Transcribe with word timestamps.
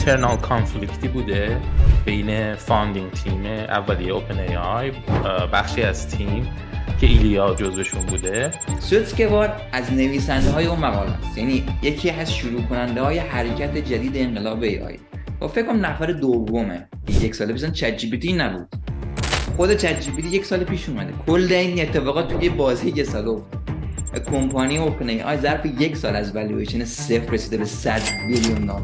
internal 0.00 0.36
conflict 0.36 1.00
ی 1.00 1.08
بوده 1.08 1.60
بین 2.04 2.54
founding 2.54 3.10
team 3.10 3.46
اولیه 3.46 4.12
OpenAI 4.12 4.92
بخشی 5.52 5.82
از 5.82 6.08
تیم 6.08 6.48
که 7.00 7.06
ایلیا 7.06 7.54
جزوشون 7.54 8.06
بوده. 8.06 8.50
سوتسکوار 8.78 9.52
از 9.72 9.92
نویسنده 9.92 10.50
های 10.50 10.66
اون 10.66 10.78
مقاله 10.78 11.10
است 11.10 11.38
یعنی 11.38 11.64
یکی 11.82 12.10
از 12.10 12.34
شروع 12.34 12.62
کننده 12.62 13.02
های 13.02 13.18
حرکت 13.18 13.76
جدید 13.76 14.12
انقلاب 14.14 14.62
AI 14.62 14.98
و 15.40 15.48
فکر 15.48 15.66
کنم 15.66 15.86
نفر 15.86 16.06
دومه. 16.06 16.88
یک 17.20 17.34
سال 17.34 17.52
پیش 17.52 17.64
ChatGPT 17.64 18.32
نبود. 18.32 18.68
خود 19.56 19.74
ChatGPT 19.74 20.28
یک 20.30 20.44
سال 20.44 20.64
پیش 20.64 20.88
اومده. 20.88 21.12
کل 21.26 21.52
این 21.52 21.82
اتفاقات 21.82 22.28
توی 22.28 22.48
بازی 22.48 22.92
یه 22.96 23.04
سال 23.04 23.42
کمپانی 24.30 24.78
OpenAI 24.78 25.36
ظرف 25.36 25.66
یک 25.66 25.96
سال 25.96 26.16
از 26.16 26.36
والویشن 26.36 26.84
صفر 26.84 27.32
رسیده 27.32 27.56
به 27.56 27.64
100 27.64 28.00
بیلیون 28.28 28.58
دلار. 28.66 28.82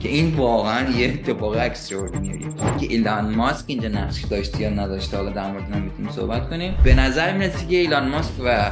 که 0.00 0.08
این 0.08 0.36
واقعا 0.36 0.90
یه 0.90 1.08
اتفاق 1.08 1.56
اکستراردینریه 1.60 2.48
که 2.80 2.86
ایلان 2.86 3.34
ماسک 3.34 3.64
اینجا 3.66 3.88
نقش 3.88 4.24
داشته 4.24 4.60
یا 4.60 4.70
نداشته 4.70 5.16
حالا 5.16 5.30
در 5.30 5.50
مورد 5.50 5.76
می‌تونیم 5.76 6.12
صحبت 6.12 6.50
کنیم. 6.50 6.74
به 6.84 6.94
نظر 6.94 7.36
می‌رسه 7.36 7.66
که 7.66 7.76
ایلان 7.76 8.08
ماسک 8.08 8.32
و 8.44 8.70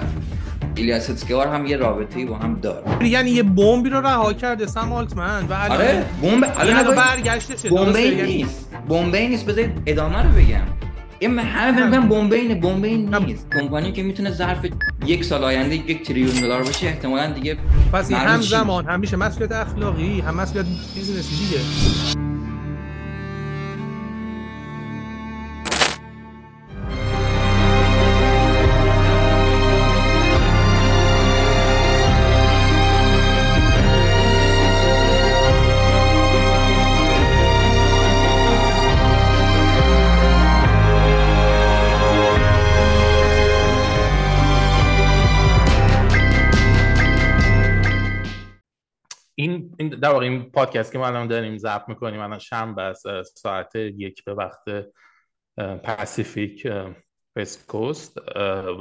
ایلیا 0.77 1.01
سوتسکوار 1.01 1.47
هم 1.47 1.67
یه 1.67 1.77
رابطه‌ای 1.77 2.25
با 2.25 2.37
هم 2.37 2.59
داره 2.63 3.09
یعنی 3.09 3.31
یه 3.31 3.43
بمبی 3.43 3.91
رو 3.91 4.01
رها 4.01 4.33
کرده 4.33 4.67
سم 4.67 4.93
آلتمن. 4.93 5.47
و 5.47 5.55
آره 5.73 6.05
بمب 6.23 6.53
الان 6.59 6.95
برگشته 6.95 7.69
بمبی 7.69 8.23
نیست. 8.23 8.71
بمبی 8.89 9.29
نیست. 9.29 9.47
بذارید 9.47 9.83
ادامه 9.87 10.23
رو 10.23 10.29
بگم. 10.29 10.84
این 11.19 11.39
همه 11.39 11.73
فکر 11.73 11.91
کنم 11.91 12.09
بمبین 12.09 12.61
بمبین 12.61 13.15
نیست. 13.15 13.47
کمپانی 13.53 13.93
که 13.93 14.03
می‌تونه 14.03 14.31
ظرف 14.31 14.67
یک 15.07 15.25
سال 15.25 15.45
آینده 15.45 15.75
یک 15.75 16.07
تریلیون 16.07 16.41
دلار 16.41 16.63
باشه 16.63 16.87
احتمالاً 16.87 17.33
دیگه 17.33 17.57
پس 17.93 18.13
هم 18.13 18.41
زمان 18.41 18.87
هم 18.87 19.01
میشه 19.01 19.17
مسئولیت 19.17 19.53
اخلاقی 19.53 20.21
هم 20.21 20.35
مسئولیت 20.35 20.67
بیزنسی 20.95 21.45
دیگه 21.45 21.61
در 49.79 50.13
واقع 50.13 50.25
این 50.25 50.51
پادکست 50.51 50.93
که 50.93 50.99
ما 50.99 51.07
الان 51.07 51.27
داریم 51.27 51.59
ضبط 51.59 51.89
می‌کنیم 51.89 52.21
الان 52.21 52.39
شنبه 52.39 52.83
است 52.83 53.23
ساعت 53.23 53.77
یک 53.77 54.25
به 54.25 54.35
وقت 54.35 54.65
Pacific 55.59 56.69
West 57.37 57.67
Coast 57.67 58.19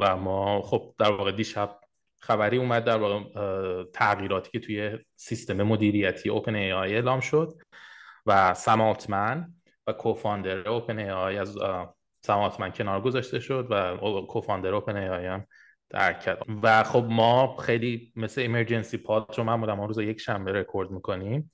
و 0.02 0.18
ما 0.18 0.62
خب 0.62 0.96
در 1.00 1.12
واقع 1.12 1.32
دیشب 1.32 1.80
خبری 2.20 2.58
اومد 2.58 2.84
در 2.84 2.98
واقع 2.98 3.24
تغییراتی 3.84 4.52
که 4.52 4.60
توی 4.60 5.00
سیستم 5.16 5.64
مدیریتی 5.64 6.30
OpenAI 6.30 6.96
اعلام 6.96 7.20
شد 7.20 7.62
و 8.26 8.54
سم 8.54 8.82
آلتمن 8.82 9.54
و 9.88 9.94
co-founder 9.94 10.70
OpenAI 10.70 11.38
از 11.38 11.58
سم 12.22 12.36
آلتمن 12.36 12.72
کنار 12.72 13.02
گذاشته 13.02 13.40
شد 13.40 13.68
و 13.70 13.98
co-founder 14.22 14.74
OpenAI 14.74 15.26
هم 15.26 15.48
ترک 15.94 16.20
کرد 16.20 16.60
و 16.64 16.84
خب 16.84 17.06
ما 17.10 17.58
خیلی 17.58 18.14
مثل 18.16 18.42
emergency 18.42 18.98
pod 18.98 19.36
رو 19.38 19.44
معمولا 19.44 19.76
ما 19.76 19.86
روز 19.86 19.98
یک 19.98 20.20
شنبه 20.20 20.52
رکورد 20.52 20.92
می‌کنیم. 20.92 21.52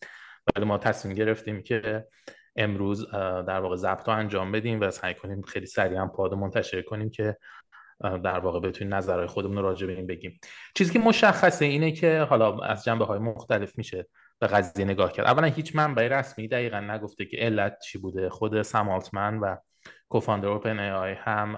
ولی 0.56 0.66
ما 0.66 0.78
تصمیم 0.78 1.16
گرفتیم 1.16 1.64
که 1.64 2.08
امروز 2.56 3.12
در 3.48 3.60
واقع 3.60 3.76
ضبط 3.76 4.08
رو 4.08 4.14
انجام 4.14 4.52
بدیم 4.52 4.82
و 4.82 4.92
سعی 4.92 5.14
کنیم 5.14 5.42
خیلی 5.42 5.66
سریع 5.66 6.00
هم 6.00 6.10
پاد 6.10 6.34
منتشر 6.34 6.82
کنیم 6.82 7.10
که 7.10 7.38
در 8.02 8.40
واقع 8.40 8.60
بتونیم 8.60 8.94
نظرهای 8.94 9.28
خودمون 9.28 9.58
رو 9.58 9.64
راجع 9.64 9.88
به 9.88 9.94
این 9.94 10.08
بگیم. 10.08 10.40
چیزی 10.76 10.94
که 10.94 11.00
مشخصه 11.00 11.66
اینه 11.66 11.92
که 11.92 12.28
حالا 12.30 12.58
از 12.58 12.84
جنبه 12.84 13.06
های 13.06 13.20
مختلف 13.20 13.78
میشه 13.78 14.08
به 14.40 14.48
قضیه 14.48 14.86
نگاه 14.86 15.12
کرد. 15.12 15.26
اولا 15.26 15.48
هیچ 15.48 15.76
منبع 15.76 16.08
رسمی 16.08 16.48
دقیقا 16.48 16.80
نگفته 16.80 17.26
که 17.26 17.38
علت 17.38 17.80
چی 17.80 17.98
بوده. 17.98 18.30
خود 18.30 18.62
سمالتمن 18.62 19.40
و 19.40 19.56
کوفاندر 20.10 20.48
اوپن 20.48 20.80
ای 20.80 21.14
هم 21.14 21.56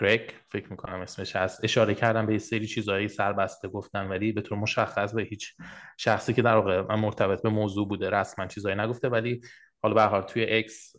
گرگ 0.00 0.34
فکر 0.48 0.70
می‌کنم 0.70 1.00
اسمش 1.00 1.36
هست. 1.36 1.64
اشاره 1.64 1.94
کردم 1.94 2.26
به 2.26 2.38
سری 2.38 2.66
چیزهایی 2.66 3.08
سربسته 3.08 3.68
گفتن 3.68 4.08
ولی 4.08 4.32
به 4.32 4.40
طور 4.40 4.58
مشخص 4.58 5.14
به 5.14 5.22
هیچ 5.22 5.54
شخصی 5.96 6.34
که 6.34 6.42
در 6.42 6.56
واقع 6.56 6.94
مرتبط 6.94 7.42
به 7.42 7.48
موضوع 7.48 7.88
بوده 7.88 8.10
رسما 8.10 8.46
چیزهایی 8.46 8.78
نگفته. 8.78 9.08
ولی 9.08 9.40
حالا 9.82 9.94
به 9.94 10.02
حال 10.02 10.22
توی 10.22 10.46
اکس 10.50 10.92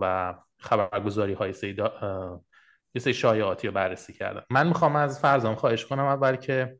و 0.00 0.34
خبرگزاری 0.58 1.32
های 1.32 1.52
سری 1.52 1.76
یه 2.94 3.02
سری 3.02 3.14
شایعاتی 3.14 3.66
رو 3.66 3.72
بررسی 3.72 4.12
کردم. 4.12 4.44
من 4.50 4.66
می‌خوام 4.66 4.96
از 4.96 5.20
فرزام 5.20 5.54
خواهش 5.54 5.86
کنم 5.86 6.04
اول 6.04 6.36
که 6.36 6.76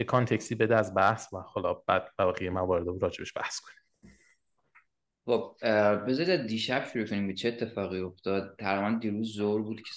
یه 0.00 0.06
کانتکسی 0.06 0.54
بده 0.54 0.76
از 0.76 0.94
بحث 0.94 1.32
و 1.32 1.36
حالا 1.36 1.74
بعد 1.74 2.08
بقیه 2.18 2.50
موارد 2.50 2.86
رو 2.86 2.98
راجبش 2.98 3.32
بحث 3.36 3.60
کنیم. 3.60 3.79
خب 5.30 5.56
بذارید 6.06 6.46
دیشب 6.46 6.84
شروع 6.92 7.06
کنیم 7.06 7.26
به 7.26 7.34
چه 7.34 7.48
اتفاقی 7.48 8.00
افتاد. 8.00 8.56
تقریبا 8.58 8.98
دیروز 8.98 9.32
زور 9.32 9.62
بود 9.62 9.82
که 9.82 9.90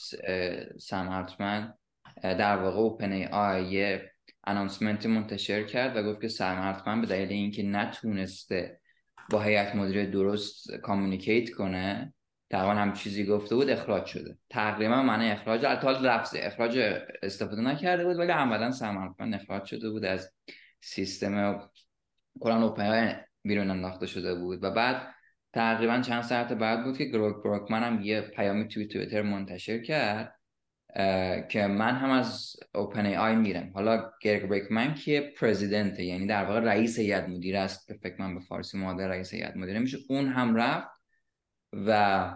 سم 0.79 1.09
هرتمن 1.09 1.73
در 2.23 2.57
واقع 2.57 2.77
OpenAI 2.78 3.63
یه 3.63 4.11
announcement 4.47 5.06
منتشر 5.05 5.63
کرد 5.63 5.97
و 5.97 6.03
گفت 6.03 6.21
که 6.21 6.27
سم 6.27 6.55
آلتمن 6.56 7.01
به 7.01 7.07
دلیل 7.07 7.29
اینکه 7.29 7.63
نتونسته 7.63 8.79
با 9.29 9.41
هیئت 9.41 9.75
مدیره 9.75 10.05
درست 10.05 10.71
communicate 10.72 11.51
کنه 11.51 12.13
تقریبا 12.50 12.73
هم 12.73 12.94
چیزی 12.94 13.25
گفته 13.25 13.55
بود 13.55 13.69
اخراج 13.69 14.05
شده. 14.05 14.38
تقریبا 14.50 15.03
معنی 15.03 15.31
اخراج 15.31 15.65
البته 15.65 16.01
لفظ 16.01 16.35
اخراج 16.39 16.77
استفاده 17.23 17.61
نکرده 17.61 18.05
بود 18.05 18.17
ولی 18.17 18.31
عملا 18.31 18.71
سم 18.71 19.15
اخراج 19.19 19.65
شده 19.65 19.89
بود 19.89 20.05
از 20.05 20.33
سیستم. 20.81 21.59
کلا 22.40 22.57
از 22.57 22.63
OpenAI 22.63 23.22
بیرون 23.44 23.69
انداخته 23.69 24.05
شده 24.05 24.35
بود. 24.35 24.63
و 24.63 24.71
بعد 24.71 25.13
تقریبا 25.53 26.02
چند 26.02 26.24
ساعت 26.24 26.53
بعد 26.53 26.84
بود 26.84 26.97
که 26.97 27.06
گرگ 27.06 27.44
بروکمن 27.44 27.84
هم 27.84 28.02
یه 28.02 28.22
پیامی 28.22 28.68
توی 28.68 28.88
تویتر 28.88 29.22
منتشر 29.22 29.81
کرد 29.81 30.36
که 31.50 31.68
من 31.68 31.96
هم 31.96 32.09
از 32.09 32.56
OpenAI 32.75 33.35
میرم. 33.36 33.72
حالا 33.74 34.12
گرگ 34.22 34.50
بروکمن 34.50 34.94
که 34.94 35.34
president 35.38 36.00
یعنی 36.00 36.28
در 36.28 36.46
واقع 36.46 36.59
رئیس 36.59 37.00
هیئت 37.00 37.30
مدیره 37.30 37.59
است 37.59 37.88
فکر 37.88 38.16
کنم 38.22 38.35
به 38.36 38.42
فارسی 38.42 38.78
مادر 38.78 39.08
رئیس 39.08 39.34
هیئت 39.34 39.58
مدیره 39.58 39.80
میشه. 39.80 39.97
اون 40.09 40.28
هم 40.28 40.56
رفت 40.56 40.88
و 41.74 42.34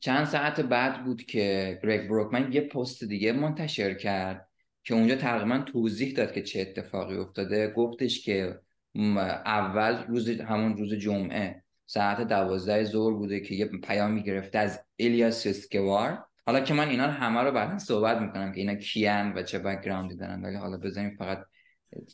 چند 0.00 0.24
ساعت 0.24 0.60
بعد 0.60 1.04
بود 1.04 1.22
که 1.22 1.80
گرگ 1.82 2.08
بروکمن 2.08 2.52
یه 2.52 2.60
پست 2.60 3.04
دیگه 3.04 3.32
منتشر 3.32 3.94
کرد 3.94 4.48
که 4.84 4.94
اونجا 4.94 5.16
تقریبا 5.16 5.58
توضیح 5.58 6.14
داد 6.14 6.32
که 6.32 6.42
چه 6.42 6.60
اتفاقی 6.60 7.16
افتاده. 7.16 7.68
گفتش 7.68 8.24
که 8.24 8.60
اول 9.46 10.04
روز 10.08 10.40
همون 10.40 10.76
روز 10.76 10.94
جمعه 10.94 11.63
ساعت 11.86 12.20
دوازده 12.20 12.84
ظهر 12.84 13.12
بوده 13.12 13.40
که 13.40 13.54
یه 13.54 13.66
پیامی 13.66 14.22
گرفته 14.22 14.58
از 14.58 14.84
ایلیا 14.96 15.42
سوتسکوار 15.48 16.26
حالا 16.46 16.60
که 16.60 16.74
من 16.74 16.88
اینا 16.88 17.06
همه 17.06 17.40
رو 17.40 17.52
بعدا 17.52 17.78
صحبت 17.78 18.18
می‌کنم 18.18 18.52
که 18.52 18.60
اینا 18.60 18.74
کیان 18.74 19.32
و 19.32 19.42
چه 19.42 19.58
background 19.58 20.11
ی 20.11 20.16
دارن 20.16 20.42
ولی 20.42 20.56
حالا 20.56 20.76
بزنیم 20.76 21.16
فقط 21.16 21.44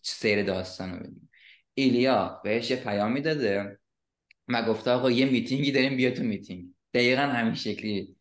سیر 0.02 0.42
داستان 0.42 0.92
رو 0.92 0.98
بگیم 0.98 1.30
ایلیا 1.74 2.40
بهش 2.44 2.70
یه 2.70 2.76
پیامی 2.76 3.20
داده 3.20 3.78
و 4.48 4.62
گفته 4.62 4.90
آقا 4.90 5.10
یه 5.10 5.26
میتینگی 5.30 5.72
داریم 5.72 5.96
بیا 5.96 6.10
تو 6.10 6.22
میتینگ 6.22 6.64
دقیقا 6.94 7.22
همین 7.22 7.54
شکلی 7.54 8.16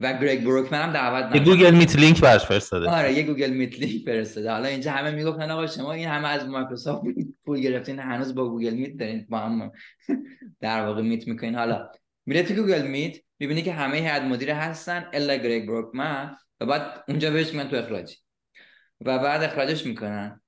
و 0.00 0.12
گرگ 0.12 0.44
بروکمن 0.44 0.82
هم 0.82 0.92
دعوت 0.92 1.34
یه 1.34 1.44
گوگل 1.44 1.74
میت 1.74 1.96
لینک 1.96 2.20
برش 2.20 2.44
فرستاده. 2.44 2.90
آره 2.90 3.12
یه 3.12 3.22
Google 3.22 3.50
Meet 3.50 3.78
لینک 3.78 4.04
فرستاده. 4.04 4.50
حالا 4.50 4.68
اینجا 4.68 4.92
همه 4.92 5.10
می‌گفتن 5.10 5.50
آقا 5.50 5.66
شما 5.66 5.92
این 5.92 6.08
همه 6.08 6.28
از 6.28 6.48
مایکروسافت 6.48 7.04
پول 7.44 7.60
گرفتین 7.60 7.98
هنوز 7.98 8.34
با 8.34 8.48
Google 8.48 8.74
Meet 8.74 8.96
دارین 8.96 9.26
با 9.28 9.38
هم 9.38 9.72
در 10.60 10.86
واقع 10.86 11.02
meet 11.02 11.28
می‌کنین. 11.28 11.54
حالا 11.54 11.90
میره 12.26 12.42
تو 12.42 12.54
Google 12.54 12.86
Meet 12.86 13.16
می‌بینی 13.38 13.62
که 13.62 13.72
همه 13.72 13.96
هیئت 13.96 14.22
مدیره 14.22 14.54
هستن 14.54 15.06
الا 15.12 15.36
گرگ 15.36 15.66
بروکمن 15.66 16.36
و 16.60 16.66
بعد 16.66 17.04
اونجا 17.08 17.30
بهش 17.30 17.52
میگن 17.52 17.68
تو 17.68 17.76
اخراجی. 17.76 18.16
و 19.00 19.18
بعد 19.18 19.42
اخراجش 19.42 19.86
می‌کنن. 19.86 20.40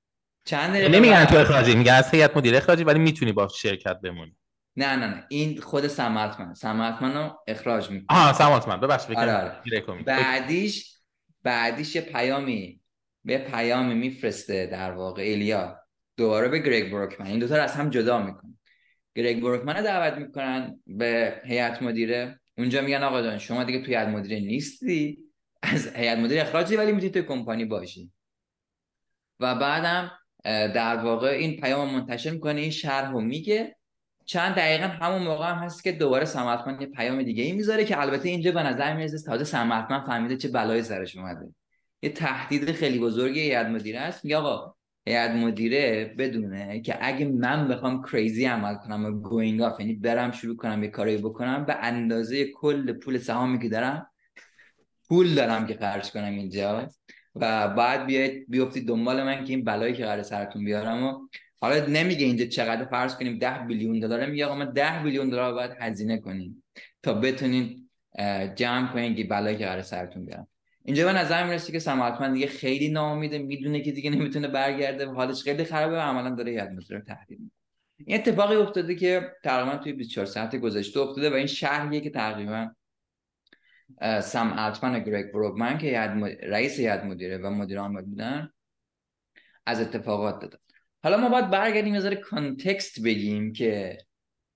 چند 0.45 0.75
نمیگن 0.75 1.25
تو 1.25 1.37
اخراجی 1.37 1.75
میگن 1.75 1.93
از 1.93 2.11
هیئت 2.11 2.37
مدیره 2.37 2.57
اخراجی 2.57 2.83
ولی 2.83 2.99
می‌تونی 2.99 3.31
با 3.31 3.47
شرکت 3.47 4.01
بمونی. 4.01 4.35
نه 4.77 4.95
نه 4.95 5.07
نه. 5.07 5.25
این 5.29 5.61
خود 5.61 5.87
سمارتمن 5.87 6.53
سمارتمن 6.53 7.13
رو 7.13 7.43
اخراج 7.47 7.89
می‌کنه. 7.89 8.19
آها 8.19 8.33
سمارتمن 8.33 8.79
ببخش 8.79 9.09
آره 9.09 9.33
آره. 9.33 10.03
بعدیش 10.05 10.95
بعدیش 11.43 11.95
یه 11.95 12.01
پیامی 12.01 12.81
به 13.23 13.37
پیامی 13.37 13.95
میفرسته 13.95 14.65
در 14.65 14.91
واقع. 14.91 15.21
ایلیا. 15.21 15.79
دوباره 16.17 16.47
به 16.47 16.59
گریگ 16.59 16.91
بروکمن. 16.91 17.27
این 17.27 17.39
دوتا 17.39 17.55
رو 17.55 17.63
از 17.63 17.75
هم 17.75 17.89
جدا 17.89 18.21
می‌کنه. 18.21 18.53
گریگ 19.15 19.43
بروکمن 19.43 19.75
رو 19.75 19.83
دعوت 19.83 20.17
می‌کنن 20.17 20.79
به 20.87 21.41
هیئت 21.45 21.81
مدیره. 21.81 22.39
اونجا 22.57 22.81
میگن 22.81 23.03
آقا 23.03 23.21
جان 23.21 23.37
شما 23.37 23.63
دیگه 23.63 23.79
توی 23.79 23.95
هیئت 23.95 24.07
مدیره 24.07 24.39
نیستی. 24.39 25.17
از 25.61 25.95
هیئت 25.95 26.17
مدیره 26.17 26.41
اخراجی 26.41 26.75
ولی 26.75 26.91
می‌تونی 26.91 27.11
توی 27.11 27.21
کمپانی 27.21 27.65
باشی. 27.65 28.11
و 29.39 29.55
بعدم 29.55 30.11
در 30.43 30.97
واقع 30.97 31.27
این 31.27 31.61
پیام 31.61 31.95
منتشر 31.95 32.31
می‌کنه 32.31 32.61
این 32.61 32.71
شرح 32.71 33.11
رو 33.11 33.21
میگه. 33.21 33.77
چند 34.25 34.55
دقیقا 34.55 34.87
همون 34.87 35.21
موقع 35.21 35.49
هم 35.49 35.55
هست 35.55 35.83
که 35.83 35.91
دوباره 35.91 36.25
سم 36.25 36.41
آلتمن 36.41 36.81
یه 36.81 36.87
پیام 36.87 37.23
دیگه 37.23 37.43
ای 37.43 37.51
می‌ذاره 37.51 37.85
که 37.85 38.01
البته 38.01 38.29
اینجا 38.29 38.51
به 38.51 38.63
نظر 38.63 38.95
می‌رسه 38.95 39.25
تازه 39.25 39.43
سم 39.43 39.61
آلتمن 39.61 40.05
فهمیده 40.05 40.37
چه 40.37 40.47
بلایی 40.47 40.81
سرش 40.81 41.17
اومده. 41.17 41.53
یه 42.01 42.09
تهدید 42.09 42.71
خیلی 42.71 42.99
بزرگی 42.99 43.28
به 43.28 43.39
هیئت 43.39 43.65
مدیره 43.65 43.99
است. 43.99 44.25
میگه 44.25 44.37
آقا 44.37 44.75
هیئت 45.07 45.31
مدیره 45.31 46.15
بدونه 46.17 46.81
که 46.81 46.97
اگه 47.01 47.25
من 47.25 47.67
بخوام 47.67 48.03
crazy 48.03 48.45
عمل 48.45 48.75
کنم 48.75 49.05
و 49.05 49.11
going 49.11 49.61
off 49.61 49.79
یعنی 49.79 49.93
برم 49.93 50.31
شروع 50.31 50.55
کنم 50.55 50.83
یه 50.83 50.89
کاری 50.89 51.17
بکنم 51.17 51.65
به 51.65 51.75
اندازه 51.75 52.45
کل 52.45 52.93
پول 52.93 53.17
سهامی 53.17 53.59
که 53.59 53.69
دارم 53.69 54.07
پول 55.09 55.35
دارم 55.35 55.67
که 55.67 55.73
خرج 55.73 56.11
کنم 56.11 56.33
اینجا 56.33 56.89
و 57.35 57.67
بعد 57.67 58.05
بیاید 58.05 58.45
بیفتید 58.49 58.87
دنبال 58.87 59.23
من 59.23 59.43
که 59.43 59.53
این 59.53 59.63
بلایی 59.63 59.93
که 59.93 60.05
قرار 60.05 60.23
سرتون 60.23 60.65
بیارم 60.65 61.03
و 61.03 61.27
حالا 61.61 61.85
نمیگه 61.85 62.25
اینجا 62.25 62.45
چقدر 62.45 62.85
فرض 62.85 63.15
کنیم 63.15 63.39
10 63.39 63.65
بیلیون 63.67 63.99
دلار 63.99 64.25
میگه 64.25 64.45
آقا 64.45 64.55
ما 64.55 64.65
10 64.65 65.03
بیلیون 65.03 65.29
دلار 65.29 65.53
باید 65.53 65.71
هزینه 65.79 66.17
کنیم 66.17 66.63
تا 67.03 67.13
بتونین 67.13 67.89
جمع 68.55 68.93
کنین 68.93 69.15
که 69.15 69.23
بلایی 69.23 69.57
که 69.57 69.65
قرار 69.65 69.81
سرتون 69.81 70.25
بیارم 70.25 70.47
اینجا 70.85 71.05
به 71.05 71.13
نظر 71.13 71.43
می‌رسه 71.43 71.71
که 71.71 71.79
سماعتمند 71.79 72.33
دیگه 72.33 72.47
خیلی 72.47 72.89
ناامیده 72.89 73.37
می‌دونه 73.37 73.81
که 73.81 73.91
دیگه 73.91 74.09
نمی‌تونه 74.09 74.47
برگرده 74.47 75.05
و 75.05 75.13
حالش 75.13 75.43
خیلی 75.43 75.63
خرابه 75.63 75.95
و 75.95 75.99
عملا 75.99 76.35
داره 76.35 76.53
یاد 76.53 76.69
رو 76.89 77.01
تهدید 77.01 77.51
این 77.97 78.17
اتفاقی 78.17 78.55
افتاده 78.55 78.95
که 78.95 79.31
تقریبا 79.43 79.77
توی 79.77 79.93
24 79.93 80.25
ساعت 80.25 80.55
گذشته 80.55 80.99
افتاده 80.99 81.29
و 81.29 81.33
این 81.33 81.45
شهریه 81.45 82.01
که 82.01 82.09
تقریبا 82.09 82.69
سم 84.21 84.53
التمن 84.57 84.95
و 84.95 84.99
گریگ 84.99 85.31
بروگمن 85.33 85.77
که 85.77 85.99
رئیس 86.43 86.79
هیئت 86.79 87.03
مدیره 87.03 87.37
و 87.37 87.49
مدیر 87.49 87.79
عامل 87.79 88.01
بودن 88.01 88.49
از 89.65 89.81
اتفاقات 89.81 90.41
دادن 90.41 90.57
حالا 91.05 91.17
ما 91.17 91.29
باید 91.29 91.49
برگردیم 91.49 91.95
یه 91.95 92.15
کانتکست 92.15 93.01
بگیم 93.01 93.53
که 93.53 93.97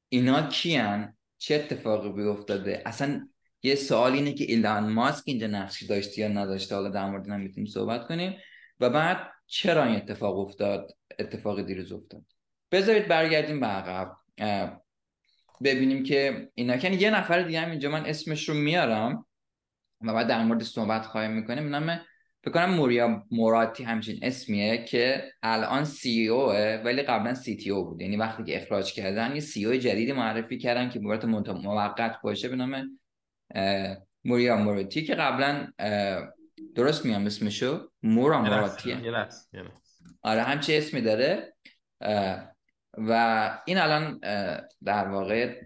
اینا 0.09 0.47
کیان؟ 0.47 1.17
چه 1.37 1.55
اتفاقی 1.55 2.09
بیفتاده 2.09 2.83
اصلا 2.85 3.27
یه 3.63 3.75
سوال 3.75 4.11
اینه 4.11 4.33
که 4.33 4.43
ایلان 4.43 4.91
ماسک 4.91 5.23
اینجا 5.25 5.47
نقشی 5.47 5.87
داشته 5.87 6.21
یا 6.21 6.27
نداشته؟ 6.27 6.75
حالا 6.75 6.89
در 6.89 7.09
مورد 7.09 7.29
هم 7.29 7.39
می‌تونیم 7.39 7.69
صحبت 7.69 8.07
کنیم. 8.07 8.37
و 8.79 8.89
بعد 8.89 9.31
چرا 9.47 9.83
این 9.83 9.95
اتفاق 9.95 10.39
افتاد؟ 10.39 10.91
اتفاق 11.19 11.61
دیروز 11.61 11.91
افتاد. 11.91 12.21
بذارید 12.71 13.07
برگردیم 13.07 13.59
به 13.59 13.65
عقب. 13.65 14.11
ببینیم 15.63 16.03
که 16.03 16.51
اینا 16.55 16.77
که 16.77 16.89
یه 16.89 17.09
نفر 17.09 17.41
دیگه 17.41 17.59
هم 17.59 17.69
اینجا 17.71 17.89
من 17.89 18.05
اسمش 18.05 18.49
رو 18.49 18.55
میارم 18.55 19.25
و 20.01 20.13
بعد 20.13 20.27
در 20.27 20.43
مورد 20.43 20.63
صحبت 20.63 21.05
خواهیم 21.05 21.31
می‌کنیم. 21.31 21.75
نام 21.75 22.01
فکر 22.43 22.51
کنم 22.53 22.69
موریا 22.69 23.23
موراتی 23.31 23.83
همچین 23.83 24.19
اسمیه 24.21 24.83
که 24.83 25.31
الان 25.43 25.83
سی 25.83 26.27
او 26.27 26.51
ولی 26.85 27.01
قبلا 27.01 27.33
سی 27.33 27.55
تی 27.55 27.69
او 27.69 27.85
بود. 27.85 28.01
یعنی 28.01 28.17
وقتی 28.17 28.43
که 28.43 28.61
اخراج 28.61 28.93
کردن 28.93 29.33
یه 29.33 29.39
سی 29.39 29.65
او 29.65 29.75
جدیدی 29.75 30.11
معرفی 30.11 30.57
کردن 30.57 30.89
که 30.89 30.99
بورت 30.99 31.25
موقت 31.25 32.21
باشه 32.23 32.49
به 32.49 32.55
نام 32.55 32.99
موریا 34.25 34.57
موراتی 34.57 35.03
که 35.03 35.15
قبلا 35.15 35.67
درست 36.75 37.05
میام 37.05 37.25
اسمشو؟ 37.25 37.91
مورا 38.03 38.41
موراتی 38.41 38.95
آره 40.21 40.41
همچه 40.41 40.77
اسمی 40.77 41.01
داره. 41.01 41.53
و 42.97 43.11
این 43.65 43.77
الان 43.77 44.19
در 44.85 45.07
واقع 45.07 45.61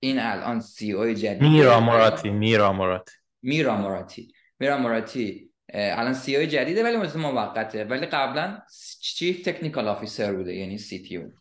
این 0.00 0.18
الان 0.18 0.60
CEO 0.60 1.12
جدید 1.12 1.42
میرا 1.42 1.80
موراتی 1.80 2.30
میرا 2.30 2.72
موراتی. 2.72 3.12
میرا 3.42 3.76
موراتی. 3.76 4.32
میرا 4.58 4.78
موراتی 4.78 5.51
الان 5.72 6.14
CEO 6.14 6.44
جدیده 6.44 6.82
ولی 6.82 6.96
مثل 6.96 7.18
موقته. 7.18 7.84
ولی 7.84 8.06
قبلا 8.06 8.62
chief 9.00 9.42
technical 9.42 9.88
officer 9.88 10.32
بوده 10.32 10.54
یعنی 10.54 10.78
CTO. 10.78 11.32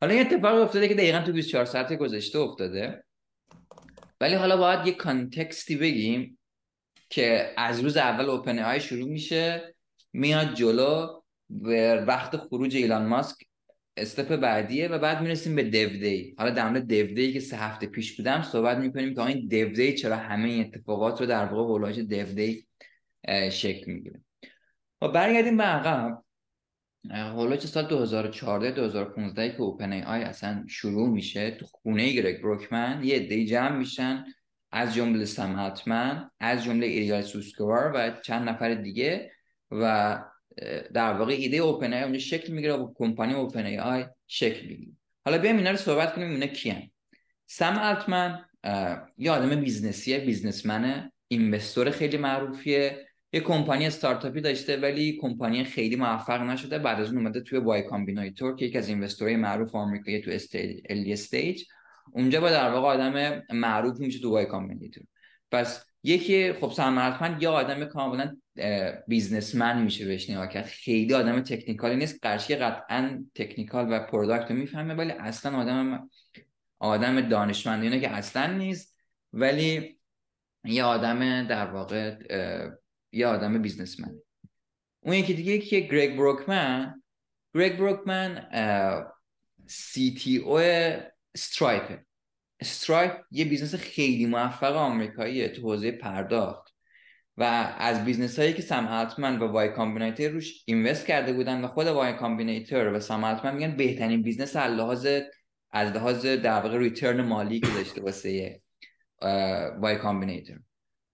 حالا 0.00 0.14
این 0.14 0.26
اتفاق 0.26 0.62
افتاده 0.62 0.88
که 0.88 0.94
دقیقا 0.94 1.20
تو 1.20 1.32
24 1.32 1.64
ساعت 1.64 1.92
گذشته 1.92 2.38
افتاده. 2.38 3.04
ولی 4.20 4.34
حالا 4.34 4.56
باید 4.56 4.86
یه 4.86 4.92
context 4.92 5.66
ی 5.66 5.76
بگیم 5.76 6.38
که 7.10 7.54
از 7.56 7.80
روز 7.80 7.96
اول 7.96 8.30
OpenAI 8.30 8.80
شروع 8.80 9.08
میشه 9.08 9.74
میاد 10.12 10.54
جلو 10.54 11.22
و 11.50 11.94
وقت 11.94 12.36
خروج 12.36 12.76
ایلان 12.76 13.06
ماسک 13.06 13.36
استپ 13.96 14.36
بعدیه 14.36 14.88
و 14.88 14.98
بعد 14.98 15.22
می‌رسیم 15.22 15.56
به 15.56 15.62
دیو 15.62 15.88
دی 15.88 16.34
حالا 16.38 16.50
در 16.50 16.68
مورد 16.68 16.86
دیو 16.86 17.06
دی 17.06 17.32
که 17.32 17.40
سه 17.40 17.56
هفته 17.56 17.86
پیش 17.86 18.16
بودم 18.16 18.42
صحبت 18.42 18.76
می‌کنیم 18.76 19.14
که 19.14 19.20
این 19.20 19.46
دیو 19.48 19.68
دی 19.68 19.94
چرا 19.94 20.16
همه 20.16 20.50
اتفاقات 20.50 21.20
رو 21.20 21.26
در 21.26 21.44
واقع 21.44 21.62
هولاژ 21.62 21.98
دیو 21.98 22.26
دی 22.26 22.66
شکل 23.52 23.92
می‌گیره. 23.92 24.20
و 25.02 25.08
برگردیم 25.08 25.56
به 25.56 25.62
عقب. 25.62 26.22
هولاژ 27.10 27.66
سال 27.66 27.86
2014 27.86 28.70
2015 28.70 29.50
که 29.50 29.60
اوپن 29.60 29.92
ای 29.92 30.02
آی 30.02 30.22
اصلا 30.22 30.64
شروع 30.68 31.08
میشه 31.08 31.50
تو 31.50 31.66
خونه 31.66 32.12
گرگ 32.12 32.42
بروکمن 32.42 33.00
یه 33.04 33.18
دی 33.18 33.46
جمع 33.46 33.76
میشن 33.76 34.24
از 34.72 34.94
جمله 34.94 35.24
سم 35.24 36.30
از 36.40 36.64
جمله 36.64 36.86
ایریال 36.86 37.22
سوسکوار 37.22 37.92
و 37.94 38.20
چند 38.22 38.48
نفر 38.48 38.74
دیگه 38.74 39.32
و 39.70 40.18
در 40.94 41.12
واقع 41.12 41.32
ایده 41.32 41.56
OpenAI 41.56 42.02
اونجا 42.02 42.18
شکل 42.18 42.52
می‌گیره 42.52 42.72
و 42.72 42.94
کمپانی 42.94 43.34
OpenAI 43.34 44.04
شکل 44.26 44.66
می‌گیره. 44.66 44.92
حالا 45.24 45.38
بیایم 45.38 45.56
اینا 45.56 45.70
رو 45.70 45.76
صحبت 45.76 46.14
کنیم 46.14 46.30
اینا 46.30 46.46
کیان. 46.46 46.90
سم 47.46 47.78
آلتمن 47.80 48.44
یه 49.18 49.30
آدم 49.30 49.60
business 49.60 50.18
یه 50.18 50.33
businessman 50.33 51.12
ه 51.28 51.35
investor 51.35 51.90
خیلی 51.90 52.16
معروفیه. 52.16 53.06
یه 53.32 53.40
کمپانی 53.40 53.86
استارتاپی 53.86 54.40
داشته 54.40 54.76
ولی 54.76 55.18
کمپانی 55.20 55.64
خیلی 55.64 55.96
موفق 55.96 56.40
نشده. 56.40 56.78
بعد 56.78 57.00
از 57.00 57.08
اون 57.08 57.16
اومده 57.16 57.40
توی 57.40 57.58
Y 57.58 57.82
Combinator 57.82 58.56
که 58.56 58.64
یکی 58.64 58.78
از 58.78 58.88
investor 58.88 59.26
های 59.26 59.36
معروف 59.36 59.74
آمریکایی 59.74 60.20
تو 60.20 60.30
stage 60.30 60.80
early 60.88 61.12
stage. 61.12 61.64
اونجا 62.12 62.40
با 62.40 62.50
در 62.50 62.70
واقع 62.70 62.88
آدم 62.88 63.42
معروف 63.52 64.00
میشه 64.00 64.18
تو 64.18 64.30
Y 64.30 64.46
Combinator 64.46 65.04
پس 65.50 65.84
یکی 66.02 66.52
خب 66.52 66.72
سم 66.72 66.91
آلتمن 66.91 67.38
یه 67.40 67.48
آدم 67.48 67.84
کاملا 67.84 68.36
businessman 69.08 69.82
میشه 69.82 70.06
بهش 70.06 70.30
نگاه 70.30 70.48
کرد. 70.48 70.64
خیلی 70.64 71.14
آدم 71.14 71.40
technical 71.40 71.90
ی 71.90 71.96
نیست. 71.96 72.18
قرشی 72.22 72.56
قطعا 72.56 73.24
technical 73.34 73.86
و 73.92 74.06
product 74.06 74.50
رو 74.50 74.56
می‌فهمه 74.56 74.94
ولی 74.94 75.10
اصلا 75.10 75.58
آدم 75.58 76.10
آدم 76.78 77.20
دانشمندی 77.20 78.00
که 78.00 78.10
اصلا 78.10 78.52
نیست. 78.52 78.96
ولی 79.32 79.98
یه 80.64 80.84
آدم 80.84 81.46
در 81.46 81.66
واقع 81.66 82.16
یه 83.12 83.26
آدم 83.26 83.62
businessman 83.62 84.18
اون 85.00 85.14
یکی 85.14 85.34
دیگه 85.34 85.58
که 85.58 85.80
گرگ 85.80 86.16
بروکمن 86.16 87.02
گرگ 87.54 87.78
بروکمن 87.78 88.48
CTO 89.66 90.58
Stripe 91.34 92.00
Stripe 92.60 93.12
یه 93.30 93.44
business 93.44 93.74
خیلی 93.74 94.26
موفق 94.26 94.76
آمریکاییه 94.76 95.48
تو 95.48 95.62
حوزه 95.62 95.90
پرداخت. 95.90 96.70
و 97.36 97.42
از 97.78 98.04
business 98.04 98.38
هایی 98.38 98.52
که 98.52 98.62
سم 98.62 99.38
و 99.40 99.44
Y 99.44 99.68
Combinator 99.68 100.28
روش 100.28 100.62
invest 100.66 101.06
کرده 101.06 101.32
بودن 101.32 101.64
و 101.64 101.68
خود 101.68 101.86
Y 101.86 102.12
Combinator 102.12 102.92
و 102.92 103.00
سم 103.00 103.54
میگن 103.54 103.76
بهترین 103.76 104.22
business 104.22 104.56
از 104.56 104.72
لحاظ 104.72 105.06
از 105.70 105.92
لحاظ 105.92 106.26
در 106.26 106.60
واقع 106.60 106.78
return 106.78 107.20
مالی 107.20 107.60
که 107.60 107.66
داشته 107.66 108.02
واسه 108.02 108.60
Y 109.80 109.96
Combinator. 109.96 110.58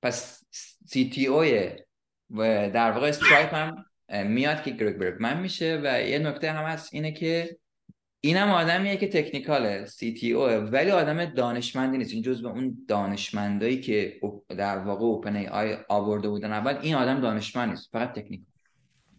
پس 0.03 0.45
CTO 0.87 2.71
در 2.71 2.91
واقع 2.91 3.09
Stripe 3.09 3.55
هم 3.55 3.85
میاد 4.27 4.63
که 4.63 4.71
گرگ 4.71 4.97
براکمن 4.97 5.41
میشه 5.41 5.81
و 5.85 6.03
یه 6.03 6.19
نکته 6.19 6.53
هم 6.53 6.65
هست 6.65 6.95
اینه 6.95 7.13
که 7.13 7.57
اینم 8.21 8.51
آدمیه 8.51 8.97
که 8.97 9.09
تکنیکاله 9.09 9.87
سی 9.87 10.15
تی 10.15 10.33
او 10.33 10.43
ولی 10.45 10.91
آدم 10.91 11.25
دانشمندی 11.25 11.99
نیست. 11.99 12.13
این 12.13 12.23
جزء 12.23 12.49
اون 12.49 12.85
دانشمندایی 12.89 13.81
که 13.81 14.21
در 14.49 14.79
واقع 14.79 15.05
اوپن 15.05 15.37
ای 15.37 15.47
آی 15.47 15.77
آورده 15.89 16.29
بودن 16.29 16.53
اول 16.53 16.79
این 16.83 16.95
آدم 16.95 17.21
دانشمند 17.21 17.71
نیست 17.71 17.89
فقط 17.93 18.13
تکنیکال. 18.13 18.47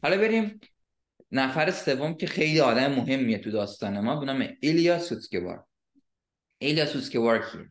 حالا 0.03 0.17
بریم 0.17 0.59
نفر 1.31 1.71
سوم 1.71 2.13
که 2.13 2.27
خیلی 2.27 2.59
آدم 2.59 2.91
مهمیه 2.91 3.37
تو 3.37 3.51
داستان 3.51 3.99
ما 3.99 4.15
به 4.15 4.25
نام 4.25 4.47
ایلیا 4.61 4.99
سوتسکوار 4.99 5.63
ایلیا 6.57 6.85
سوتسکوار 6.85 7.45
کیه؟ 7.51 7.69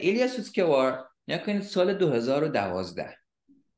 ایلیا 0.00 0.28
سوتسکوار 0.28 1.08
نکنید 1.28 1.62
سال 1.62 1.94
2012 1.94 3.16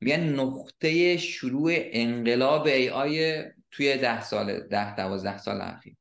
میگن 0.00 0.20
نقطه 0.20 1.16
شروع 1.16 1.72
انقلاب 1.74 2.66
ای 2.66 2.90
آی 2.90 3.44
توی 3.70 3.98
ده 3.98 4.22
سال 4.22 4.60
ده 4.60 4.96
دوازده 4.96 5.38
سال 5.38 5.60
اخیر. 5.60 5.96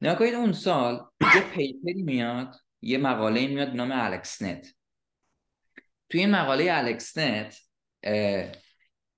نگا 0.00 0.10
کنید 0.10 0.34
اون 0.34 0.52
سال 0.52 1.06
یه 1.20 1.40
paper 1.40 1.92
ی 1.92 2.02
میاد 2.02 2.54
یه 2.82 2.98
مقاله 2.98 3.46
میاد 3.46 3.68
به 3.68 3.74
نام 3.74 3.92
AlexNet 3.92 4.66
توی 6.08 6.20
این 6.20 6.30
مقاله 6.30 6.66
AlexNet 6.70 7.56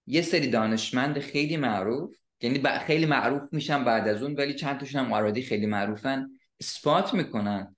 یه 0.07 0.23
سری 0.23 0.51
دانشمند 0.51 1.19
خیلی 1.19 1.57
معروف 1.57 2.17
یعنی 2.41 2.63
خیلی 2.87 3.07
معروف 3.07 3.43
میشن 3.53 3.85
بعد 3.85 4.09
از 4.09 4.23
اون 4.23 4.35
ولی 4.35 4.55
چند 4.55 4.81
تاشون 4.81 5.05
هم 5.05 5.13
already 5.13 5.43
خیلی 5.43 5.67
معروفن 5.67 6.29
اثبات 6.61 7.15
می‌کنن 7.15 7.77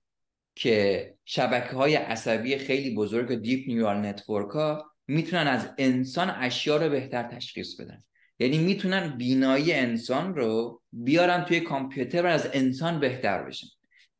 که 0.55 1.15
شبکه 1.25 1.75
های 1.75 1.95
عصبی 1.95 2.57
خیلی 2.57 2.95
بزرگ 2.95 3.41
deep 3.41 3.67
neural 3.67 4.05
network 4.05 4.49
ها 4.49 4.90
می‌تونن 5.11 5.47
از 5.47 5.69
انسان 5.77 6.29
اشیا 6.29 6.77
رو 6.77 6.89
بهتر 6.89 7.23
تشخیص 7.23 7.79
بدن. 7.79 7.99
یعنی 8.39 8.57
می‌تونن 8.57 9.17
بینایی 9.17 9.73
انسان 9.73 10.35
رو 10.35 10.81
بیارن 10.91 11.45
توی 11.45 11.59
کامپیوتر 11.59 12.23
و 12.23 12.25
از 12.25 12.49
انسان 12.53 12.99
بهتر 12.99 13.43
بشن. 13.43 13.67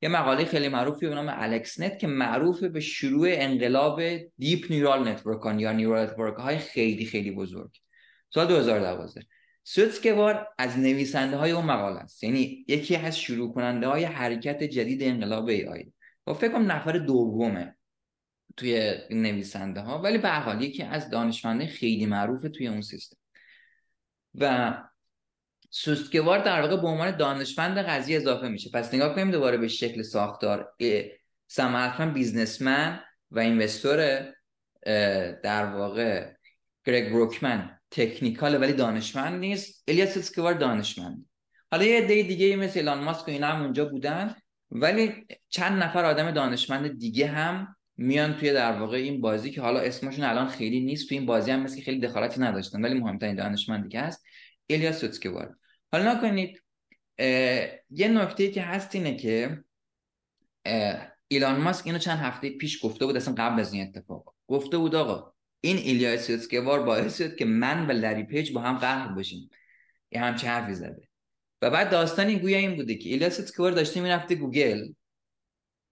یه 0.02 0.10
مقاله 0.10 0.46
خیلی 0.46 0.70
معروفی 0.70 1.08
به 1.08 1.16
نام 1.16 1.28
AlexNet 1.30 2.00
که 2.00 2.08
معروفه 2.08 2.70
به 2.70 2.80
شروع 2.80 3.28
انقلاب 3.32 4.02
deep 4.38 4.66
neural 4.70 5.08
network 5.08 5.60
یا 5.60 5.72
neural 5.72 6.04
network 6.06 6.36
های 6.36 6.58
خیلی 6.58 7.06
خیلی 7.06 7.32
بزرگ. 7.32 7.72
سال 8.34 8.48
2012 8.48 9.22
سوتسکوار 9.64 10.48
از 10.58 10.80
نویسنده 10.80 11.38
های 11.38 11.52
اون 11.52 11.66
مقاله 11.66 12.00
است. 12.00 12.24
یعنی 12.24 12.66
یکی 12.68 12.96
از 12.96 13.20
شروع 13.20 13.54
کننده 13.54 13.88
های 13.88 14.04
حرکت 14.04 14.64
جدید 14.64 15.04
انقلاب 15.04 15.48
AI 15.48 15.86
و 16.28 16.34
فکر 16.34 16.52
کنم 16.52 16.72
نفر 16.72 16.92
دومه. 16.92 17.76
توی 18.58 18.94
نویسنده 19.10 19.82
ها 19.82 20.02
ولی 20.02 20.18
به 20.18 20.30
حال 20.30 20.62
یکی 20.62 20.84
از 20.84 21.10
دانشمنده 21.10 21.68
خیلی 21.68 22.06
معروف 22.06 22.42
توی 22.42 22.68
اون 22.68 22.82
سیستم. 22.82 23.18
و 24.36 24.74
سوستگوار 25.70 26.40
در 26.40 26.62
واقع 26.62 26.82
به 26.82 26.88
عنوان 26.88 27.18
دانشمند 27.18 27.78
قضیه 27.78 28.18
اضافه 28.18 28.48
میشه. 28.48 28.70
پس 28.74 28.94
نگاه 28.94 29.16
کنیم 29.16 29.32
دوباره 29.32 29.58
به 29.58 29.68
شکل 29.68 30.02
ساختار. 30.02 30.74
سم 31.48 32.14
بیزنسمن 32.14 33.00
و 33.32 33.40
اینوستور 33.40 34.32
در 35.44 35.66
واقع 35.66 36.34
گرگ 36.86 37.10
بروکمن 37.10 37.80
تکنیکال 37.92 38.62
ولی 38.62 38.74
دانشمند 38.74 39.40
نیست. 39.40 39.84
الیاس 39.88 40.14
سوستگوار 40.14 40.54
دانشمند. 40.54 41.26
حالا 41.72 41.84
یه 41.84 41.98
عده 41.98 42.24
دیگه 42.24 42.56
مثل 42.56 42.80
ایلان 42.80 43.04
ماسک 43.04 43.28
و 43.28 43.32
اینا 43.32 43.48
هم 43.48 43.62
اونجا 43.62 43.86
بودن. 43.86 44.36
ولی 44.72 45.26
چند 45.50 45.84
نفر 45.84 46.06
آدم 46.06 46.32
دانشمند 46.32 47.00
دیگه 47.00 47.28
هم 47.28 47.76
میان 48.02 48.38
توی 48.38 48.54
در 48.54 48.80
واقع 48.80 48.98
این 48.98 49.22
بازی 49.22 49.52
که 49.52 49.62
حالا 49.62 49.80
اسمشون 49.80 50.26
الان 50.26 50.48
خیلی 50.48 50.80
نیست 50.80 51.08
توی 51.08 51.18
این 51.18 51.28
بازی 51.28 51.52
هم 51.52 51.64
مثل 51.64 51.82
خیلی 51.82 52.00
دخالتی 52.00 52.42
نداشتن 52.42 52.82
ولی 52.82 53.00
مهمترین 53.00 53.36
دانشمندی 53.36 53.90
که 53.90 54.00
هست 54.00 54.24
ایلیا 54.68 55.00
سوتسکوار 55.00 55.56
حالا 55.92 56.14
نگا 56.14 56.28
کنید 56.28 56.64
یه 57.90 58.08
نکته 58.08 58.52
که 58.52 58.62
هست 58.62 58.96
اینه 58.96 59.16
که 59.16 59.64
ایلان 61.28 61.62
ماسک 61.62 61.88
اینو 61.88 62.00
چند 62.00 62.20
هفته 62.20 62.50
پیش 62.50 62.86
گفته 62.86 63.06
بود 63.06 63.18
اصلا 63.18 63.34
قبل 63.38 63.60
از 63.60 63.74
این 63.74 63.88
اتفاق. 63.88 64.36
گفته 64.48 64.78
بود 64.78 64.96
آقا 64.96 65.34
این 65.62 65.78
ایلیا 65.78 66.28
سوتسکوار 66.28 66.84
باعث 66.84 67.18
شد 67.18 67.36
که 67.36 67.46
من 67.46 67.88
و 67.88 67.92
لری 67.92 68.24
پیج 68.24 68.52
با 68.52 68.62
هم 68.62 68.78
قهر 68.78 69.16
بشیم 69.16 69.50
یه 70.12 70.22
همچه 70.22 70.48
حرفی 70.48 70.74
زده. 70.74 71.08
و 71.62 71.70
بعد 71.70 71.90
داستان 71.90 72.28
این 72.28 72.40
گویا 72.40 72.58
این 72.58 72.76
بوده 72.76 72.96
که 72.96 73.10
ایلیا 73.10 73.38
سوتسکوار 73.38 73.72
داشته 73.72 74.02
می‌رفته 74.02 74.36
گوگل. 74.36 74.88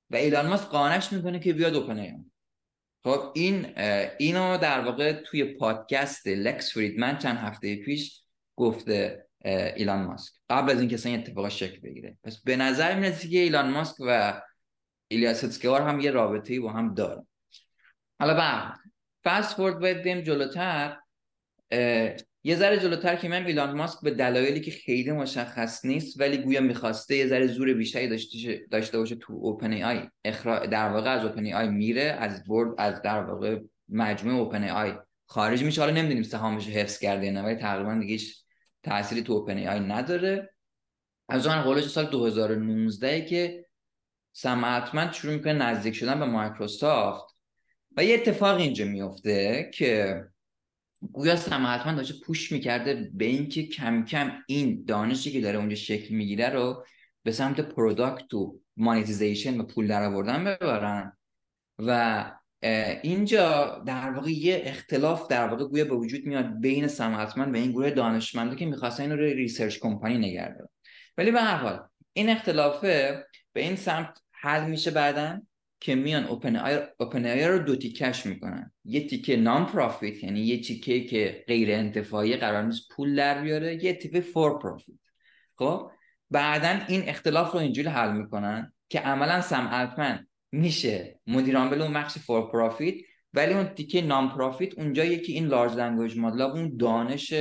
و 0.10 0.16
ایلان 0.16 0.48
ماسک 0.48 0.68
قانعش 0.68 1.14
می‌کنه 1.14 1.40
که 1.40 1.54
بیاد 1.54 1.76
OpenAI 1.76 2.26
خب 3.04 3.32
این 3.36 3.80
اینو 4.20 4.58
در 4.58 4.80
واقع 4.80 5.14
توی 5.14 5.44
پادکست 5.44 6.28
لکس 6.28 6.74
فریدمن 6.74 7.18
چند 7.18 7.38
هفته 7.38 7.76
پیش 7.76 8.24
گفته 8.56 9.28
ایلان 9.46 10.04
ماسک. 10.04 10.34
قبل 10.50 10.72
از 10.72 10.80
اینکه 10.80 11.00
این 11.06 11.20
اتفاق 11.20 11.50
شکل 11.50 11.80
بگیره. 11.80 12.18
پس 12.24 12.42
به 12.44 12.56
نظر 12.56 13.00
می‌رسه 13.00 13.30
که 13.30 13.38
ایلان 13.38 13.70
ماسک 13.70 13.96
و 14.00 14.42
ایلیا 15.08 15.46
سوتسکوار 15.46 15.82
هم 15.82 16.00
یه 16.00 16.12
رابطه‌ای 16.12 16.60
با 16.60 16.72
هم 16.72 16.94
دارن. 16.94 17.28
حالا 18.20 18.34
بعد 18.34 18.80
fast 19.24 19.56
forward 19.56 19.80
بیاید 19.80 20.24
جلوتر. 20.24 20.98
یه 22.44 22.56
ذره 22.56 22.78
جلوتر 22.78 23.16
که 23.16 23.30
من 23.30 23.46
ایلان 23.46 23.78
ماسک 23.78 24.02
به 24.02 24.12
دلایلی 24.12 24.62
که 24.62 24.72
خیلی 24.72 25.12
مشخص 25.12 25.86
نیست 25.86 26.20
ولی 26.20 26.38
گویا 26.38 26.62
می‌خواسته 26.62 27.16
یه 27.16 27.28
ذره 27.28 27.48
زور 27.48 27.74
بیشتری 27.74 28.08
داشته 28.08 28.66
داشته 28.72 28.98
باشه 28.98 29.16
تو 29.16 29.34
OpenAI 29.34 30.10
اخرا... 30.26 30.66
در 30.66 30.90
واقع 30.90 31.10
از 31.10 31.26
OpenAI 31.26 31.68
میره 31.68 32.02
از 32.02 32.44
board 32.44 32.76
از 32.78 33.02
در 33.02 33.24
واقع 33.24 33.60
مجموعه 33.90 34.38
OpenAI 34.38 34.94
خارج 35.26 35.64
میشه. 35.64 35.82
حالا 35.82 35.94
نمی‌دونیم 35.94 36.24
سهامش 36.24 36.68
رو 36.68 36.74
حفظ 36.74 37.00
کرده 37.00 37.32
نه 37.32 37.42
ولی 37.42 37.56
تقریبا 37.56 37.96
دیگه 37.96 38.24
تأثیری 38.84 39.22
تو 39.22 39.34
OpenAI 39.34 39.80
نداره. 39.80 40.54
از 41.30 41.48
اون 41.48 41.62
قولش 41.62 41.88
سال 41.88 42.06
2019 42.06 43.26
که 43.26 43.66
سم 44.32 45.12
شروع 45.12 45.34
می‌کنه 45.34 45.54
نزدیک 45.54 45.96
شدن 45.96 46.20
به 46.20 46.26
مایکروسافت. 46.26 47.36
و 47.98 48.04
یه 48.04 48.16
اتفاق 48.16 48.58
اینجا 48.58 48.86
میفته 48.86 49.72
که 49.74 50.24
گویا 51.12 51.36
سم 51.36 51.96
داشته 51.96 52.14
push 52.26 52.52
می‌کرده 52.52 53.12
به 53.14 53.26
اینکه 53.26 53.68
کم 53.68 54.06
کم 54.06 54.32
این 54.48 54.84
دانشی 54.88 55.32
که 55.32 55.42
داره 55.42 55.58
اونجا 55.58 55.76
شکل 55.76 56.16
می‌گیره 56.16 56.50
رو 56.50 56.86
به 57.24 57.32
سمت 57.32 57.62
product 57.62 58.34
و 58.34 58.60
monetization 58.78 59.60
و 59.60 59.64
پول 59.64 59.88
در 59.88 60.04
آوردن 60.04 60.44
ببرن. 60.44 61.18
و 61.80 62.32
اینجا 63.04 63.84
در 63.86 64.10
واقع 64.12 64.32
یه 64.32 64.62
اختلاف 64.66 65.28
در 65.28 65.48
واقع 65.48 65.66
گویا 65.66 65.86
به 65.86 65.96
وجود 65.96 66.26
میاد 66.26 66.60
بین 66.60 66.88
سم 66.88 67.07
آلتمن 67.07 67.54
و 67.54 67.58
این 67.58 67.72
گروه 67.72 67.90
دانشمنده 67.90 68.56
که 68.56 68.66
می‌خواستن 68.66 69.04
این 69.04 69.12
رو 69.12 69.18
research 69.18 69.80
company 69.80 70.18
نگه 70.18 70.56
ولی 71.18 71.32
به 71.32 71.42
هر 71.42 71.58
حال 71.58 71.80
این 72.14 72.30
اختلافه 72.30 73.26
به 73.54 73.62
این 73.62 73.76
سمت 73.76 74.18
حل 74.32 74.70
میشه 74.70 74.92
بعدا. 74.92 75.42
که 75.80 75.96
میان 75.96 76.24
OpenAI, 76.24 76.56
OpenAI 76.56 77.46
رو 77.46 77.60
دو 77.60 77.76
تیکش 77.76 78.26
می‌کنن. 78.26 78.72
یه 78.86 79.08
تیکه 79.08 79.38
non-profit 79.38 80.24
یعنی 80.24 80.40
یه 80.40 80.62
تیکه 80.62 81.04
که 81.04 81.44
غیر 81.48 81.72
انتفاعی 81.72 82.36
قرار 82.36 82.64
نیست 82.64 82.90
پول 82.92 83.16
در 83.16 83.42
بیاره 83.42 83.84
یه 83.84 83.94
تیکه 83.94 84.22
for-profit 84.22 85.00
خب؟ 85.56 85.92
بعدا 86.32 86.80
این 86.88 87.10
اختلاف 87.10 87.52
رو 87.52 87.60
اینجوری 87.60 87.88
حل 87.88 88.12
می‌کنن 88.12 88.74
که 88.90 89.00
عملا 89.00 89.42
سم 89.42 90.26
میشه. 90.52 91.20
مدیر 91.28 91.58
عامل 91.58 91.82
اون 91.82 91.94
بخش 91.94 92.18
for-profit 92.18 92.96
ولی 93.34 93.54
اون 93.54 93.66
تیکه 93.66 94.02
non-profit 94.02 94.80
اونجایی 94.80 95.20
که 95.20 95.34
این 95.34 95.46
large 95.46 95.74
language 95.74 96.18
model 96.18 96.42
اون 96.42 96.78
دانش 96.78 97.34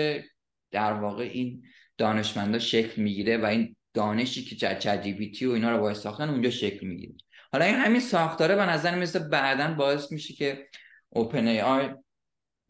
در 0.70 0.92
واقع 0.92 1.22
این 1.22 1.62
دانشمندا 1.98 2.58
شکل 2.58 3.02
می‌گیره 3.02 3.38
و 3.38 3.44
این 3.44 3.76
دانشی 3.94 4.44
که 4.44 4.56
ChatGPT 4.56 5.46
و 5.46 5.50
اینا 5.50 5.70
رو 5.70 5.80
باید 5.80 5.96
ساختن 5.96 6.28
اونجا 6.28 6.50
شکل 6.50 6.86
می‌گیره. 6.86 7.14
حالا 7.52 7.64
این 7.64 7.74
همین 7.74 8.00
ساختاره 8.00 8.56
به 8.56 8.66
نظر 8.66 8.94
مثل 8.94 9.28
بعدا 9.28 9.74
باعث 9.74 10.12
میشه 10.12 10.34
که 10.34 10.66
OpenAI 11.08 11.94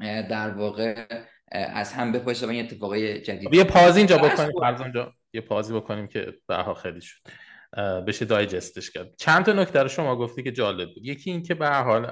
در 0.00 0.50
واقع 0.50 1.06
از 1.52 1.92
هم 1.92 2.12
بپاشه 2.12 2.46
و 2.46 2.50
این 2.50 2.64
اتفاقای 2.64 3.20
جدید 3.20 3.54
یه 3.54 3.64
pause 3.64 3.92
ی 3.92 3.98
اینجا 3.98 4.18
بکنیم 4.18 4.52
یه 5.32 5.40
pause 5.40 5.68
ی 5.68 5.74
بکنیم 5.74 6.06
که 6.06 6.34
به 6.46 6.74
خیلی 6.82 7.00
شد. 7.00 7.18
بشه 8.06 8.24
digest 8.24 8.74
ش 8.74 8.90
کرد. 8.90 9.14
چند 9.16 9.44
تا 9.44 9.52
نکته 9.52 9.82
رو 9.82 9.88
شما 9.88 10.16
گفتی 10.16 10.42
که 10.42 10.52
جالب 10.52 10.94
بود. 10.94 11.06
یکی 11.06 11.30
این 11.30 11.42
که 11.42 11.54
به 11.54 11.68
حال 11.68 12.10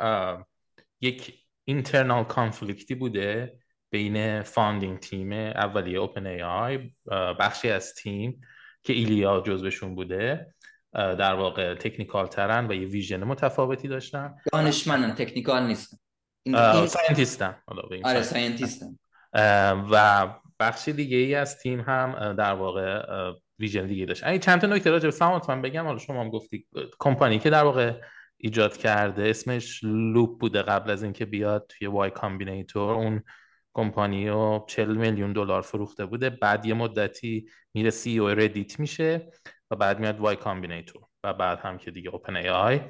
یک 1.01 1.45
internal 1.65 2.25
conflict 2.25 2.87
ی 2.87 2.95
بوده 2.95 3.59
بین 3.91 4.43
founding 4.43 4.99
team 4.99 5.33
اولیه 5.33 5.99
OpenAI 5.99 6.93
بخشی 7.41 7.71
از 7.71 7.95
تیم 7.95 8.41
که 8.83 8.93
ایلیا 8.93 9.41
جزوشون 9.47 9.95
بوده. 9.95 10.55
در 10.97 11.35
واقع 11.35 11.75
technical 11.75 12.27
ترن 12.27 12.67
و 12.67 12.75
یه 12.75 12.87
vision 12.87 13.25
متفاوتی 13.25 13.89
داشتن. 13.89 14.35
دانشمندن 14.53 15.15
technical 15.15 15.63
نیستن 15.63 15.97
scientist 16.87 17.50
ن 17.50 17.57
آره 18.05 18.23
scientist 18.23 18.91
ن 18.91 18.99
و 19.91 20.27
بخشی 20.61 20.93
دیگه 20.93 21.17
ای 21.17 21.35
از 21.35 21.59
تیم 21.59 21.81
هم 21.81 22.33
در 22.33 22.53
واقع 22.53 23.03
vision 23.59 23.87
دیگه 23.87 24.07
داشت. 24.07 24.25
این 24.25 24.41
چند 24.41 24.61
تا 24.61 24.67
نکته 24.67 24.91
راجع 24.91 25.11
به 25.11 25.27
من 25.49 25.63
بگم. 25.63 25.85
حالا 25.85 25.99
شما 25.99 26.21
هم 26.21 26.31
گفتی 26.31 26.67
کمپانی 26.99 27.39
که 27.39 27.51
در 27.51 27.65
واقع 27.65 27.93
ایجاد 28.37 28.77
کرده 28.77 29.31
اسمش 29.31 29.81
Loopt 29.85 30.41
بوده 30.41 30.63
قبل 30.63 30.91
از 30.91 31.03
اینکه 31.03 31.25
بیاد 31.25 31.67
توی 31.69 31.87
Y 31.87 32.11
Combinator 32.11 32.95
اون 32.95 33.23
کمپانی 33.77 34.29
رو 34.29 34.65
40 34.69 34.97
میلیون 34.97 35.33
دلار 35.33 35.63
فروخته 35.63 36.07
بوده. 36.07 36.31
بعد 36.31 36.67
یه 36.67 36.75
مدتی 36.75 37.49
میره 37.75 37.91
CEO 37.91 38.19
Reddit 38.19 38.81
میشه 38.81 39.31
و 39.71 39.77
بعد 39.77 40.01
میاد 40.01 40.21
Y 40.21 40.37
Combinator 40.37 41.03
و 41.25 41.35
بعد 41.35 41.61
هم 41.61 41.79
که 41.79 41.91
دیگه 41.91 42.11
OpenAI 42.11 42.81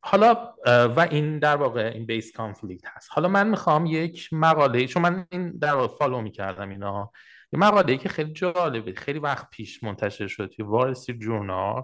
حالا 0.00 0.54
و 0.66 1.00
این 1.10 1.38
در 1.38 1.56
واقع 1.56 1.90
این 1.94 2.06
base 2.06 2.32
conflict 2.32 2.84
هست. 2.86 3.08
حالا 3.12 3.28
من 3.28 3.48
می‌خوام 3.48 3.86
یک 3.86 4.28
مقاله 4.32 4.86
چون 4.86 5.02
من 5.02 5.26
این 5.30 5.58
در 5.58 5.74
واقع 5.74 5.96
follow 5.96 6.20
می‌کردم 6.20 6.68
اینا 6.68 7.12
یه 7.52 7.60
مقاله 7.60 7.96
که 7.96 8.08
خیلی 8.08 8.32
جالبه 8.32 8.92
خیلی 8.92 9.18
وقت 9.18 9.50
پیش 9.50 9.82
منتشر 9.82 10.26
شد 10.26 10.46
توی 10.46 10.64
Wall 10.64 10.84
Street 10.84 11.14
Journal 11.14 11.82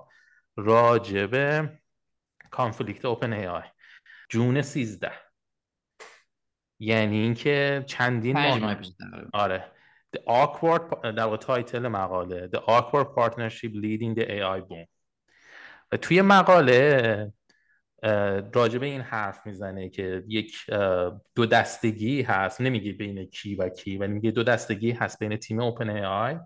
راجب 0.56 1.64
conflict 2.50 3.04
OpenAI 3.04 3.32
June 3.32 4.62
13 4.62 5.25
یعنی 6.78 7.16
اینکه 7.16 7.84
چندین 7.86 8.38
ماه 8.38 8.76
آره. 9.32 9.64
The 10.16 10.18
awkward 10.18 11.02
در 11.02 11.24
واقع 11.24 11.36
title 11.36 11.88
مقاله. 11.88 12.50
The 12.54 12.58
awkward 12.58 13.06
partnership 13.18 13.72
leading 13.74 14.18
the 14.18 14.24
AI 14.24 14.60
boom. 14.60 14.86
و 15.92 15.96
توی 15.96 16.22
مقاله 16.22 17.32
راجب 18.54 18.82
این 18.82 19.00
حرف 19.00 19.46
می‌زنه 19.46 19.88
که 19.88 20.24
یک 20.28 20.56
دو 21.34 21.46
دستگی 21.46 22.22
هست. 22.22 22.60
نمیگه 22.60 22.92
بین 22.92 23.24
کی 23.24 23.54
و 23.54 23.68
کی 23.68 23.98
ولی 23.98 24.12
میگه 24.12 24.30
دو 24.30 24.42
دستگی 24.42 24.90
هست 24.90 25.18
بین 25.18 25.36
تیم 25.36 25.60
OpenAI 25.60 26.38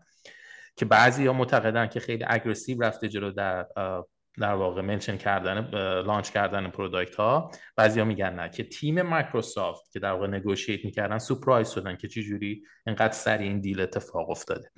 که 0.77 0.85
بعضی 0.85 1.27
ها 1.27 1.33
معتقدن 1.33 1.87
که 1.87 2.01
خیلی 2.01 2.25
aggressive 2.27 2.83
رفته 2.83 3.09
جلو 3.09 3.31
در 3.31 3.67
در 4.39 4.55
واقع 4.55 4.81
mention 4.83 5.17
کردن 5.17 5.71
launch 6.03 6.31
کردن 6.31 6.71
product 6.71 7.15
ها 7.15 7.51
بعضیا 7.77 8.05
میگن 8.05 8.35
نه 8.35 8.49
که 8.49 8.65
تیم 8.65 9.03
مایکروسافت 9.03 9.93
که 9.93 9.99
در 9.99 10.13
واقع 10.13 10.27
negotiate 10.27 10.85
می‌کردن 10.85 11.19
surprise 11.19 11.71
شدن 11.71 11.97
که 11.97 12.09
چه 12.09 12.23
جوری 12.23 12.63
اینقدر 12.87 13.13
سریع 13.13 13.49
این 13.49 13.61
deal 13.61 13.81
اتفاق 13.81 14.31
افتاده. 14.31 14.71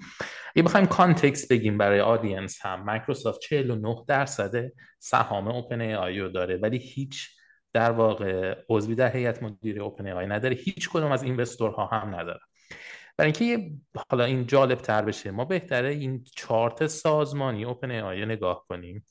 اگه 0.56 0.62
بخوایم 0.62 0.86
context 0.86 1.52
بگیم 1.52 1.78
برای 1.78 2.00
audience 2.00 2.66
هم. 2.66 2.84
مایکروسافت 2.84 3.40
49 3.40 4.04
درصد 4.08 4.72
سهام 4.98 5.48
OpenAI 5.48 6.20
رو 6.20 6.28
داره 6.28 6.56
ولی 6.56 6.78
هیچ 6.78 7.28
در 7.72 7.90
واقع 7.90 8.54
عضوی 8.68 8.94
در 8.94 9.16
هیئت 9.16 9.42
مدیره 9.42 9.82
OpenAI 9.82 10.26
نداره. 10.26 10.54
هیچ 10.54 10.88
کدوم 10.88 11.12
از 11.12 11.22
investor 11.22 11.79
ها 11.79 11.86
هم 11.86 12.14
نداره. 12.14 12.40
برای 13.16 13.32
اینکه 13.36 13.70
حالا 14.10 14.24
این 14.24 14.46
جالب 14.46 14.78
تر 14.78 15.02
بشه 15.02 15.30
ما 15.30 15.44
بهتره 15.44 15.88
این 15.88 16.24
چارت 16.36 16.86
سازمانی 16.86 17.64
OpenAI 17.64 18.26
نگاه 18.26 18.64
کنیم. 18.68 19.06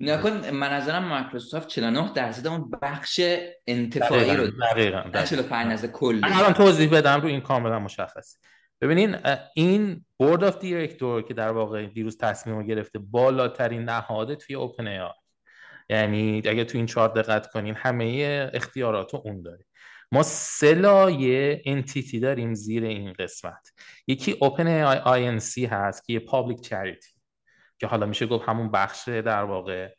نکن 0.00 0.50
من 0.50 0.72
نظرم 0.72 1.04
مایکروسافت 1.04 1.68
49 1.68 2.12
درصد 2.14 2.46
اون 2.46 2.70
بخش 2.82 3.20
انتفاعی 3.66 4.36
رو 4.36 4.46
دقیقاً 4.46 5.02
45 5.24 5.70
درصد 5.70 5.86
کلی. 5.86 6.20
الان 6.24 6.52
توضیح 6.52 6.90
بدم 6.90 7.20
رو 7.20 7.28
این 7.28 7.40
کاملا 7.40 7.78
مشخصه. 7.78 8.38
ببینین 8.80 9.16
این 9.54 10.04
board 10.18 10.44
of 10.44 10.58
director 10.58 11.22
که 11.22 11.34
در 11.34 11.50
واقع 11.50 11.86
دیروز 11.86 12.18
تصمیم 12.18 12.56
رو 12.56 12.62
گرفته 12.62 12.98
بالاترین 12.98 13.82
نهاده 13.82 14.36
توی 14.36 14.56
OpenAI 14.56 15.12
یعنی 15.90 16.42
اگه 16.46 16.64
تو 16.64 16.78
این 16.78 16.86
چارت 16.86 17.14
دقت 17.14 17.46
کنین 17.46 17.74
همه 17.74 18.50
اختیارات 18.54 19.14
رو 19.14 19.22
اون 19.24 19.42
داره. 19.42 19.64
ما 20.12 20.22
سه 20.22 20.74
لایه 20.74 21.62
entity 21.64 22.20
داریم 22.20 22.54
زیر 22.54 22.84
این 22.84 23.12
قسمت. 23.12 23.68
یکی 24.06 24.36
OpenAI 24.40 24.82
Inc 25.04 25.66
هست 25.66 26.04
که 26.04 26.12
یه 26.12 26.18
public 26.18 26.60
charity 26.60 27.10
که 27.80 27.86
حالا 27.86 28.06
میشه 28.06 28.26
گفت 28.26 28.48
همون 28.48 28.70
بخش 28.70 29.08
در 29.08 29.42
واقع 29.42 29.94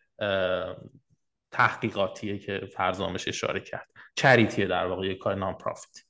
تحقیقاتیه 1.51 2.39
که 2.39 2.69
فرزامش 2.75 3.27
اشاره 3.27 3.59
کرد. 3.59 3.87
charity 4.15 4.61
ه 4.61 4.67
در 4.67 4.85
واقع 4.85 5.07
یه 5.07 5.15
کار 5.15 5.35
non-profit 5.35 6.03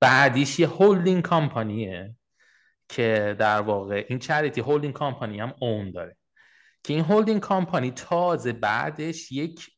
بعدیش 0.00 0.58
یه 0.58 0.68
holding 0.68 1.22
company 1.22 2.02
ه 2.02 2.14
که 2.88 3.36
در 3.38 3.60
واقع 3.60 4.04
این 4.08 4.18
charity 4.18 4.60
holding 4.60 4.94
company 4.94 5.40
هم 5.40 5.54
اون 5.60 5.90
داره. 5.90 6.16
که 6.84 6.94
این 6.94 7.04
holding 7.04 7.40
company 7.40 7.90
تازه 7.90 8.52
بعدش 8.52 9.32
یک 9.32 9.70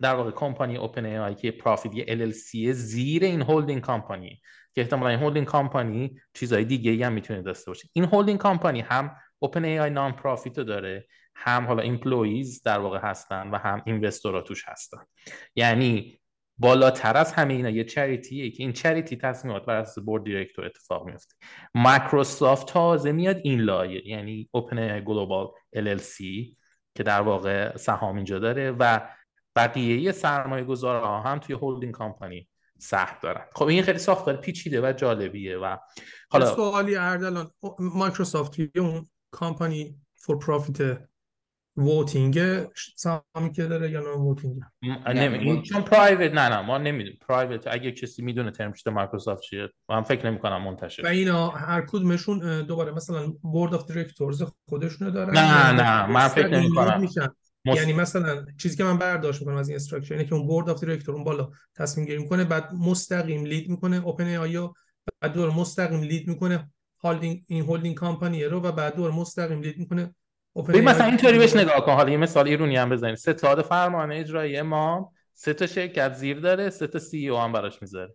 در 0.00 0.14
واقع 0.14 0.30
کمپانی 0.30 0.76
OpenAI 0.76 1.04
capped 1.04 1.50
profit 1.50 1.94
یه 1.94 2.04
LLC 2.04 2.70
زیر 2.72 3.24
این 3.24 3.42
holding 3.42 3.80
company 3.80 4.40
که 4.74 4.80
احتمالا 4.80 5.10
این 5.10 5.18
holding 5.18 5.46
company 5.46 6.20
چیزهای 6.34 6.64
دیگه 6.64 7.06
هم 7.06 7.12
می‌تونه 7.12 7.42
داشته 7.42 7.70
باشه. 7.70 7.88
این 7.92 8.04
holding 8.04 8.38
company 8.38 8.80
هم 8.80 9.16
OpenAI 9.42 9.64
non-profit 9.64 10.58
رو 10.58 10.64
داره. 10.64 11.06
هم 11.34 11.66
حالا 11.66 11.82
employees 11.82 12.62
در 12.62 12.78
واقع 12.78 12.98
هستن 12.98 13.50
و 13.50 13.58
هم 13.58 13.82
investor 13.86 14.36
ا 14.36 14.42
توش 14.42 14.64
هستن. 14.68 14.98
یعنی 15.54 16.20
بالاتر 16.58 17.16
از 17.16 17.32
همه 17.32 17.54
اینا 17.54 17.70
یه 17.70 17.84
charity 17.84 18.42
ه 18.42 18.50
که 18.50 18.62
این 18.62 18.72
charity 18.72 19.16
تصمیمات 19.16 19.66
بر 19.66 19.76
اساس 19.76 20.04
board 20.04 20.24
director 20.24 20.64
اتفاق 20.64 21.06
میفته 21.06 21.34
مایکروسافت 21.74 22.66
تازه 22.66 23.12
میاد 23.12 23.40
این 23.44 23.60
لایه 23.60 24.08
یعنی 24.08 24.48
Open 24.52 25.00
Global 25.00 25.48
LLC 25.76 26.16
که 26.94 27.02
در 27.02 27.20
واقع 27.20 27.76
سهام 27.76 28.16
اینجا 28.16 28.38
داره 28.38 28.70
و 28.70 29.00
بقیه 29.56 30.12
سرمایه 30.12 30.64
گذارها 30.64 31.20
هم 31.20 31.38
توی 31.38 31.54
holding 31.54 31.92
company 31.92 32.48
سهم 32.78 33.16
دارن. 33.22 33.44
خب 33.54 33.64
این 33.64 33.82
خیلی 33.82 33.98
ساختار 33.98 34.36
پیچیده 34.36 34.80
و 34.80 34.92
جالبیه 34.92 35.58
و 35.58 35.76
حالا 36.30 36.54
سوالی 36.54 36.96
اردلان 36.96 37.50
مایکروسافت 37.78 38.56
اون 38.76 39.06
company 39.30 39.96
for 40.16 40.38
profit 40.38 41.10
voting 41.76 42.40
سهامی 42.96 43.52
که 43.54 43.66
داره 43.66 43.90
یا 43.90 44.00
نه 44.00 44.08
voting 44.08 44.60
این 44.82 45.62
چون 45.62 45.82
private 45.82 46.32
نه 46.32 46.48
نه 46.48 46.60
ما 46.60 46.78
نمی‌دونیم. 46.78 47.18
private 47.28 47.66
اگه 47.66 47.92
کسی 47.92 48.22
می‌دونه 48.22 48.50
ترم 48.50 48.72
مایکروسافت 48.86 49.42
چیه 49.42 49.68
من 49.88 50.02
فکر 50.02 50.30
نمی 50.30 50.38
کنم 50.38 50.62
منتشر. 50.62 51.02
و 51.04 51.06
اینا 51.06 51.50
هر 51.50 51.80
کدومشون 51.80 52.62
دوباره 52.62 52.92
مثلا 52.92 53.32
board 53.42 53.74
of 53.74 53.86
directors 53.86 54.42
خودشونو 54.68 55.10
دارن. 55.10 55.34
نه 55.34 55.72
نه 55.72 56.06
من 56.06 56.28
فکر 56.28 56.48
نمی 56.48 56.74
کنم 56.74 57.08
مست... 57.64 57.78
یعنی 57.78 57.92
مثلا 57.92 58.44
چیزی 58.58 58.76
که 58.76 58.84
من 58.84 58.98
برداشت 58.98 59.40
می‌کنم 59.40 59.56
از 59.56 59.68
این 59.68 59.76
structure 59.76 60.14
اینه 60.14 60.26
که 60.26 60.34
اون 60.34 60.46
board 60.46 60.70
of 60.70 60.80
director 60.80 61.14
اون 61.14 61.24
بالا 61.24 61.50
تصمیم 61.76 62.06
گیری 62.06 62.22
می‌کنه 62.22 62.44
بعد 62.44 62.74
مستقیم 62.74 63.44
lead 63.44 63.70
می‌کنه 63.70 63.96
OpenAI 64.04 64.68
بعد 65.20 65.32
دور 65.32 65.50
مستقیم 65.50 66.00
lead 66.00 66.28
می‌کنه. 66.28 66.70
هولدینگ 67.04 67.44
این 67.46 67.64
holding 67.64 67.98
company 67.98 68.44
رو 68.44 68.60
و 68.60 68.72
بعد 68.72 68.96
دور 68.96 69.10
مستقیم 69.10 69.60
lead 69.60 69.78
می‌کنه 69.78 70.14
ببین 70.68 70.84
مثلا 70.84 71.06
اینطوری 71.06 71.38
بهش 71.38 71.56
نگاه 71.56 71.86
کن. 71.86 71.92
حالا 71.92 72.10
یه 72.10 72.16
مثال 72.16 72.48
ایرونی 72.48 72.76
هم 72.76 72.88
بزنیم. 72.88 73.14
ستاد 73.14 73.62
فرمان 73.62 74.12
اجرایی 74.12 74.62
ما 74.62 75.12
سه 75.32 75.54
تا 75.54 75.66
شرکت 75.66 76.14
زیر 76.14 76.40
داره 76.40 76.70
سه 76.70 76.86
تا 76.86 76.98
CEO 76.98 77.38
هم 77.38 77.52
براش 77.52 77.82
می‌ذاره. 77.82 78.14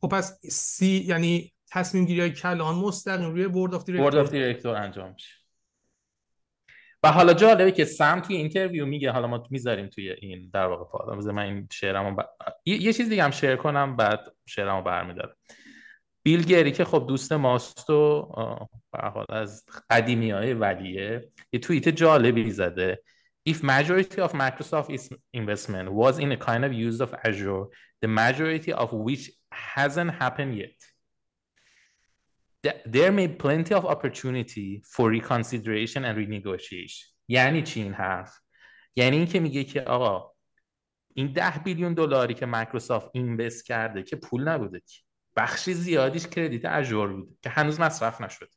خب 0.00 0.08
پس 0.08 0.40
سی 0.50 1.04
یعنی 1.08 1.52
تصمیم 1.70 2.04
گیری 2.04 2.20
های 2.20 2.30
کلان 2.30 2.74
مستقیم 2.74 3.30
روی 3.30 3.48
board 3.48 3.74
of 3.74 3.84
director 3.84 4.10
board 4.10 4.24
of 4.24 4.30
director 4.30 4.76
انجام 4.76 5.12
میشه. 5.12 5.34
و 7.02 7.12
حالا 7.12 7.34
جالبه 7.34 7.72
که 7.72 7.84
سم 7.84 8.20
توی 8.20 8.36
interview 8.36 8.86
میگه 8.86 9.10
حالا 9.10 9.26
ما 9.26 9.46
می‌ذاریم 9.50 9.86
توی 9.86 10.10
این 10.10 10.50
در 10.52 10.66
واقع 10.66 10.84
پادم 10.84 11.32
من 11.32 11.42
این 11.42 11.68
share 11.72 12.03
مو 12.03 12.16
ب... 12.16 12.24
یه 12.66 12.92
چیز 12.92 13.08
دیگه 13.08 13.24
هم 13.24 13.30
share 13.30 13.56
کنم 13.56 13.96
بعد 13.96 14.20
share 14.46 14.72
مو 14.72 14.82
برمیدارم. 14.82 15.36
بیل 16.22 16.44
گرلی 16.44 16.72
که 16.72 16.84
خب 16.84 17.04
دوست 17.08 17.32
ماست 17.32 17.90
و 17.90 18.28
حال 18.92 19.26
از 19.28 19.64
قدیمی 19.90 20.30
های 20.30 20.54
Valley 20.54 21.19
ه 21.19 21.30
یه 21.52 21.60
توییت 21.60 21.88
جالبی 21.88 22.50
زده 22.50 23.02
If 23.44 23.62
majority 23.62 24.20
of 24.20 24.32
Microsoft 24.34 24.88
investment 25.32 25.92
was 25.92 26.20
in 26.20 26.30
a 26.30 26.36
kind 26.36 26.64
of 26.64 26.72
use 26.72 27.00
of 27.00 27.12
Azure, 27.24 27.64
the 28.00 28.06
majority 28.06 28.72
of 28.72 28.92
which 28.92 29.32
hasn't 29.50 30.12
happened 30.22 30.54
yet, 30.56 30.78
there 32.86 33.10
may 33.10 33.26
plenty 33.26 33.74
of 33.74 33.84
opportunity 33.84 34.82
for 34.94 35.10
reconsideration 35.10 36.04
and 36.04 36.16
renegotiation. 36.16 37.06
یعنی 37.28 37.62
چی 37.62 37.82
این 37.82 37.92
حرف؟ 37.92 38.38
یعنی 38.96 39.16
اینکه 39.16 39.40
میگه 39.40 39.64
که 39.64 39.82
آقا 39.82 40.32
این 41.14 41.32
ده 41.32 41.58
billion 41.64 41.94
دلاری 41.94 42.34
که 42.34 42.46
مایکروسافت 42.46 43.10
invest 43.14 43.66
کرده 43.66 44.02
که 44.02 44.16
پول 44.16 44.48
نبوده 44.48 44.80
که 44.80 45.00
بخش 45.36 45.70
زیادیش 45.70 46.26
credit 46.26 46.64
Azure 46.64 47.12
بوده 47.12 47.32
که 47.42 47.50
هنوز 47.50 47.80
مصرف 47.80 48.20
نشده 48.20 48.50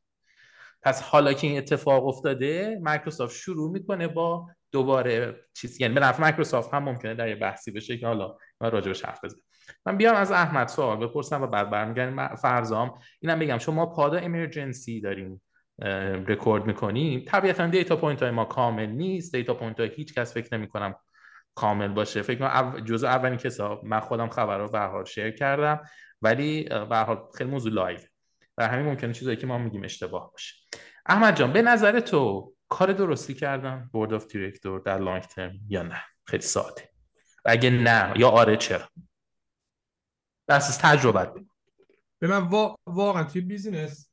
پس 0.81 1.01
حالا 1.01 1.33
که 1.33 1.47
این 1.47 1.57
اتفاق 1.57 2.07
افتاده 2.07 2.79
مایکروسافت 2.81 3.35
شروع 3.35 3.71
می‌کنه 3.71 4.07
با 4.07 4.47
دوباره 4.71 5.45
چیز 5.53 5.81
یعنی 5.81 5.93
به 5.93 5.99
نفع 5.99 6.21
مایکروسافت 6.21 6.73
هم 6.73 6.83
ممکنه 6.83 7.13
در 7.13 7.29
یه 7.29 7.35
بحثی 7.35 7.71
بشه 7.71 7.97
که 7.97 8.07
حالا 8.07 8.37
من 8.61 8.71
راجبش 8.71 9.05
حرف 9.05 9.25
بزنم. 9.25 9.41
من 9.85 9.97
بیام 9.97 10.15
از 10.15 10.31
احمد 10.31 10.67
سوال 10.67 10.97
بپرسم 10.97 11.41
و 11.41 11.47
بعد 11.47 11.69
برمیگردیم 11.69 12.35
فرزام. 12.35 12.99
اینم 13.19 13.39
بگم 13.39 13.57
شما 13.57 13.85
پادا 13.85 14.17
emergency 14.17 15.01
داریم 15.01 15.41
رکورد 16.27 16.65
می‌کنیم 16.65 17.23
طبیعتا 17.27 17.67
data 17.67 17.95
point 17.95 18.23
های 18.23 18.31
ما 18.31 18.45
کامل 18.45 18.85
نیست. 18.85 19.35
data 19.35 19.53
point 19.53 19.79
های 19.79 19.89
هیچ 19.89 20.13
کس 20.13 20.33
فکر 20.33 20.57
نمی 20.57 20.67
کنم 20.67 20.95
کامل 21.55 21.87
باشه. 21.87 22.21
فکر 22.21 22.39
کنم 22.39 22.79
جزء 22.79 23.07
اولین 23.07 23.37
کسا 23.37 23.81
من 23.83 23.99
خودم 23.99 24.29
خبر 24.29 24.57
رو 24.57 24.67
به 24.67 24.79
حال 24.79 25.05
share 25.05 25.31
کردم. 25.31 25.81
ولی 26.21 26.63
به 26.63 26.97
حال 26.97 27.27
خیلی 27.37 27.49
موضوع 27.49 27.71
live 27.71 27.99
و 28.57 28.67
همین 28.67 28.85
ممکنه 28.85 29.13
چیزایی 29.13 29.37
که 29.37 29.47
ما 29.47 29.57
میگیم 29.57 29.83
اشتباه 29.83 30.31
باشه. 30.31 30.55
احمد 31.05 31.37
جان 31.37 31.53
به 31.53 31.61
نظر 31.61 31.99
تو 31.99 32.53
کار 32.67 32.93
درستی 32.93 33.33
کردن 33.33 33.89
board 33.93 34.13
of 34.13 34.27
director 34.27 34.79
در 34.79 34.97
long 34.99 35.23
term 35.23 35.59
یا 35.67 35.83
نه؟ 35.83 36.01
خیلی 36.23 36.43
ساده. 36.43 36.89
اگه 37.45 37.69
نه 37.69 38.13
یا 38.15 38.29
آره 38.29 38.57
چرا؟ 38.57 38.89
بس 40.47 40.77
تجربت 40.77 41.33
به 42.19 42.27
من 42.27 42.49
واقعا 42.85 43.23
توی 43.23 43.41
business 43.41 44.09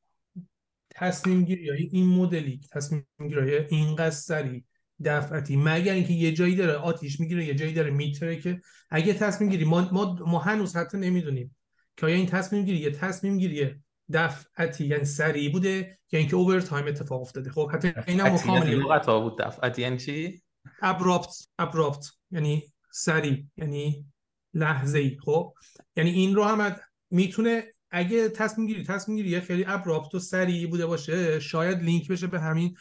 تصمیم 0.90 1.44
گیری 1.44 1.70
این 1.70 2.06
مدلی 2.06 2.60
تصمیم 2.72 3.06
گیری 3.28 3.56
اینقدر 3.56 4.10
سریع 4.10 4.64
دفعتی 5.04 5.56
مگر 5.56 5.92
اینکه 5.92 6.12
یه 6.12 6.32
جایی 6.32 6.56
داره 6.56 6.72
آتیش 6.72 7.20
می‌گیره 7.20 7.44
یه 7.44 7.54
جایی 7.54 7.72
داره 7.72 7.90
می‌ترکه 7.90 8.60
اگه 8.90 9.14
تصمیم 9.14 9.50
گیری 9.50 9.64
ما, 9.64 9.88
ما, 9.92 10.14
ما 10.26 10.38
هنوز 10.38 10.76
حتی 10.76 10.98
نمی‌دونیم. 10.98 11.56
که 11.96 12.06
آیا 12.06 12.16
این 12.16 12.26
تصمیم 12.26 12.64
گیری 12.64 12.78
یه 12.78 12.90
تصمیم 12.90 13.38
گیری 13.38 13.74
دفعتی 14.12 14.86
یعنی 14.86 15.04
سریع 15.04 15.52
بوده 15.52 15.98
یا 16.12 16.18
اینکه 16.20 16.36
over 16.36 16.60
time 16.60 16.86
اتفاق 16.86 17.20
افتاده؟ 17.20 17.50
خب 17.50 17.70
حتی 17.72 17.92
اینا 18.06 18.28
یعنی 18.28 18.74
لغت 18.74 19.06
ها 19.06 19.20
بود. 19.20 19.38
دفعتی 19.38 19.82
یعنی 19.82 19.98
چی؟ 19.98 20.42
ابراپت 20.82 21.48
ابراپت 21.58 22.06
یعنی 22.30 22.62
سریع 22.92 23.44
یعنی 23.56 24.06
لحظه 24.54 24.98
ای 24.98 25.16
خب 25.24 25.54
یعنی 25.96 26.10
این 26.10 26.34
رو 26.34 26.44
هم 26.44 26.76
می‌تونه 27.10 27.64
اگه 27.90 28.28
تصمیم 28.28 28.66
گیری 28.66 28.84
تصمیم 28.84 29.16
گیری 29.16 29.40
خیلی 29.40 29.64
ابراپت 29.66 30.14
و 30.14 30.18
سریع 30.18 30.68
بوده 30.68 30.86
باشه 30.86 31.40
شاید 31.40 31.82
لینک 31.82 32.08
بشه 32.08 32.26
به 32.26 32.40
همین 32.40 32.76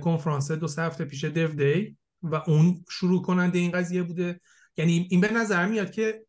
کنفرانس 0.00 0.52
دو 0.52 0.68
سه 0.68 0.82
هفته 0.82 1.04
پیش 1.04 1.24
دیو 1.24 1.48
دی 1.48 1.96
و 2.22 2.34
اون 2.34 2.84
شروع 2.90 3.22
کننده 3.22 3.58
این 3.58 3.70
قضیه 3.70 4.02
بوده. 4.02 4.40
یعنی 4.76 5.08
این 5.10 5.20
به 5.20 5.32
نظر 5.32 5.66
میاد 5.66 5.90
که 5.90 6.26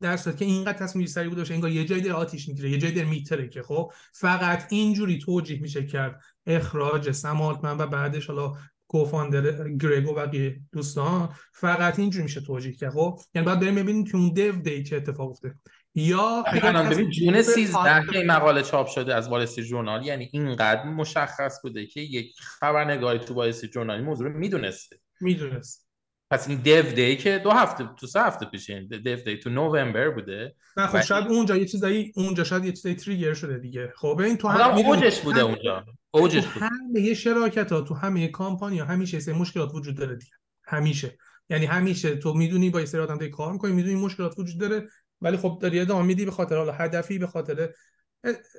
در 0.00 0.16
صورتی 0.16 0.38
که 0.38 0.44
اینقدر 0.44 0.78
تصمیم 0.78 1.06
سری 1.06 1.28
بود 1.28 1.52
انگار 1.52 1.70
یه 1.70 1.84
جایی 1.84 2.02
داره 2.02 2.14
آتیش 2.14 2.48
می‌گیره 2.48 2.70
یه 2.70 2.78
جایی 2.78 2.94
داره 2.94 3.08
میتره 3.08 3.48
که 3.48 3.62
خب 3.62 3.92
فقط 4.12 4.66
اینجوری 4.70 5.18
توجیه 5.18 5.60
میشه 5.60 5.86
کرد 5.86 6.20
اخراج 6.46 7.10
سم 7.10 7.42
آلتمن 7.42 7.78
و 7.78 7.86
بعدش 7.86 8.26
حالا 8.26 8.52
کوفاندر 8.88 9.68
گرگو 9.68 10.10
و 10.10 10.14
بقیه 10.14 10.60
دوستان 10.72 11.34
فقط 11.52 11.98
اینجوری 11.98 12.22
میشه 12.22 12.40
توجیه 12.40 12.72
کرد. 12.72 12.92
خب 12.92 13.18
یعنی 13.34 13.46
باید 13.46 13.60
بریم 13.60 13.74
ببینیم 13.74 14.04
تو 14.04 14.16
اون 14.16 14.32
دیو 14.32 14.52
دی 14.52 14.82
چه 14.82 14.96
اتفاق 14.96 15.30
افتاده. 15.30 15.54
یا 15.94 16.44
اگر 16.46 16.82
ببین 16.82 17.10
جون 17.10 17.42
13 17.42 18.06
که 18.12 18.18
این 18.18 18.26
مقاله 18.26 18.62
چاپ 18.62 18.86
شده 18.86 19.14
از 19.14 19.28
والسی 19.28 19.62
جورنال 19.62 20.06
یعنی 20.06 20.30
اینقدر 20.32 20.84
مشخص 20.84 21.62
بوده 21.62 21.86
که 21.86 22.00
یک 22.00 22.34
خبرنگاری 22.40 23.18
تو 23.18 23.34
والسی 23.34 23.68
جورنال 23.68 24.00
موضوع 24.00 24.28
می‌دونسته. 24.28 24.98
می‌دونست 25.20 25.85
پس 26.30 26.48
این 26.48 26.58
دیو 26.58 26.82
دی 26.82 27.16
که 27.16 27.40
دو 27.44 27.50
هفته 27.50 27.88
تو 27.96 28.06
سه 28.06 28.20
هفته 28.20 28.46
پیش 28.46 28.70
این 28.70 28.86
دیو 28.86 29.16
دی 29.16 29.38
تو 29.38 29.50
نوامبر 29.50 30.10
بوده. 30.10 30.54
نه 30.76 30.86
خب 30.86 31.00
شاید 31.00 31.26
اونجا 31.26 31.56
یه 31.56 31.64
چیزایی 31.64 32.12
اونجا 32.16 32.44
شاید 32.44 32.64
یه 32.64 32.72
چیزایی 32.72 32.94
تریگر 32.94 33.34
شده 33.34 33.58
دیگه. 33.58 33.92
خب 33.96 34.20
این 34.20 34.36
تو 34.36 34.48
هم 34.48 34.70
اوجش 34.70 35.20
بوده 35.20 35.40
اونجا. 35.40 35.84
اوجش 36.10 36.46
بوده. 36.46 36.66
همه 36.66 37.14
شراکت 37.14 37.72
ها 37.72 37.80
تو 37.80 37.94
همه 37.94 38.28
کامپانی 38.28 38.78
ها 38.78 38.86
همیشه 38.86 39.20
سه 39.20 39.32
مشکلات 39.32 39.74
وجود 39.74 39.96
داره 39.96 40.16
دیگه. 40.16 40.32
همیشه. 40.66 41.18
یعنی 41.50 41.66
همیشه 41.66 42.16
تو 42.16 42.34
می‌دونی 42.34 42.70
با 42.70 42.86
سری 42.86 43.00
آدم 43.00 43.28
کار 43.28 43.52
می‌کنی 43.52 43.72
می‌دونی 43.72 43.94
مشکلات 43.94 44.38
وجود 44.38 44.60
داره 44.60 44.88
ولی 45.20 45.36
خب 45.36 45.58
داری 45.62 45.80
ادامه 45.80 46.06
میدی 46.06 46.24
به 46.24 46.30
خاطر 46.30 46.56
حالا 46.56 46.72
هدفی 46.72 47.18
به 47.18 47.26
خاطر 47.26 47.70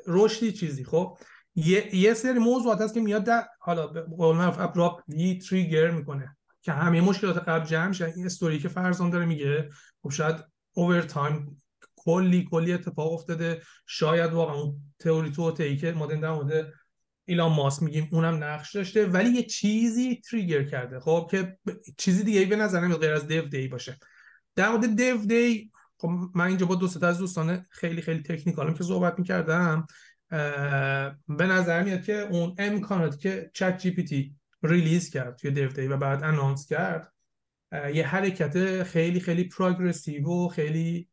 رشدی 0.07 0.51
چیزی. 0.51 0.83
خب 0.83 1.17
یه, 1.55 1.95
یه 1.95 2.13
سری 2.13 2.39
موضوعات 2.39 2.81
هست 2.81 2.93
که 2.93 2.99
میاد 2.99 3.23
در 3.23 3.43
حالا 3.59 3.87
به 3.87 4.01
قول 4.01 4.35
معروف 4.35 4.57
تریگر 5.49 5.91
می‌کنه. 5.91 6.36
که 6.67 6.73
همه 6.73 7.01
مشکلات 7.01 7.37
قبل 7.37 7.65
جمع 7.65 7.93
شد 7.93 8.11
این 8.15 8.25
استوری 8.25 8.59
که 8.59 8.67
فرزان 8.67 9.09
داره 9.09 9.25
میگه 9.25 9.69
خب 10.03 10.09
شاید 10.09 10.35
اوور 10.73 11.01
تایم 11.01 11.61
کلی 11.95 12.47
کلی 12.51 12.73
اتفاق 12.73 13.13
افتاده. 13.13 13.61
شاید 13.85 14.33
واقعا 14.33 14.55
اون 14.55 14.81
تئوری 14.99 15.31
تو 15.31 15.51
که 15.51 15.91
ما 15.91 16.05
در 16.05 16.31
مورد 16.31 16.73
ایلان 17.25 17.51
ماسک 17.51 17.81
میگیم 17.81 18.09
اونم 18.11 18.43
نقش 18.43 18.75
داشته 18.75 19.05
ولی 19.05 19.29
یه 19.29 19.43
چیزی 19.43 20.15
trigger 20.15 20.63
کرده. 20.63 20.99
خب 20.99 21.27
که 21.31 21.57
چیزی 21.97 22.23
دیگه 22.23 22.45
به 22.45 22.55
نظر 22.55 22.81
نمیاد 22.81 22.99
غیر 22.99 23.13
از 23.13 23.27
دیو 23.27 23.41
دی 23.41 23.67
باشه. 23.67 23.97
در 24.55 24.69
مورد 24.69 24.95
دیو 24.95 25.17
دی 25.25 25.71
خب 25.97 26.09
من 26.35 26.45
اینجا 26.45 26.65
با 26.65 26.75
دو 26.75 26.87
تا 26.87 27.07
از 27.07 27.17
دوستان 27.17 27.65
خیلی 27.69 28.01
خیلی 28.01 28.21
technical 28.21 28.68
م 28.68 28.73
که 28.73 28.83
صحبت 28.83 29.19
می‌کردم 29.19 29.87
به 31.27 31.47
نظر 31.47 31.83
میاد 31.83 32.03
که 32.03 32.13
اون 32.13 32.55
امکاناتی 32.57 33.17
که 33.17 33.51
ChatGPT 33.53 34.36
release 34.63 35.09
کرد 35.09 35.35
توی 35.35 35.51
دیو 35.51 35.67
دی 35.67 35.87
و 35.87 35.97
بعد 35.97 36.23
announce 36.23 36.67
کرد. 36.67 37.13
یه 37.93 38.07
حرکت 38.07 38.83
خیلی 38.83 39.19
خیلی 39.19 39.43
progressive 39.43 40.27
و 40.27 40.47
خیلی 40.47 41.09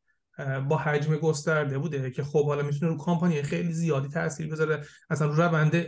با 0.69 0.77
حجم 0.77 1.17
گسترده 1.17 1.79
بوده 1.79 2.11
که 2.11 2.25
خب 2.25 2.47
حالا 2.47 2.63
می‌تونه 2.63 2.93
رو 2.93 2.99
کامپانی 2.99 3.43
خیلی 3.43 3.73
زیادی 3.73 4.09
تاثیر 4.09 4.49
بذاره. 4.49 4.85
اصلا 5.11 5.29
رو 5.29 5.35
روند 5.35 5.87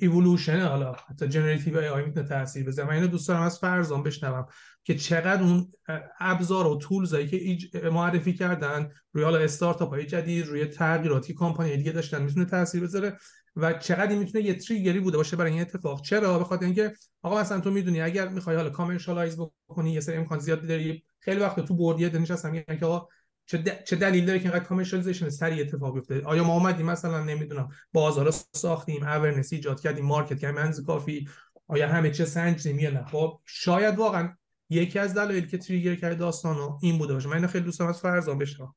ایولوشن 0.00 0.60
حالا 0.60 0.92
حتی 0.92 1.28
generative 1.28 1.78
AI 1.78 2.04
می‌تونه 2.04 2.28
تاثیر 2.28 2.66
بذاره. 2.66 2.88
من 2.88 2.94
اینو 2.94 3.06
دوست 3.06 3.28
دارم 3.28 3.42
از 3.42 3.58
فرزام 3.58 4.02
بشنوم. 4.02 4.46
که 4.88 4.94
چقدر 4.94 5.42
اون 5.42 5.72
ابزار 6.20 6.66
و 6.66 6.76
tools 6.76 7.35
ایی 7.35 7.58
که 7.58 7.80
معرفی 7.90 8.32
کردن 8.32 8.90
روی 9.12 9.24
حالا 9.24 9.38
استارتاپ 9.38 9.88
های 9.88 10.06
جدید 10.06 10.46
روی 10.46 10.66
تغییراتی 10.66 11.34
کامپانی 11.34 11.76
دیگه 11.76 11.92
داشتن 11.92 12.22
می‌تونه 12.22 12.44
تاثیر 12.46 12.82
بذاره 12.82 13.16
و 13.56 13.72
چقدر 13.72 14.08
این 14.08 14.18
می‌تونه 14.18 14.44
یه 14.44 14.54
trigger 14.54 14.94
ی 14.94 15.00
بوده 15.00 15.16
باشه 15.16 15.36
برای 15.36 15.52
این 15.52 15.60
اتفاق. 15.60 16.02
چرا؟ 16.02 16.38
به 16.38 16.44
خاطر 16.44 16.64
اینکه 16.64 16.92
آقا 17.22 17.40
مثلا 17.40 17.60
تو 17.60 17.70
می‌دونی 17.70 18.00
اگر 18.00 18.28
می‌خوای 18.28 18.56
حالا 18.56 18.70
commercialize 18.70 19.36
بکنی 19.68 19.92
یه 19.92 20.00
سری 20.00 20.16
امکان 20.16 20.38
زیاد 20.38 20.66
داری 20.66 21.04
خیلی 21.18 21.40
وقت 21.40 21.60
تو 21.60 21.74
board 21.74 22.05
یه 22.05 22.18
نشستم 22.18 22.50
میگن 22.50 22.76
که 22.76 22.86
آقا 22.86 23.08
چه, 23.46 23.82
چه 23.86 23.96
دلیل 23.96 24.26
داره 24.26 24.38
که 24.38 24.44
اینقدر 24.44 24.64
commercialization 24.64 25.28
سریع 25.28 25.60
اتفاق 25.60 25.94
بیفته؟ 25.94 26.22
آیا 26.24 26.44
ما 26.44 26.54
اومدیم 26.54 26.86
مثلا 26.86 27.24
نمی‌دونم 27.24 27.68
بازار 27.92 28.30
ساختیم 28.52 29.02
awareness 29.02 29.52
ایجاد 29.52 29.80
کردیم 29.80 30.04
market 30.04 30.38
کردیم 30.38 30.62
منز 30.62 30.84
کافی 30.84 31.28
آیا 31.66 31.88
همه 31.88 32.10
چه 32.10 32.24
سنجیدیم 32.24 32.78
یا 32.78 32.90
نه؟ 32.90 33.04
خب 33.04 33.40
شاید 33.46 33.98
واقعا 33.98 34.34
یکی 34.70 34.98
از 34.98 35.14
دلایلی 35.14 35.46
که 35.46 35.58
trigger 35.58 35.94
کرده 35.94 36.14
داستانو 36.14 36.78
این 36.82 36.98
بوده 36.98 37.14
باشه. 37.14 37.28
من 37.28 37.46
خیلی 37.46 37.64
دوست 37.64 37.78
دارم 37.78 37.90
از 37.90 38.00
فرزام 38.00 38.38
بشنوم. 38.38 38.74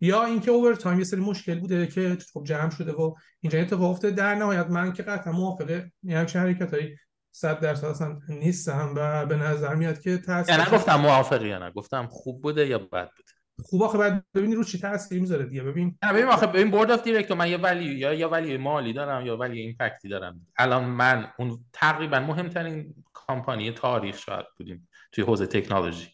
یا 0.00 0.24
اینکه 0.24 0.50
over 0.50 0.74
time 0.74 0.98
یه 0.98 1.04
سری 1.04 1.20
مشکل 1.20 1.60
بوده 1.60 1.86
که 1.86 2.18
خب 2.32 2.44
جمع 2.44 2.70
شده 2.70 2.92
و 2.92 3.14
اینجا 3.40 3.58
اتفاق 3.58 3.90
افتاده. 3.90 4.14
در 4.14 4.34
نهایت 4.34 4.66
من 4.66 4.92
که 4.92 5.02
قطعا 5.02 5.32
موافقه 5.32 5.92
یه 6.02 6.18
همچین 6.18 6.40
حرکتایی 6.40 6.96
صد 7.34 7.60
درصد 7.60 7.86
اصلا 7.86 8.18
نیستم 8.28 8.94
و 8.96 9.26
به 9.26 9.36
نظر 9.36 9.74
میاد 9.74 10.00
که 10.00 10.18
تاثیر 10.18 10.56
نه 10.56 10.70
گفتم 10.70 10.96
موافقی 10.96 11.48
یا 11.48 11.58
نه. 11.58 11.70
گفتم 11.70 12.06
خوب 12.06 12.42
بوده 12.42 12.66
یا 12.66 12.78
بد 12.78 13.10
بوده. 13.16 13.32
خوب 13.64 13.82
آخه 13.82 13.98
بعد 13.98 14.24
ببینی 14.34 14.54
رو 14.54 14.64
چی 14.64 14.78
تاثیر 14.78 15.20
می‌ذاره 15.20 15.44
دیگه. 15.44 15.62
ببین. 15.62 15.98
نه 16.02 16.12
ببین 16.12 16.26
آخه 16.26 16.46
ببین 16.46 16.70
board 16.70 16.90
of 16.90 17.04
director 17.04 17.36
من 17.36 17.50
یه 17.50 17.56
ولی 17.56 17.84
یا 17.84 18.14
یا 18.14 18.28
ولی 18.28 18.56
مالی 18.56 18.92
دارم 18.92 19.26
یا 19.26 19.36
value 19.36 19.60
impactی 19.60 20.08
دارم. 20.08 20.46
الان 20.56 20.84
من 20.84 21.32
اون 21.38 21.64
تقریبا 21.72 22.20
مهمترین 22.20 22.94
کمپانی 23.14 23.72
تاریخ 23.72 24.18
شاید 24.18 24.46
بودیم. 24.58 24.88
توی 25.12 25.24
حوزه 25.24 25.46
تکنولوژی. 25.46 26.08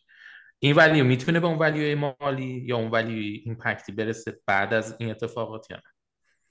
این 0.58 0.76
ولیو 0.76 1.04
می‌تونه 1.04 1.40
به 1.40 1.46
اون 1.46 1.58
ولیو 1.58 2.14
مالی 2.20 2.64
یا 2.66 2.76
اون 2.76 2.90
ولیو 2.90 3.40
ایمپکتی 3.44 3.92
برسه 3.92 4.40
بعد 4.46 4.74
از 4.74 4.96
این 4.98 5.10
اتفاقات 5.10 5.70
یا 5.70 5.76
نه؟ 5.76 5.82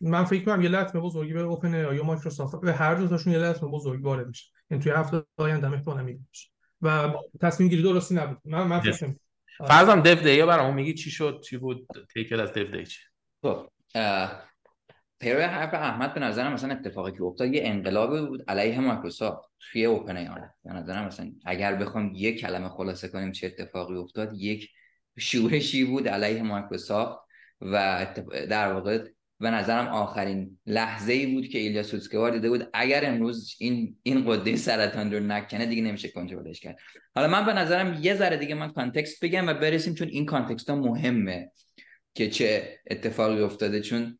من 0.01 0.25
فکر 0.25 0.45
کنم 0.45 0.61
یه 0.61 0.69
لطمه 0.69 1.01
بزرگی 1.01 1.33
به 1.33 1.41
اوپن 1.41 1.73
یا 1.73 2.03
مایکروسافت. 2.03 2.61
به 2.61 2.73
هر 2.73 2.95
دو 2.95 3.07
تاشون 3.07 3.33
یه 3.33 3.39
لطمه 3.39 3.69
بزرگی 3.69 4.03
وارد 4.03 4.27
میشه. 4.27 4.45
این 4.71 4.79
توی 4.79 4.91
هفته 4.91 5.23
آینده 5.37 5.71
احتمالاً 5.71 6.03
میشه. 6.03 6.49
و 6.81 7.13
تصمیم 7.41 7.69
گیری 7.69 7.83
درستی 7.83 8.15
نبود. 8.15 8.37
من 8.45 8.67
من 8.67 8.79
فکر 8.79 9.15
فرضم 9.67 10.01
دیو 10.01 10.15
دی 10.15 10.45
برام 10.45 10.75
میگی 10.75 10.93
چی 10.93 11.11
شد؟ 11.11 11.41
چی 11.49 11.57
بود؟ 11.57 11.87
تیکل 12.13 12.39
از 12.39 12.53
دیو 12.53 12.71
دی 12.71 12.85
چی؟ 12.85 12.99
خب 13.41 13.69
پیرو 15.19 15.41
حرف 15.41 15.73
احمد 15.73 16.13
به 16.13 16.19
نظرم 16.19 16.53
مثلا 16.53 16.73
اتفاقی 16.73 17.11
که 17.11 17.23
افتاد 17.23 17.53
یه 17.53 17.61
انقلابی 17.65 18.27
بود 18.27 18.43
علیه 18.47 18.79
مایکروسافت 18.79 19.49
توی 19.59 19.85
اوپن 19.85 20.17
ای 20.17 20.27
به 20.63 20.73
نظرم 20.73 21.05
مثلا 21.05 21.31
اگر 21.45 21.75
بخوام 21.75 22.11
یک 22.15 22.39
کلمه 22.39 22.69
خلاصه 22.69 23.07
کنیم 23.07 23.31
چه 23.31 23.47
اتفاقی 23.47 23.95
افتاد 23.95 24.33
یک 24.35 24.69
شورشی 25.17 25.83
بود 25.83 26.07
علیه 26.07 26.43
مایکروسافت 26.43 27.19
و 27.61 28.07
در 28.49 28.73
واقع 28.73 29.07
به 29.39 29.51
نظرم 29.51 29.87
آخرین 29.87 30.59
لحظه 30.65 31.13
ای 31.13 31.25
بود 31.25 31.47
که 31.47 31.59
ایلیا 31.59 31.83
سوتسکور 31.83 32.31
دیده 32.31 32.49
بود 32.49 32.69
اگر 32.73 33.05
امروز 33.05 33.55
این 33.59 33.97
این 34.03 34.23
غده 34.27 34.55
سرطان 34.55 35.13
رو 35.13 35.19
نکنه 35.19 35.65
دیگه 35.65 35.81
نمیشه 35.81 36.09
کنترلش 36.09 36.59
کرد. 36.59 36.77
حالا 37.15 37.27
من 37.27 37.45
به 37.45 37.53
نظرم 37.53 37.99
یه 38.01 38.15
ذره 38.15 38.37
دیگه 38.37 38.55
من 38.55 38.71
context 38.71 39.23
بگم 39.23 39.47
و 39.47 39.53
برسیم 39.53 39.93
چون 39.93 40.07
این 40.07 40.25
context 40.25 40.69
ها 40.69 40.75
مهمه 40.75 41.51
که 42.13 42.29
چه 42.29 42.79
اتفاقی 42.89 43.41
افتاده. 43.41 43.81
چون 43.81 44.19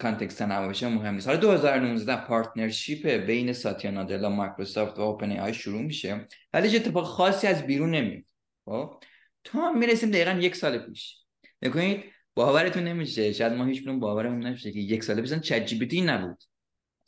context 0.00 0.42
نباشه 0.42 0.88
مهم 0.88 1.14
نیست. 1.14 1.26
حالا 1.26 1.40
2019 1.40 2.16
partnership 2.26 3.06
بین 3.06 3.52
ساتیا 3.52 3.90
نادلا 3.90 4.28
مایکروسافت 4.28 4.98
و 4.98 5.02
OpenAI 5.02 5.54
شروع 5.54 5.82
میشه. 5.82 6.26
ولی 6.52 6.68
هیچ 6.68 6.80
اتفاق 6.80 7.04
خاصی 7.04 7.46
از 7.46 7.62
بیرون 7.66 7.90
نمیاد. 7.90 8.24
خب؟ 8.64 9.02
تا 9.44 9.72
می‌رسیم 9.72 10.10
دقیقا 10.10 10.30
یک 10.30 10.56
سال 10.56 10.78
پیش. 10.78 11.16
بکنید 11.62 12.04
باورتون 12.34 12.84
نمیشه. 12.84 13.32
شاید 13.32 13.52
ما 13.52 13.64
هیچ 13.64 13.88
باورمون 13.88 14.46
نمیشه 14.46 14.72
که 14.72 14.78
یک 14.78 15.04
سال 15.04 15.20
پیش 15.20 15.32
ChatGPT 15.32 16.00
نبود. 16.00 16.42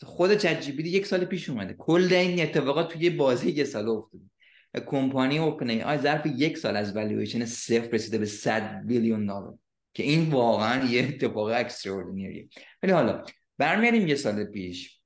خود 0.02 0.34
ChatGPT 0.34 0.82
یک 0.82 1.06
سال 1.06 1.24
پیش 1.24 1.50
اومده. 1.50 1.74
کل 1.78 2.08
این 2.12 2.42
اتفاقات 2.42 2.92
توی 2.92 3.10
بازی 3.10 3.50
یک 3.50 3.64
سال 3.64 3.88
افتاده. 3.88 4.24
کمپانی 4.86 5.38
OpenAI 5.38 5.98
ظرف 5.98 6.26
یک 6.26 6.58
سال 6.58 6.76
از 6.76 6.96
والویشن 6.96 7.44
صفر 7.44 7.88
رسیده 7.92 8.18
به 8.18 8.26
100 8.26 8.86
billion 8.86 9.26
دلار 9.26 9.58
که 9.94 10.02
این 10.02 10.30
واقعا 10.30 10.84
یه 10.84 11.02
اتفاق 11.02 11.48
extraordinaryه 11.48 12.48
ولی 12.82 12.92
حالا 12.92 13.24
برمیاریم 13.58 14.08
یه 14.08 14.14
سال 14.14 14.44
پیش. 14.44 15.00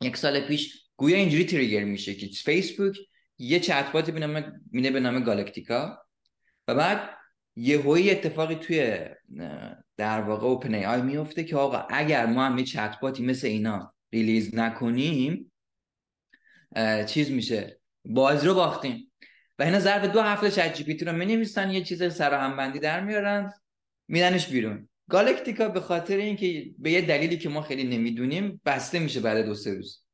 یک 0.00 0.16
سال 0.16 0.40
پیش 0.40 0.88
گویا 0.96 1.16
اینجوری 1.16 1.44
trigger 1.44 1.84
میشه 1.84 2.14
که 2.14 2.26
فیسبوک 2.26 2.98
یه 3.38 3.60
chatbotی 3.60 4.12
به 4.12 4.20
نام 4.20 4.60
مینه 4.72 4.90
به 4.90 5.00
نام 5.00 5.20
Galactica 5.20 5.98
و 6.68 6.74
بعد 6.74 7.10
یه 7.56 7.80
هوی 7.80 8.10
اتفاقی 8.10 8.54
توی 8.54 9.00
در 9.96 10.20
واقع 10.20 10.46
OpenAI 10.46 11.02
میفته 11.02 11.44
که 11.44 11.56
آقا 11.56 11.78
اگر 11.90 12.26
ما 12.26 12.46
هم 12.46 12.58
یه 12.58 12.64
chatbotی 12.64 13.22
مثل 13.22 13.46
اینا 13.46 13.94
release 14.12 14.54
نکنیم 14.54 15.52
چیز 17.06 17.30
میشه 17.30 17.80
بازی 18.04 18.46
رو 18.46 18.54
باختیم. 18.54 19.12
و 19.58 19.62
اینا 19.62 19.80
ظرف 19.80 20.04
دو 20.04 20.20
هفته 20.20 20.50
ChatGPT 20.50 21.04
رو 21.04 21.12
می 21.12 21.26
نویسن 21.26 21.70
یه 21.70 21.84
چیز 21.84 22.14
سرهم 22.14 22.70
در 22.70 23.00
میارن. 23.00 23.52
میدنش 24.08 24.48
بیرون. 24.48 24.88
Galactica 25.10 25.68
به 25.68 25.80
خاطر 25.80 26.16
اینکه 26.16 26.70
به 26.78 26.90
یه 26.90 27.00
دلیلی 27.00 27.38
که 27.38 27.48
ما 27.48 27.62
خیلی 27.62 27.84
نمی‌دونیم 27.84 28.60
بسته 28.64 28.98
میشه 28.98 29.20
بعد 29.20 29.46
دو 29.46 29.54
سه 29.54 29.74
روز. 29.74 30.04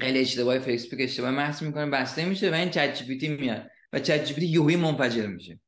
خیلی 0.00 0.18
اشتباه 0.18 0.58
فیسبوک 0.58 1.00
اشتباه 1.02 1.30
محض 1.30 1.62
می‌کنه 1.62 1.86
بسته 1.86 2.24
میشه 2.24 2.50
و 2.50 2.54
این 2.54 2.70
ChatGPT 2.70 3.28
میاد 3.28 3.70
و 3.92 3.98
ChatGPT 3.98 4.76
منفجر 4.76 5.26
میشه. 5.26 5.60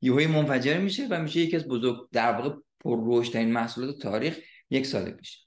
یهوی 0.00 0.26
منفجر 0.26 0.78
میشه 0.78 1.06
و 1.10 1.22
میشه 1.22 1.40
یکی 1.40 1.56
از 1.56 1.68
بزرگ 1.68 2.08
در 2.12 2.32
واقع 2.32 2.56
پر 2.80 3.24
ترین 3.24 3.52
محصولات 3.52 3.98
تاریخ 3.98 4.38
یک 4.70 4.86
سال 4.86 5.10
پیش. 5.10 5.44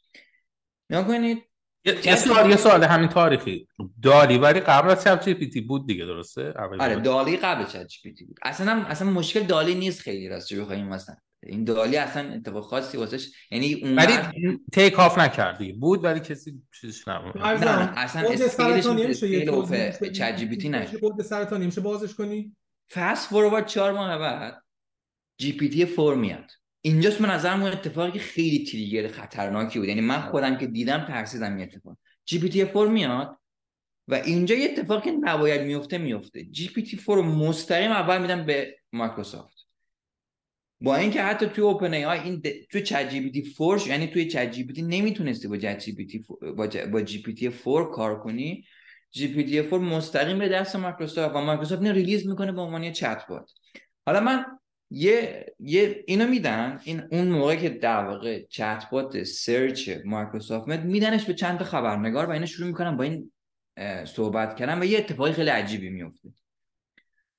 نگاه 0.89 1.07
کنید 1.07 1.48
یه 1.85 2.15
سوال 2.15 2.49
یه 2.49 2.55
سوال 2.55 2.83
همین 2.83 3.09
تاریخی. 3.09 3.67
DALL-E 4.03 4.37
ولی 4.37 4.59
قبل 4.59 4.89
از 4.89 5.03
ChatGPT 5.03 5.61
بود 5.61 5.87
دیگه 5.87 6.05
درسته؟ 6.05 6.53
آره 6.79 6.95
DALL-E 6.95 7.37
قبل 7.37 7.65
ChatGPT 7.65 8.25
بود. 8.25 8.37
اصلا 8.41 8.71
هم 8.71 8.85
اصلا 8.85 9.09
مشکل 9.09 9.43
DALL-E 9.43 9.75
نیست 9.75 10.01
خیلی 10.01 10.29
راست 10.29 10.53
بخوایم 10.53 10.87
مثلا؟ 10.87 11.15
این 11.43 11.63
DALL-E 11.63 11.97
اصلا 11.97 12.33
اتفاق 12.33 12.63
خاصی 12.63 12.97
واسش 12.97 13.27
یعنی 13.51 13.73
اون 13.73 13.95
ولی 13.95 14.13
take 14.73 14.99
off 14.99 15.17
نکردی. 15.17 15.73
بود 15.73 16.03
ولی 16.03 16.19
کسی 16.19 16.61
چیزش 16.81 17.07
نبود. 17.07 17.37
نه 17.37 17.53
نه 17.53 17.93
اصلا 17.97 18.29
scaleش 18.29 18.85
scale 18.85 20.11
ChatGPT 20.11 20.69
نه. 20.69 20.87
بود 21.01 21.21
سرطانی 21.21 21.65
میشه 21.65 21.81
بازش 21.81 22.13
کنی؟ 22.15 22.55
fast 22.93 23.29
forward 23.29 23.65
4 23.65 23.91
ماه 23.91 24.17
بعد 24.17 24.63
GPT 25.37 25.95
4 25.95 26.15
میاد. 26.15 26.51
اینجاست 26.81 27.21
من 27.21 27.29
نظرم 27.29 27.61
اون 27.61 27.71
اتفاقی 27.71 28.11
که 28.11 28.19
خیلی 28.19 28.65
trigger 28.65 29.07
خطرناکی 29.07 29.79
بود. 29.79 29.87
یعنی 29.87 30.01
من 30.01 30.21
خودم 30.21 30.57
که 30.57 30.67
دیدم 30.67 31.05
ترسیدم 31.05 31.55
این 31.55 31.61
اتفاق. 31.61 31.97
GPT 32.25 32.65
4 32.65 32.87
میاد 32.87 33.37
و 34.07 34.13
اینجا 34.13 34.55
یه 34.55 34.69
اتفاقی 34.71 35.11
نباید 35.11 35.61
میفته 35.61 35.97
میفته. 35.97 36.43
GPT 36.43 36.97
4 36.97 37.15
رو 37.15 37.23
مستقیم 37.23 37.91
اول 37.91 38.21
میدم 38.21 38.45
به 38.45 38.77
مایکروسافت. 38.93 39.57
با 40.81 40.95
اینکه 40.95 41.23
حتی 41.23 41.45
توی 41.45 41.63
OpenAI 41.63 42.19
این 42.19 42.35
د... 42.35 42.47
توی 42.71 42.81
ChatGPT 42.81 43.53
4 43.57 43.87
یعنی 43.87 44.07
توی 44.07 44.27
ChatGPT 44.27 44.81
نمی‌تونستی 44.81 45.47
با 45.47 45.57
ChatGPT 45.57 46.25
با, 46.57 46.67
ج... 46.67 46.77
با 46.77 47.01
GPT 47.01 47.51
4 47.65 47.91
کار 47.91 48.19
کنی. 48.19 48.65
GPT 49.11 49.69
4 49.69 49.79
مستقیم 49.79 50.39
به 50.39 50.49
دست 50.49 50.75
مایکروسافت 50.75 51.35
و 51.35 51.41
مایکروسافت 51.41 51.81
اینو 51.81 51.93
release 51.93 52.27
می‌کنه 52.27 52.51
به 52.51 52.61
عنوان 52.61 52.91
چت 52.91 53.27
بات 53.29 53.51
حالا 54.05 54.19
من 54.19 54.45
یه 54.91 55.45
یه 55.59 56.03
اینو 56.07 56.27
میدن 56.27 56.79
این 56.83 57.03
اون 57.11 57.27
موقع 57.27 57.55
که 57.55 57.69
در 57.69 58.05
واقع 58.05 58.45
chatbot 58.49 59.23
search 59.23 59.89
مایکروسافت 60.05 60.67
میاد 60.67 60.83
میدنش 60.83 61.25
به 61.25 61.33
چند 61.33 61.59
تا 61.59 61.65
خبرنگار 61.65 62.25
و 62.25 62.31
اینا 62.31 62.45
شروع 62.45 62.67
می‌کنن 62.67 62.97
با 62.97 63.03
این 63.03 63.31
صحبت 64.05 64.55
کردن 64.55 64.81
و 64.81 64.85
یه 64.85 64.97
اتفاقی 64.97 65.31
خیلی 65.31 65.49
عجیبی 65.49 65.89
میفته 65.89 66.29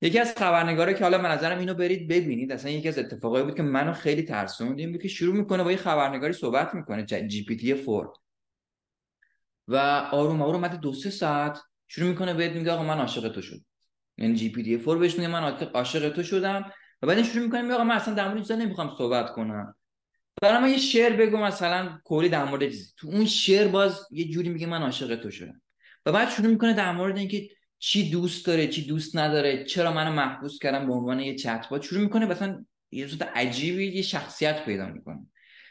یکی 0.03 0.19
از 0.19 0.35
خبرنگاره 0.37 0.95
که 0.95 1.05
حالا 1.05 1.19
من 1.19 1.31
نظرم 1.31 1.59
اینو 1.59 1.75
برید 1.75 2.09
ببینید 2.09 2.53
اصلا 2.53 2.71
یکی 2.71 2.89
از 2.89 2.99
اتفاقایی 2.99 3.45
بود 3.45 3.57
که 3.57 3.63
منو 3.63 3.93
خیلی 3.93 4.23
ترسوند 4.23 4.79
این 4.79 4.93
بود 4.93 5.03
که 5.03 5.09
شروع 5.09 5.37
می‌کنه 5.37 5.63
با 5.63 5.71
یه 5.71 5.77
خبرنگاری 5.77 6.33
صحبت 6.33 6.75
می‌کنه 6.75 7.05
جی 7.05 7.45
پی 7.45 7.57
تی 7.57 7.85
4 7.85 8.13
و 9.69 9.77
آروم 10.13 10.43
آروم 10.43 10.61
بعد 10.61 10.81
دو 10.81 10.95
سه 10.95 11.11
ساعت 11.11 11.59
شروع 11.89 12.09
می‌کنه 12.09 12.35
بهت 12.35 12.53
میگه 12.53 12.73
آقا 12.73 12.83
من 12.83 12.99
عاشق 12.99 13.29
تو 13.29 13.43
شدم. 13.43 13.65
یعنی 14.19 14.35
جی 14.35 14.53
پی 14.53 14.63
تی 14.63 14.85
4 14.85 14.99
بهش 14.99 15.15
میگه 15.15 15.29
من 15.29 15.43
عاشق 15.75 16.13
تو 16.13 16.23
شدم. 16.23 16.73
و 17.03 17.07
بعد 17.07 17.23
شروع 17.23 17.45
می‌کنه 17.45 17.63
میگه 17.63 17.75
آقا 17.75 17.85
من 17.85 17.95
اصلا 17.95 18.15
در 18.15 18.29
مورد 18.29 18.43
چیزا 18.43 18.55
نمی‌خوام 18.55 18.95
صحبت 18.99 19.33
کنم. 19.33 19.75
برای 20.43 20.63
من 20.63 20.71
یه 20.71 20.79
شعر 20.79 21.17
بگو 21.17 21.37
مثلا 21.37 21.99
کلی 22.05 22.29
در 22.29 22.45
مورد 22.45 22.65
چیزی. 22.69 22.93
تو 22.97 23.09
اون 23.09 23.27
شعر 23.27 23.69
باز 23.69 24.07
یه 24.11 24.29
جوری 24.29 24.49
میگه 24.49 24.67
من 24.67 24.83
عاشق 24.83 25.23
تو 25.23 25.31
شدم. 25.31 25.63
و 26.07 26.13
بعد 26.13 26.31
شروع 26.31 26.49
می‌کنه 26.49 26.75
در 26.75 26.93
مورد 26.93 27.19
اینکه 27.19 27.49
چی 27.79 28.11
دوست 28.11 28.47
داره 28.47 28.67
چی 28.67 28.87
دوست 28.87 29.17
نداره 29.17 29.65
چرا 29.65 29.93
منو 29.93 30.13
محبوس 30.13 30.59
کردن 30.59 30.87
به 30.87 30.93
عنوان 30.93 31.21
یه 31.21 31.35
چت 31.35 31.67
بات 31.71 31.83
شروع 31.83 32.03
می‌کنه 32.03 32.27
مثلا 32.27 32.65
یه 32.91 33.07
صورت 33.07 33.23
عجیبی 33.23 33.87
یه 33.87 34.03
شخصیت 34.03 34.65
پیدا 34.65 34.87
می‌کنه. 34.87 35.27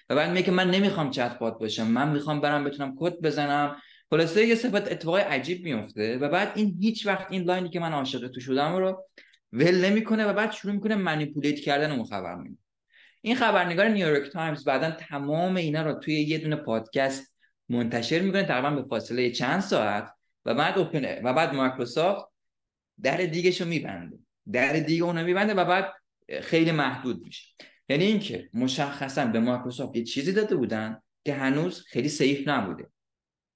و 0.09 0.15
بعد 0.15 0.31
میگه 0.31 0.51
من 0.51 0.71
نمی‌خوام 0.71 1.11
چت 1.11 1.39
بات 1.39 1.59
باشم 1.59 1.87
من 1.87 2.09
می‌خوام 2.09 2.41
برم 2.41 2.63
بتونم 2.63 2.95
کد 2.99 3.21
بزنم. 3.21 3.81
خلاصه 4.09 4.45
یه 4.45 4.55
صفت 4.55 4.91
اتفاقای 4.91 5.21
عجیب 5.21 5.63
میفته 5.63 6.17
و 6.17 6.29
بعد 6.29 6.51
این 6.55 6.77
هیچ 6.81 7.07
وقت 7.07 7.27
این 7.29 7.43
lineی 7.43 7.69
که 7.69 7.79
من 7.79 7.91
عاشق 7.91 8.27
تو 8.27 8.39
شدم 8.39 8.75
رو 8.75 9.05
ول 9.53 9.85
نمی‌کنه 9.85 10.25
و 10.25 10.33
بعد 10.33 10.51
شروع 10.51 10.73
می‌کنه 10.73 10.95
manipulate 10.95 11.59
کردن 11.59 11.91
اون 11.91 12.05
خبر 12.05 12.37
این 13.21 13.35
خبرنگار 13.35 13.87
نیویورک 13.87 14.31
تایمز 14.31 14.63
بعدا 14.63 14.91
تمام 14.91 15.55
اینا 15.55 15.81
رو 15.81 15.93
توی 15.93 16.21
یه 16.21 16.37
دونه 16.37 16.55
پادکست 16.55 17.35
منتشر 17.69 18.19
می‌کنه 18.19 18.43
تقریبا 18.43 18.69
به 18.69 18.87
فاصله 18.89 19.31
چند 19.31 19.59
ساعت 19.59 20.11
و 20.45 20.55
بعد 20.55 20.77
Open 20.77 21.21
و 21.23 21.33
بعد 21.33 21.53
مایکروسافت 21.53 22.25
در 23.01 23.17
دیگه 23.17 23.65
میبنده. 23.65 24.19
در 24.51 24.73
دیگه 24.73 25.03
اونو 25.03 25.23
میبنده 25.23 25.53
و 25.53 25.65
بعد 25.65 25.93
خیلی 26.41 26.71
محدود 26.71 27.23
میشه. 27.23 27.55
یعنی 27.89 28.05
اینکه 28.05 28.49
مشخصا 28.53 29.25
به 29.25 29.39
مایکروسافت 29.39 29.95
یه 29.95 30.03
چیزی 30.03 30.33
داده 30.33 30.55
بودن 30.55 31.01
که 31.25 31.33
هنوز 31.33 31.85
خیلی 31.87 32.09
safe 32.09 32.47
نبوده. 32.47 32.87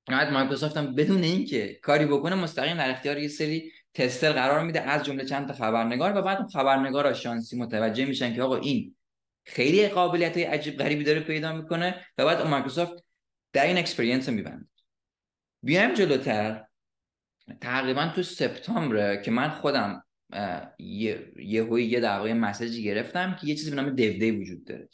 بعد 0.07 0.33
مایکروسافت 0.33 0.77
هم 0.77 0.95
بدون 0.95 1.23
اینکه 1.23 1.79
کاری 1.81 2.05
بکنه 2.05 2.35
مستقیم 2.35 2.77
در 2.77 2.89
اختیار 2.89 3.17
یه 3.17 3.27
سری 3.27 3.71
tester 3.93 4.31
قرار 4.31 4.63
میده 4.63 4.81
از 4.81 5.03
جمله 5.03 5.25
چند 5.25 5.47
تا 5.47 5.53
خبرنگار 5.53 6.17
و 6.17 6.21
بعد 6.21 6.37
اون 6.37 6.47
خبرنگار 6.47 7.13
شانسی 7.13 7.57
متوجه 7.57 8.05
میشن 8.05 8.35
که 8.35 8.41
آقا 8.41 8.55
این 8.55 8.95
خیلی 9.45 9.87
قابلیت 9.87 10.37
های 10.37 10.43
عجیب 10.43 10.77
غریبی 10.77 11.03
داره 11.03 11.19
پیدا 11.19 11.53
می‌کنه 11.53 12.05
و 12.17 12.25
بعد 12.25 12.47
مایکروسافت 12.47 13.03
در 13.53 13.65
این 13.65 13.77
experience 13.77 14.20
رو 14.20 14.29
میبنده. 14.29 14.65
بیایم 15.63 15.93
جلوتر. 15.93 16.65
تقریبا 17.61 18.11
تو 18.15 18.23
سپتامبر 18.23 19.15
که 19.15 19.31
من 19.31 19.49
خودم 19.49 20.03
یه 20.79 21.31
یه 21.35 21.81
یه 21.81 21.99
در 21.99 22.33
messageی 22.33 22.83
گرفتم 22.83 23.37
که 23.41 23.47
یه 23.47 23.55
چیزی 23.55 23.69
به 23.69 23.75
نام 23.75 23.89
Dev 23.89 24.41
وجود 24.41 24.65
داره. 24.65 24.89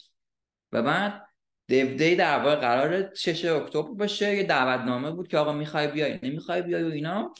و 0.72 0.82
بعد 0.82 1.26
Day 1.68 2.16
در 2.16 2.38
واقع 2.38 2.54
قرار 2.54 3.14
6 3.14 3.44
اکتبر 3.44 3.94
باشه. 3.94 4.36
یه 4.36 4.42
دعوتنامه 4.42 5.10
بود 5.10 5.28
که 5.28 5.38
آقا 5.38 5.52
می‌خوای 5.52 5.86
بیای 5.88 6.18
نمی‌خوای 6.22 6.62
بیای 6.62 6.82
و 6.82 6.92
اینا. 6.92 7.34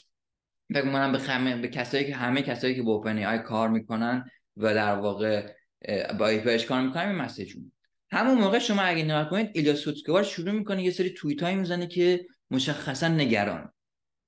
فکر 0.73 0.85
می‌کنم 0.85 1.11
به 1.11 1.19
همه 1.19 1.57
به 1.57 1.67
کسایی 1.67 2.05
که 2.05 2.15
همه 2.15 2.41
کسایی 2.41 2.75
که 2.75 2.81
با 2.81 2.91
OpenAI 2.91 3.39
کار 3.39 3.69
می‌کنن 3.69 4.29
و 4.57 4.73
در 4.73 4.95
واقع 4.95 5.53
با 6.19 6.27
APIش 6.27 6.65
کار 6.65 6.81
می‌کنن 6.81 7.07
این 7.07 7.15
message 7.15 7.53
همون 8.11 8.37
موقع 8.37 8.59
شما 8.59 8.81
اگه 8.81 9.03
نگاه 9.03 9.29
کنید 9.29 9.49
ایلیا 9.53 9.75
سوتسکور 9.75 10.23
شروع 10.23 10.51
می‌کنه 10.51 10.83
یه 10.83 10.91
سری 10.91 11.09
توییت 11.09 11.43
هایی 11.43 11.55
می‌زنه 11.55 11.87
که 11.87 12.25
مشخصا 12.51 13.07
نگران. 13.07 13.73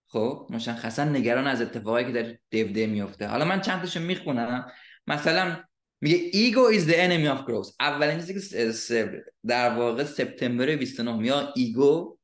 خب؟ 0.07 0.47
مشخصا 0.49 1.03
نگران 1.03 1.47
از 1.47 1.61
اتفاقایی 1.61 2.05
که 2.05 2.11
در 2.11 2.35
Dev 2.49 2.89
میفته 2.89 3.27
حالا 3.27 3.45
من 3.45 3.61
چند 3.61 3.81
تاشو 3.81 3.99
می‌خونم. 3.99 4.71
مثلا 5.07 5.63
میگه 6.01 6.17
ego 6.33 6.71
is 6.71 6.83
the 6.83 6.93
enemy 6.93 7.37
of 7.37 7.47
growth. 7.47 7.75
اولین 7.79 8.19
چیزی 8.19 8.33
که 8.33 9.23
در 9.47 9.75
واقع 9.75 10.03
سپتامبر 10.03 10.75
29 10.75 11.27
یا 11.27 11.53
ego 11.55 12.17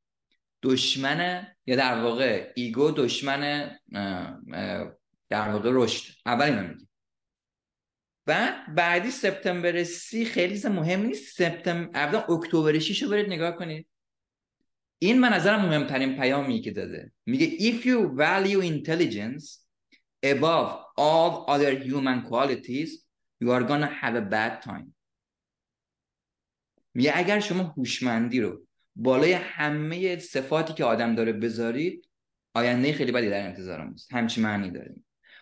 دشمن 0.63 1.47
یا 1.65 1.75
در 1.75 2.01
واقع 2.01 2.51
ego 2.55 2.91
دشمن 2.91 3.71
در 5.29 5.49
واقع 5.49 5.69
رشد. 5.73 6.13
اول 6.25 6.45
اینو 6.45 6.67
میگه. 6.67 6.87
بعد 8.25 8.75
بعدی 8.75 9.11
سپتامبر 9.11 9.83
سی 9.83 10.25
خیلی 10.25 10.69
مهم 10.69 11.01
نیست. 11.01 11.37
سپتامبر 11.37 12.25
اکتبر 12.31 12.79
6 12.79 13.03
رو 13.03 13.09
برید 13.09 13.27
نگاه 13.27 13.55
کنید. 13.55 13.87
این 15.01 15.19
من 15.19 15.33
نظرم 15.33 15.65
مهمترین 15.65 16.17
پیامی 16.17 16.61
که 16.61 16.71
داده. 16.71 17.11
میگه 17.25 17.47
if 17.57 17.85
you 17.85 18.17
value 18.17 18.61
intelligence 18.61 19.65
above 20.25 20.69
all 20.97 21.45
other 21.47 21.73
human 21.83 22.29
qualities 22.29 22.89
you 23.43 23.51
are 23.51 23.63
gonna 23.63 23.91
have 24.01 24.15
a 24.15 24.21
bad 24.21 24.61
time. 24.69 24.93
میگه 26.93 27.11
اگر 27.15 27.39
شما 27.39 27.63
هوشمندی 27.63 28.41
رو 28.41 28.67
بالای 29.01 29.33
همه 29.33 30.19
صفاتی 30.19 30.73
که 30.73 30.83
آدم 30.83 31.15
داره 31.15 31.33
بذارید 31.33 32.09
آینده 32.53 32.93
خیلی 32.93 33.11
بدی 33.11 33.29
در 33.29 33.47
انتظارم 33.47 33.93
است 33.93 34.13
همچی 34.13 34.41
معنی 34.41 34.71
داره 34.71 34.95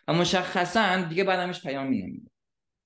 و 0.07 0.13
مشخصا 0.13 1.01
دیگه 1.09 1.23
بعدمش 1.23 1.61
پیامی 1.61 2.01
نمیده 2.01 2.31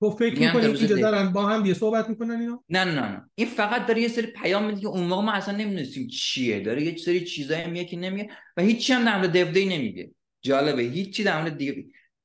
تو 0.00 0.10
فکر 0.10 0.40
می‌کنی 0.40 0.66
اینجا 0.66 0.96
دارن 0.96 1.32
با 1.32 1.46
هم 1.46 1.66
یه 1.66 1.74
صحبت 1.74 2.08
می‌کنن 2.08 2.40
اینا؟ 2.40 2.64
نه 2.68 2.84
نه 2.84 2.94
نه 2.94 3.30
این 3.34 3.46
فقط 3.46 3.86
داره 3.86 4.00
یه 4.02 4.08
سری 4.08 4.26
پیام 4.26 4.64
میده 4.66 4.80
که 4.80 4.86
اون 4.86 5.04
موقع 5.04 5.22
ما 5.22 5.32
اصلا 5.32 5.56
نمی‌دونستیم 5.56 6.06
چیه. 6.06 6.60
داره 6.60 6.82
یه 6.82 6.96
سری 6.96 7.24
چیزایی 7.24 7.66
میگه 7.66 7.84
که 7.84 7.96
نمیگه 7.96 8.28
و 8.56 8.62
هیچی 8.62 8.92
هم 8.92 9.04
در 9.04 9.18
مورد 9.18 9.36
نمیگه. 9.58 10.10
جالبه. 10.42 10.82
هیچی 10.82 11.24
در 11.24 11.40
مورد 11.40 11.56
دیو 11.56 11.74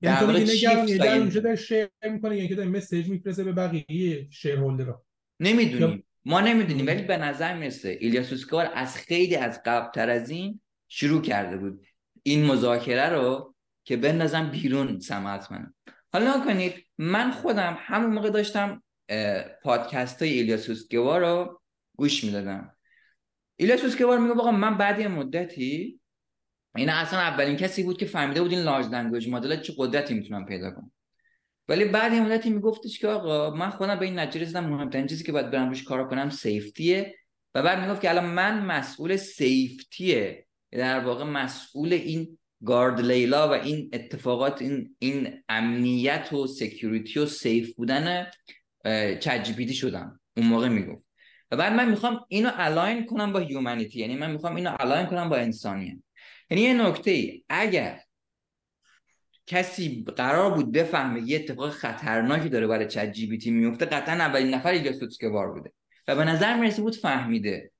در 0.01 0.23
مورد 0.23 0.49
اونجا 1.01 1.41
داره 1.41 1.55
شیر 1.55 1.89
می‌کنه 2.11 2.37
یکی 2.37 2.55
داره 2.55 2.69
مسیج 2.69 3.09
میفرسته 3.09 3.43
به 3.43 3.51
بقیه 3.51 4.27
شیر 4.31 4.55
هولدرها 4.55 5.05
نمی‌دونیم 5.39 6.06
ما 6.27 6.41
نمی‌دونیم 6.41 6.87
ولی 6.87 7.01
به 7.01 7.17
نظر 7.17 7.57
می‌رسه 7.57 7.97
ایلیا 8.01 8.23
سوسکار 8.23 8.71
از 8.75 8.97
خیلی 8.97 9.35
از 9.35 9.61
قبل 9.65 9.91
تر 9.91 10.09
از 10.09 10.29
این 10.29 10.61
شروع 10.87 11.21
کرده 11.21 11.57
بود. 11.57 11.85
این 12.23 12.45
مذاکره 12.45 13.09
رو 13.09 13.55
که 13.83 13.97
بندازم 13.97 14.49
بیرون 14.49 14.99
سمت 14.99 15.51
منم 15.51 15.75
حالا 16.13 16.45
کنید 16.45 16.73
من 16.97 17.31
خودم 17.31 17.77
همون 17.79 18.13
موقع 18.13 18.29
داشتم 18.29 18.83
پادکست 19.63 20.21
های 20.21 20.31
ایلیا 20.31 20.57
سوتسکور 20.57 21.21
رو 21.21 21.61
گوش 21.97 22.23
می‌دادم. 22.23 22.75
ایلیا 23.55 23.77
سوتسکور 23.77 24.19
میگه 24.19 24.33
آقا 24.33 24.51
من 24.51 24.77
بعد 24.77 24.99
یه 24.99 25.07
مدتی 25.07 25.99
این 26.75 26.89
اصلا 26.89 27.19
اولین 27.19 27.57
کسی 27.57 27.83
بود 27.83 27.97
که 27.97 28.05
فهمیده 28.05 28.41
بود 28.41 28.51
این 28.51 28.61
large 28.61 28.85
language 28.85 29.29
model 29.29 29.61
چه 29.61 29.73
قدرتی 29.77 30.13
می‌تونه 30.13 30.45
پیدا 30.45 30.71
کنه. 30.71 30.91
ولی 31.69 31.85
بعد 31.85 32.13
یه 32.13 32.21
مدتی 32.21 32.49
میگفتش 32.49 32.99
که 32.99 33.07
آقا 33.07 33.55
من 33.55 33.69
خودم 33.69 33.99
به 33.99 34.05
این 34.05 34.19
نتیجه 34.19 34.45
رسیدم 34.45 34.65
مهمترین 34.65 35.07
چیزی 35.07 35.23
که 35.23 35.31
باید 35.31 35.51
برم 35.51 35.69
روش 35.69 35.83
کار 35.83 36.07
کنم 36.07 36.29
safety 36.29 37.03
ه 37.03 37.15
و 37.55 37.63
بعد 37.63 37.79
می‌گفت 37.79 38.01
که 38.01 38.09
الان 38.09 38.25
من 38.25 38.65
مسئول 38.65 39.15
safety 39.15 40.28
ه 40.28 40.47
در 40.71 40.99
واقع 40.99 41.23
مسئول 41.23 41.93
این 41.93 42.37
guardrail 42.65 43.01
ها 43.01 43.47
و 43.47 43.51
این 43.51 43.89
اتفاقات 43.93 44.61
این 44.61 44.95
این 44.99 45.43
امنیت 45.49 46.33
و 46.33 46.47
security 46.47 47.19
و 47.19 47.25
safe 47.25 47.75
بودن 47.75 48.27
ChatGPT 49.19 49.73
شدم. 49.73 50.19
اون 50.37 50.45
موقع 50.45 50.67
می‌گفت. 50.69 51.03
و 51.51 51.57
بعد 51.57 51.73
من 51.73 51.89
می‌خوام 51.89 52.25
اینو 52.27 52.51
align 52.53 53.05
کنم 53.05 53.33
با 53.33 53.39
humanity 53.39 53.99
یعنی 53.99 54.15
من 54.15 54.31
می‌خوام 54.31 54.55
اینو 54.55 54.75
align 54.79 55.05
کنم 55.05 55.29
با 55.29 55.35
انسانیت. 55.35 55.97
یعنی 56.49 56.63
یه 56.63 56.73
نکته 56.73 57.11
ای 57.11 57.43
اگر 57.49 57.99
کسی 59.47 60.05
قرار 60.15 60.51
بود 60.51 60.71
بفهمه 60.71 61.29
یه 61.29 61.39
اتفاق 61.39 61.69
خطرناکی 61.69 62.49
داره 62.49 62.67
برای 62.67 62.87
ChatGPT 62.87 63.51
میفته 63.51 63.85
قطعا 63.85 64.15
اولین 64.15 64.53
نفر 64.53 64.93
بار 65.31 65.53
بوده 65.53 65.73
و 66.07 66.15
به 66.15 66.23
نظر 66.23 66.59
می‌رسه 66.59 66.81
بود 66.81 66.95
فهمیده. 66.95 67.71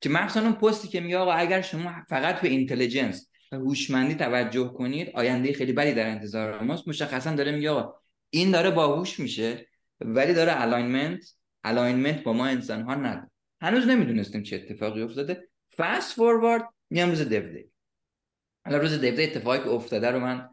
که 0.00 0.08
مخصوصا 0.08 0.40
اون 0.40 0.52
پستی 0.52 0.88
که 0.88 1.00
میگه 1.00 1.18
آقا 1.18 1.32
اگر 1.32 1.60
شما 1.62 1.94
فقط 2.08 2.40
به 2.40 2.48
intelligence 2.48 3.30
و 3.52 3.56
هوشمندی 3.56 4.14
توجه 4.14 4.68
کنید 4.68 5.10
آینده 5.14 5.52
خیلی 5.52 5.72
بدی 5.72 5.92
در 5.92 6.08
انتظار 6.08 6.62
ماست. 6.62 6.88
مشخصا 6.88 7.34
داره 7.34 7.52
میگه 7.52 7.70
آقا 7.70 7.94
این 8.30 8.50
داره 8.50 8.70
باهوش 8.70 9.20
میشه 9.20 9.66
ولی 10.00 10.34
داره 10.34 10.62
alignment 10.62 11.24
alignment 11.64 12.22
با 12.22 12.32
ما 12.32 12.46
انسان 12.46 12.82
ها 12.82 12.94
نداره. 12.94 13.30
هنوز 13.60 13.86
نمی‌دونستیم 13.86 14.42
چه 14.42 14.56
اتفاقی 14.56 15.02
افتاده. 15.02 15.48
fast 15.76 16.12
forward 16.12 16.62
میام 16.90 17.10
روز 17.10 17.28
دی 17.28 17.64
حالا 18.64 18.78
روز 18.78 19.00
دی 19.00 19.24
اتفاقی 19.24 19.68
افتاده 19.68 20.10
رو 20.10 20.20
من 20.20 20.48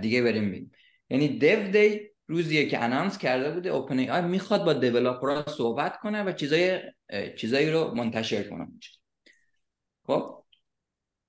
دیگه 0.00 0.22
بریم 0.22 0.48
ببینیم. 0.48 0.72
یعنی 1.10 1.38
دیو 1.38 1.70
دی 1.70 2.00
روزیه 2.26 2.68
که 2.68 2.84
announce 2.84 3.18
کرده 3.18 3.50
بوده 3.50 3.68
OpenAI 3.68 4.22
می‌خواد 4.22 4.64
با 4.64 4.72
developer 4.72 5.44
ها 5.44 5.52
صحبت 5.52 5.98
کنه 5.98 6.22
و 6.22 6.32
چیزای 6.32 6.80
چیزایی 7.36 7.70
رو 7.70 7.94
منتشر 7.94 8.42
کنه. 8.42 8.68
خب؟ 10.06 10.44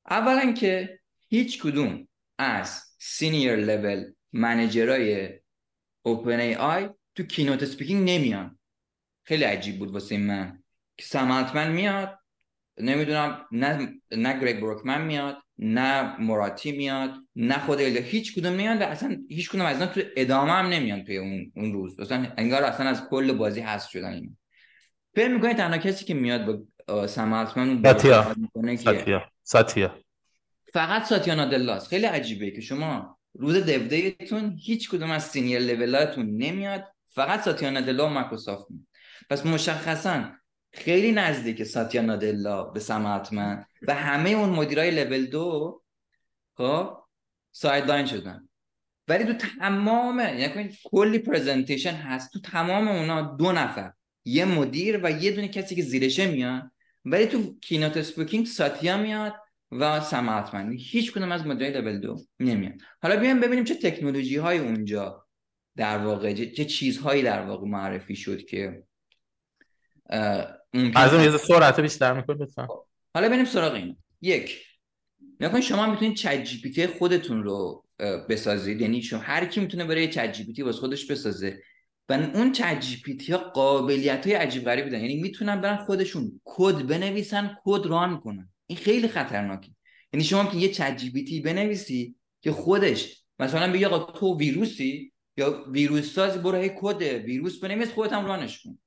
اولا 0.10 0.52
که 0.52 1.00
هیچ 1.28 1.62
کدوم 1.62 2.08
از 2.38 2.82
senior 3.00 3.56
level 3.56 4.14
manager 4.32 6.40
ای 6.40 6.56
OpenAI 6.56 6.90
تو 7.16 7.24
keynote 7.24 7.66
speaking 7.66 8.10
نمیان. 8.10 8.60
خیلی 9.24 9.44
عجیب 9.44 9.80
بود 9.80 9.92
واسه 9.92 10.18
من. 10.18 10.64
که 10.98 11.06
سم 11.06 11.72
میاد 11.72 12.20
نمی‌دونم 12.78 13.48
نه 13.52 14.02
نه 14.12 14.40
گرگ 14.40 14.60
براکمن 14.60 15.02
میاد. 15.02 15.43
نه 15.58 16.22
مراتی 16.22 16.72
میاد 16.72 17.14
نه 17.36 17.60
خود 17.60 17.80
هیچ 17.80 18.36
کدوم 18.36 18.54
میاد 18.54 18.82
و 18.82 18.84
اصلا 18.84 19.18
هیچ 19.30 19.50
کدوم 19.50 19.66
از 19.66 19.82
اینا 19.82 19.94
تو 19.94 20.02
ادامه 20.16 20.52
هم 20.52 20.66
نمیان 20.66 21.04
توی 21.04 21.18
اون 21.18 21.52
اون 21.56 21.74
روز. 21.74 22.00
اصلا 22.00 22.28
انگار 22.38 22.64
اصلا 22.64 22.90
از 22.90 23.10
کل 23.10 23.32
بازی 23.32 23.62
هست 23.62 23.90
شدن 23.90 24.14
اینا. 24.14 24.30
فکر 25.16 25.28
می‌کنید 25.28 25.58
تنها 25.58 25.78
کسی 25.78 26.06
که 26.06 26.14
میاد 26.14 26.46
با 26.88 27.08
سم 27.08 27.46
ساتیا. 27.84 28.36
ساتیا. 28.78 29.24
ساتیا. 29.44 30.00
فقط 30.74 31.04
ساتیا 31.04 31.36
نادلاست 31.36 31.88
خیلی 31.88 32.06
عجیبه 32.06 32.52
که 32.52 32.62
شما 32.62 33.18
روز 33.34 33.58
دیتون 33.66 34.58
هیچ 34.64 34.90
کدوم 34.90 35.12
از 35.12 35.24
senior 35.24 35.60
level 35.60 36.09
اتون 36.09 36.38
نمیاد 36.38 36.88
فقط 37.08 37.42
ساتیا 37.42 37.70
نادلا 37.70 38.06
و 38.06 38.10
مایکروسافت 38.10 38.68
پس 39.30 39.46
مشخصا 39.46 40.32
خیلی 40.74 41.12
نزدیک 41.12 41.64
ساتیا 41.64 42.02
نادلا 42.02 42.64
به 42.64 42.80
سم 42.80 43.24
و 43.88 43.94
همه 43.94 44.30
اون 44.30 44.50
مدیرای 44.50 44.92
لول 44.92 45.26
دو 45.26 45.82
خب 46.58 46.98
sideline 47.52 48.06
شدن. 48.06 48.50
ولی 49.08 49.24
تو 49.24 49.34
تمام 49.34 50.20
یعنی 50.20 50.78
کلی 50.84 51.20
presentation 51.20 51.94
هست. 51.94 52.34
تو 52.34 52.40
تمام 52.40 52.88
اونا 52.88 53.22
دو 53.22 53.52
نفر 53.52 53.92
یه 54.26 54.46
مدیر 54.46 55.00
و 55.04 55.12
یه 55.12 55.32
دونه 55.32 55.48
کسی 55.48 55.76
که 55.76 55.82
زیرشه 55.82 56.28
میاد 56.28 56.72
ولی 57.06 57.26
تو 57.26 57.60
keynote 57.60 58.02
speaking 58.02 58.46
ساتیا 58.46 58.98
میاد 58.98 59.34
و 59.72 60.02
سم 60.02 60.46
هیچ 60.78 61.12
کدوم 61.12 61.32
از 61.32 61.48
مدیرای 61.48 61.74
لول 61.74 62.00
دو 62.00 62.20
نمیاد 62.40 62.74
حالا 63.02 63.16
بیایم 63.16 63.40
ببینیم 63.40 63.64
چه 63.64 63.76
تکنولوژی 63.76 64.36
های 64.36 64.58
اونجا 64.58 65.26
در 65.76 65.98
واقع 65.98 66.34
چه 66.34 66.66
چیزهایی 66.66 67.24
در 67.24 67.46
واقع 67.46 67.68
معرفی 67.68 68.16
شد 68.16 68.46
که 68.46 68.84
از 70.96 71.14
یه 71.14 71.38
سرعت 71.38 71.80
بیشتر 71.80 72.14
می‌کنه 72.14 72.46
خب، 72.46 72.86
حالا 73.14 73.30
بریم 73.30 73.46
سراغ 73.46 73.74
این. 73.74 73.98
یک. 74.22 74.66
نکن 75.40 75.62
شما 75.62 75.92
می‌تونید 75.92 76.16
ChatGPT 76.16 76.88
خودتون 76.88 77.44
رو 77.44 77.86
بسازید. 78.30 78.82
یعنی 78.82 79.02
شما 79.02 79.20
هر 79.20 79.46
کی 79.46 79.60
می‌تونه 79.60 79.86
برای 79.86 80.08
ChatGPT 80.08 80.62
واسه 80.62 80.80
خودش 80.80 81.06
بسازه. 81.06 81.62
و 82.10 82.14
اون 82.14 82.52
ChatGPT 82.52 83.32
ها 83.32 83.38
قابلیت 83.38 84.28
های 84.28 84.36
عجیب 84.36 84.64
غریبی 84.64 84.90
دارن. 84.90 85.04
یعنی 85.04 85.22
می‌تونن 85.22 85.62
برن 85.62 85.78
خودشون 85.78 86.42
کد 86.44 86.88
بنویسن 86.88 87.58
کد 87.64 87.86
run 87.86 88.20
کنن. 88.20 88.50
این 88.68 88.78
خیلی 88.78 89.08
خطرناکه. 89.08 89.70
یعنی 90.14 90.24
شما 90.24 90.46
که 90.46 90.58
یه 90.58 90.70
ChatGPT 90.70 91.42
بنویسی 91.42 92.16
که 92.42 92.52
خودش 92.52 93.24
مثلا 93.40 93.74
بگی 93.74 93.86
آقا 93.86 94.12
تو 94.12 94.38
ویروسی 94.38 95.14
یا 95.38 95.66
ویروس 95.72 96.14
سازی 96.14 96.40
برو 96.40 96.68
کد 96.68 97.02
ویروس 97.02 97.60
بنویس 97.60 97.92
خودت 97.92 98.14
هم 98.14 98.26
run 98.26 98.49
ش 98.49 98.64
کن. 98.64 98.80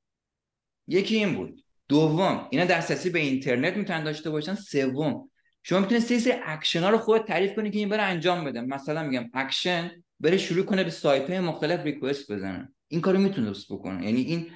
یکی 0.88 1.16
این 1.16 1.35
بود. 1.35 1.62
دوم 1.88 2.49
اینا 2.51 2.64
دسترسی 2.64 3.11
به 3.11 3.18
اینترنت 3.18 3.77
می‌تونن 3.77 4.05
داشته 4.05 4.31
باشن. 4.31 4.55
سوم 4.55 5.31
شما 5.62 5.81
می‌تونید 5.81 6.03
سری 6.03 6.18
سری 6.18 6.35
اکشن 6.44 6.81
ها 6.81 6.90
رو 6.90 6.99
خود 6.99 7.27
تعریف 7.27 7.55
کنید 7.55 7.72
که 7.72 7.79
این 7.79 7.88
بره 7.88 8.03
انجام 8.03 8.44
بده. 8.44 8.61
مثلا 8.61 9.03
میگم 9.03 9.31
اکشن 9.35 9.90
بره 10.20 10.37
شروع 10.37 10.64
کنه 10.64 10.85
به 10.85 10.90
سایت 10.90 11.31
های 11.31 11.40
مختلف 11.40 11.85
request 11.85 12.33
بزنه. 12.33 12.72
این 12.88 13.01
کارو 13.01 13.18
می‌تونست 13.18 13.72
بکنه. 13.72 14.05
یعنی 14.05 14.20
این 14.20 14.46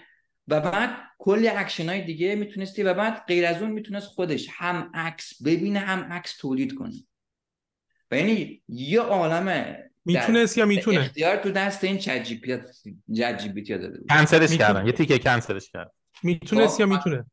و 0.48 0.60
بعد 0.60 0.90
کلی 1.18 1.48
اکشن 1.48 1.88
های 1.88 2.04
دیگه 2.04 2.34
می‌تونستی 2.34 2.82
و 2.82 2.94
بعد 2.94 3.24
غیر 3.28 3.46
از 3.46 3.62
اون 3.62 3.70
می‌تونست 3.70 4.06
خودش 4.06 4.48
هم 4.52 4.90
عکس 4.94 5.42
ببینه 5.42 5.78
هم 5.78 6.12
عکس 6.12 6.36
تولید 6.36 6.74
کنه. 6.74 6.92
و 8.10 8.16
یعنی 8.16 8.62
یه 8.68 9.00
عالم 9.00 9.76
می‌تونست 10.04 10.58
یا 10.58 10.66
می‌تونه؟ 10.66 11.00
اختیار 11.00 11.36
تو 11.36 11.50
دست 11.50 11.84
این 11.84 11.98
ChatGPT 11.98 13.78
داده 13.78 14.00
کنسلش 14.08 14.56
کردن. 14.56 14.86
یه 14.86 14.92
تیکه 14.92 15.18
کنسلش 15.18 15.70
کردن. 15.70 15.90
می‌تونست 16.22 16.80
یا 16.80 16.87
خب، 16.87 16.92
می‌تونه؟ 16.92 17.24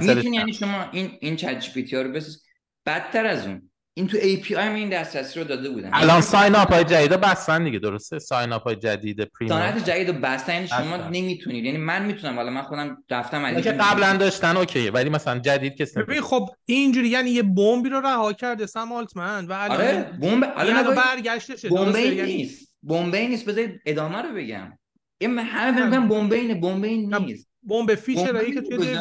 می‌تونی 0.00 0.36
یعنی 0.36 0.52
شما 0.52 0.90
این 0.92 1.18
این 1.20 1.36
ChatGPT 1.36 1.96
رو 1.96 2.12
بس 2.12 2.42
بدتر 2.86 3.26
از 3.26 3.46
اون 3.46 3.70
این 3.94 4.06
تو 4.06 4.16
API 4.16 4.68
این 4.68 4.88
دسترسی 4.88 5.40
رو 5.40 5.46
داده 5.46 5.70
بودن. 5.70 5.90
الان 5.92 6.20
sign 6.20 6.54
up 6.54 6.72
های 6.72 6.84
جدید 6.84 7.10
بستن 7.10 7.64
دیگه 7.64 7.78
درسته؟ 7.78 8.18
sign 8.18 8.52
up 8.52 8.62
های 8.62 8.76
جدید 8.76 9.20
premium 9.24 9.78
جدید 9.78 10.08
رو 10.08 10.14
بستن 10.14 10.54
یعنی 10.54 10.68
شما 10.68 10.96
نمی‌تونید. 10.96 11.64
یعنی 11.64 11.78
من 11.78 12.04
می‌تونم 12.04 12.38
ولی 12.38 12.50
من 12.50 12.62
خودم 12.62 13.04
رفتم 13.10 13.44
از 13.44 13.62
که 13.62 13.72
قبلا 13.72 14.16
داشتن 14.16 14.56
okay 14.56 14.90
ولی 14.90 15.10
مثلا 15.10 15.38
جدید 15.38 15.74
کسی 15.74 16.00
ببین 16.00 16.20
خب 16.20 16.48
اینجوری 16.64 17.08
یعنی 17.08 17.30
یه 17.30 17.42
بمبی 17.42 17.88
رو 17.88 18.00
رها 18.00 18.32
کرده 18.32 18.66
سم 18.66 18.92
آلتمن 18.92 19.46
و 19.46 19.52
الان 19.52 19.76
آره 19.76 20.02
بمب 20.20 20.52
الان 20.56 20.94
برگشتشه 20.94 21.68
بمب 21.68 21.96
نیست. 21.96 22.76
بمب 22.82 23.16
نیست 23.16 23.44
بذارید 23.44 23.80
ادامه 23.86 24.22
رو 24.22 24.34
بگم. 24.34 24.78
این 25.18 25.38
همه 25.38 25.72
فکر 25.72 25.90
کنم 25.90 26.08
بمب 26.08 26.60
بمب 26.60 26.84
نیست. 26.84 27.51
بمب 27.62 27.94
feature 27.94 28.41
ایی 28.41 28.54
که 28.54 28.60
توی 28.60 28.96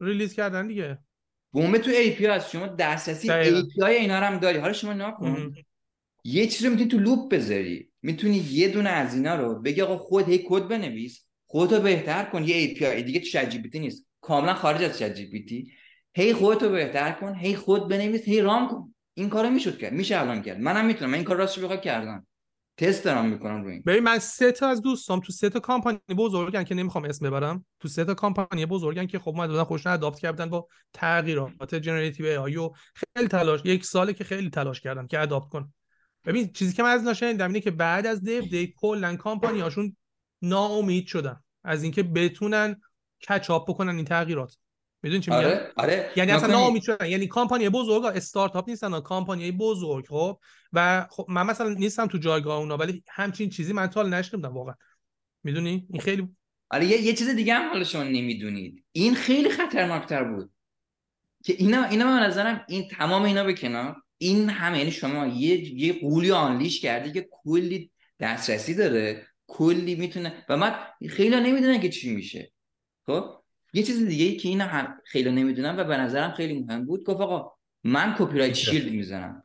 release 0.00 0.34
کردن 0.34 0.66
دیگه. 0.66 0.98
بمب 1.52 1.78
تو 1.78 1.90
API 1.90 2.26
هست. 2.26 2.50
شما 2.50 2.66
دسترسی 2.66 3.30
API 3.30 3.94
اینا 3.94 4.18
رو 4.18 4.24
هم 4.24 4.38
داری. 4.38 4.58
حالا 4.58 4.72
شما 4.72 4.92
نکن 4.92 5.54
یه 6.24 6.46
چیزی 6.46 6.64
رو 6.64 6.70
می‌تونی 6.70 6.90
تو 6.90 6.98
loop 6.98 7.32
بذاری. 7.34 7.90
می‌تونی 8.02 8.36
یه 8.36 8.68
دونه 8.68 8.90
از 8.90 9.14
اینا 9.14 9.36
رو 9.36 9.54
بگی 9.54 9.80
آقا 9.82 9.98
خود 9.98 10.28
هی 10.28 10.44
کد 10.48 10.68
بنویس. 10.68 11.26
خودتو 11.46 11.80
بهتر 11.80 12.24
کن. 12.24 12.44
یه 12.44 12.56
API. 12.56 13.02
دیگه 13.02 13.20
ChatGPT 13.20 13.80
نیست. 13.80 14.06
کاملا 14.20 14.54
خارج 14.54 14.82
از 14.82 14.98
ChatGPT 14.98 15.72
هی 16.14 16.32
خودتو 16.32 16.68
بهتر 16.68 17.12
کن. 17.12 17.34
هی 17.34 17.56
خود 17.56 17.88
بنویس. 17.88 18.22
هی 18.24 18.40
run 18.40 18.68
کن. 18.68 18.94
این 19.14 19.28
کارو 19.28 19.50
می‌شد 19.50 19.78
کرد. 19.78 19.92
میشه 19.92 20.20
الان 20.20 20.42
کرد. 20.42 20.60
منم 20.60 20.86
می‌تونم. 20.86 21.10
من 21.10 21.16
این 21.16 21.24
کار 21.24 21.36
راستش 21.36 21.58
بخوام 21.58 21.80
کردم. 21.80 22.26
تست 22.76 23.04
دارم 23.04 23.26
می‌کنم 23.26 23.62
روی 23.62 23.72
این. 23.72 23.82
ببین 23.86 24.02
من 24.02 24.18
سه 24.18 24.52
تا 24.52 24.68
از 24.68 24.82
دوستام 24.82 25.20
تو 25.20 25.32
سه 25.32 25.50
تا 25.50 25.60
کامپانی 25.60 25.98
بزرگن 26.16 26.64
که 26.64 26.74
نمی‌خوام 26.74 27.04
اسم 27.04 27.26
ببرم. 27.26 27.66
تو 27.80 27.88
سه 27.88 28.04
تا 28.04 28.14
کامپانی 28.14 28.66
بزرگن 28.66 29.06
که 29.06 29.18
خب 29.18 29.36
دادن 29.36 29.64
خودشونو 29.64 29.90
adapt 29.90 30.18
کردن 30.18 30.50
با 30.50 30.68
تغییرات 30.92 31.74
generative 31.74 32.26
AI 32.26 32.56
و 32.56 32.70
خیلی 32.94 33.28
تلاش 33.28 33.60
یک 33.64 33.84
ساله 33.84 34.12
که 34.12 34.24
خیلی 34.24 34.50
تلاش 34.50 34.80
کردم 34.80 35.06
که 35.06 35.20
adapt 35.20 35.48
کن 35.48 35.72
ببین 36.24 36.52
چیزی 36.52 36.72
که 36.72 36.82
من 36.82 36.88
از 36.90 37.04
نشنیدم 37.04 37.46
اینه 37.46 37.60
که 37.60 37.70
بعد 37.70 38.06
از 38.06 38.22
دیو 38.22 38.42
دی 38.42 38.74
کلا 38.76 39.16
کامپانی 39.16 39.60
هاشون 39.60 39.96
ناامید 40.42 41.06
شدن 41.06 41.40
از 41.64 41.82
اینکه 41.82 42.02
بتونن 42.02 42.80
کچاپ 43.28 43.70
بکنن 43.70 43.96
این 43.96 44.04
تغییرات. 44.04 44.56
می‌دونی 45.04 45.22
چی 45.22 45.30
میگم؟ 45.30 45.42
آره 45.42 45.72
آره. 45.76 46.10
یعنی 46.16 46.32
اصلا 46.32 46.48
ناامید 46.52 46.82
شدن 46.82 47.06
یعنی 47.06 47.26
کامپانی 47.26 47.68
بزرگ 47.68 48.04
استارتاپ 48.04 48.68
نیستن 48.68 49.00
کامپانی 49.00 49.52
بزرگ 49.52 50.06
خب؟ 50.08 50.38
و 50.72 51.06
خب 51.10 51.26
من 51.28 51.46
مثلا 51.46 51.68
نیستم 51.68 52.06
تو 52.06 52.18
جایگاه 52.18 52.58
اونا 52.58 52.76
ولی 52.76 53.02
همچین 53.08 53.50
چیزی 53.50 53.72
من 53.72 53.86
تا 53.86 54.02
نشنیدم 54.02 54.54
واقعا. 54.54 54.74
می‌دونی؟ 55.42 55.86
این 55.90 56.00
خیلی 56.00 56.28
آره 56.70 56.86
یه, 56.86 57.00
یه 57.00 57.12
چیز 57.12 57.28
دیگه 57.28 57.54
هم 57.54 57.68
حالا 57.68 57.84
شما 57.84 58.02
نمی‌دونید. 58.02 58.84
این 58.92 59.14
خیلی 59.14 59.50
خطرناکتر 59.50 60.24
بود 60.24 60.50
که 61.44 61.54
اینا 61.58 61.84
اینا 61.84 62.04
من 62.04 62.22
نظرم 62.22 62.64
این 62.68 62.88
تمام 62.88 63.22
اینا 63.22 63.44
به 63.44 63.54
کنار 63.54 63.96
این 64.18 64.50
هم 64.50 64.74
یعنی 64.74 64.90
شما 64.90 65.26
یه 65.26 65.74
یه 65.74 66.00
غولی 66.00 66.30
unleash 66.30 66.80
کردی 66.80 67.12
که 67.12 67.28
کلی 67.30 67.90
دسترسی 68.20 68.74
داره 68.74 69.26
کلی 69.46 69.94
می‌تونه 69.94 70.44
و 70.48 70.56
من 70.56 70.74
خیلی 71.10 71.40
نمی‌دونن 71.40 71.80
که 71.80 71.88
چی 71.88 72.14
میشه. 72.14 72.52
خب؟ 73.06 73.43
یه 73.74 73.82
چیز 73.82 74.06
دیگه 74.06 74.24
ای 74.24 74.36
که 74.36 74.48
اینا 74.48 74.64
هم 74.64 75.00
خیلی 75.04 75.30
نمی‌دونم 75.30 75.78
و 75.78 75.84
به 75.84 75.96
نظرم 75.96 76.32
خیلی 76.32 76.60
مهم 76.60 76.84
بود 76.84 77.04
گفت 77.04 77.20
آقا 77.20 77.52
من 77.84 78.14
copyright 78.18 78.54
shield 78.54 78.92
می‌زنم. 78.92 79.44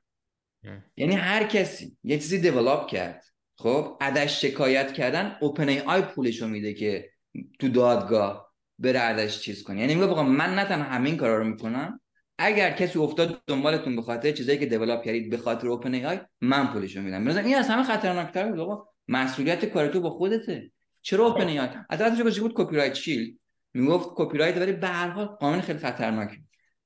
یعنی 0.97 1.15
هر 1.15 1.43
کسی 1.43 1.97
یه 2.03 2.17
چیزی 2.17 2.39
develop 2.39 2.88
کرد 2.88 3.25
خب 3.55 3.97
ازش 4.01 4.41
شکایت 4.41 4.93
کردن 4.93 5.38
OpenAI 5.41 6.01
پولشو 6.01 6.47
میده 6.47 6.73
که 6.73 7.09
تو 7.59 7.69
دادگاه 7.69 8.53
بره 8.80 8.99
ازش 8.99 9.39
چیز 9.39 9.63
کنی 9.63 9.80
یعنی 9.80 9.95
میگه 9.95 10.21
من 10.21 10.55
نه 10.55 10.65
تنها 10.65 10.89
همین 10.89 11.17
کارا 11.17 11.38
رو 11.38 11.43
می‌کنم 11.43 12.01
اگر 12.38 12.71
کسی 12.71 12.99
افتاد 12.99 13.41
دنبالتون 13.47 13.95
به 13.95 14.01
خاطر 14.01 14.32
چیزایی 14.32 14.57
که 14.57 14.65
develop 14.65 15.03
کردید 15.03 15.30
به 15.30 15.38
خاطر 15.38 15.67
OpenAI 15.67 16.20
من 16.41 16.67
پولشو 16.67 17.01
میدم. 17.01 17.23
مثلا 17.23 17.41
این 17.41 17.55
از 17.55 17.69
همه 17.69 17.84
خطرناکتر 17.84 18.49
بود 18.49 18.59
آقا 18.59 18.88
مسئولیت 19.07 19.65
کار 19.65 19.88
تو 19.88 20.01
با 20.01 20.09
خودته. 20.09 20.71
چرا 21.01 21.25
OpenAI 21.26 21.67
از 21.89 22.39
بود 22.39 22.53
copyright 22.55 22.93
shield 22.93 23.39
می‌گفت 23.74 24.09
کپی 24.15 24.38
رایت 24.38 24.57
ولی 24.57 24.72
به 24.72 24.88
هر 24.88 25.09
حال 25.09 25.26
قانون 25.26 25.61
خیلی 25.61 25.80
خطرناکه. 25.80 26.38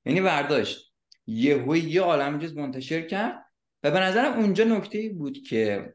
یعنی 0.04 0.20
برداشت. 0.20 0.94
یه 1.26 1.68
یه 1.88 2.00
عالم 2.00 2.38
چیز 2.38 2.56
منتشر 2.56 3.02
کرد 3.02 3.44
و 3.82 3.90
به 3.90 4.00
نظرم 4.00 4.38
اونجا 4.38 4.64
نکته 4.64 5.08
بود 5.08 5.42
که 5.42 5.94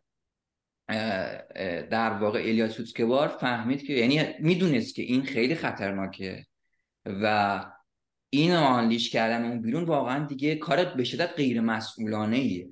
در 1.92 2.10
واقع 2.10 2.40
ایلیا 2.40 2.70
سوتسکوار 2.70 3.28
فهمید 3.28 3.88
که 3.88 3.94
یعنی 3.94 4.22
می‌دونست 4.40 4.96
که 4.96 5.02
این 5.02 5.24
خیلی 5.24 5.56
خطرناکه 5.56 6.46
و 7.06 7.66
این 8.30 8.52
unleash 8.52 9.10
کردن 9.10 9.46
اون 9.46 9.62
بیرون 9.62 9.84
واقعا 9.84 10.26
دیگه 10.26 10.56
کارت 10.56 10.94
به 10.94 11.04
شدت 11.04 11.34
غیر 11.36 11.62
مسئولانه‌ایه 11.62 12.70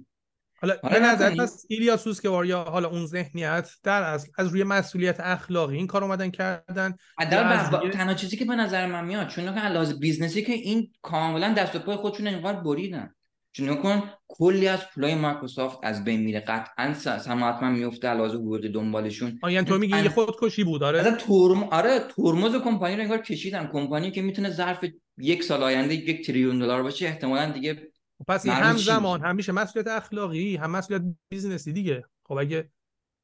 حالا 0.61 0.75
به 0.83 0.99
نظر 0.99 1.35
پس 1.35 1.65
ایلیا 1.69 1.97
سوتسکوار 1.97 2.45
یا 2.45 2.63
حالا 2.63 2.89
اون 2.89 3.05
ذهنیت 3.05 3.69
در 3.83 4.03
اصل 4.03 4.27
از 4.37 4.47
روی 4.47 4.63
مسئولیت 4.63 5.19
اخلاقی 5.19 5.77
این 5.77 5.87
کار 5.87 6.03
اومدن 6.03 6.29
کردن. 6.29 6.95
در 7.31 7.69
روی... 7.69 7.89
تنها 7.89 8.13
چیزی 8.13 8.37
که 8.37 8.45
به 8.45 8.55
نظر 8.55 8.85
من 8.85 9.05
میاد 9.05 9.27
چون 9.27 9.55
که 9.55 9.67
لحاظ 9.67 9.93
business 9.93 10.38
ی 10.38 10.43
که 10.43 10.53
این 10.53 10.91
کاملا 11.01 11.53
دست 11.53 11.75
و 11.75 11.79
پای 11.79 11.95
خودشون 11.95 12.27
اینقدر 12.27 12.59
بریدن. 12.59 13.13
چون 13.51 13.75
کن 13.75 14.03
کلی 14.27 14.67
از 14.67 14.79
پولای 14.93 15.15
مایکروسافت 15.15 15.79
از 15.83 16.03
بین 16.03 16.19
میره. 16.21 16.39
قطعا 16.39 16.93
سم 16.93 17.43
التمن 17.43 17.69
میفته 17.69 18.13
لحاظ 18.13 18.33
حقوقی 18.33 18.69
دنبالشون. 18.69 19.39
یعنی 19.49 19.67
تو 19.67 19.77
میگی 19.77 19.97
یه 19.97 20.09
خودکشی 20.09 20.63
بود 20.63 20.83
آره؟ 20.83 20.99
اصلا 20.99 21.15
ترم 21.15 21.63
آره 21.63 21.99
ترمز 21.99 22.55
کمپانی 22.55 22.95
رو 22.95 23.01
انگار 23.01 23.17
کشیدن. 23.17 23.67
کمپانی 23.67 24.11
که 24.11 24.21
می‌تونه 24.21 24.49
ظرف 24.49 24.85
یک 25.17 25.43
سال 25.43 25.63
آینده 25.63 25.93
یک 25.93 26.25
تریلیون 26.25 26.59
دلار 26.59 26.83
باشه 26.83 27.05
احتمالاً 27.05 27.51
دیگه 27.51 27.87
پس 28.27 28.45
این 28.45 28.55
هم 28.55 28.77
زمان 28.77 29.21
همیشه 29.21 29.51
مسئولیت 29.51 29.87
اخلاقی 29.87 30.55
هم 30.55 30.71
مسئولیت 30.71 31.15
business 31.29 31.69
ی 31.69 31.73
دیگه. 31.73 32.03
خب 32.23 32.37
اگه 32.37 32.71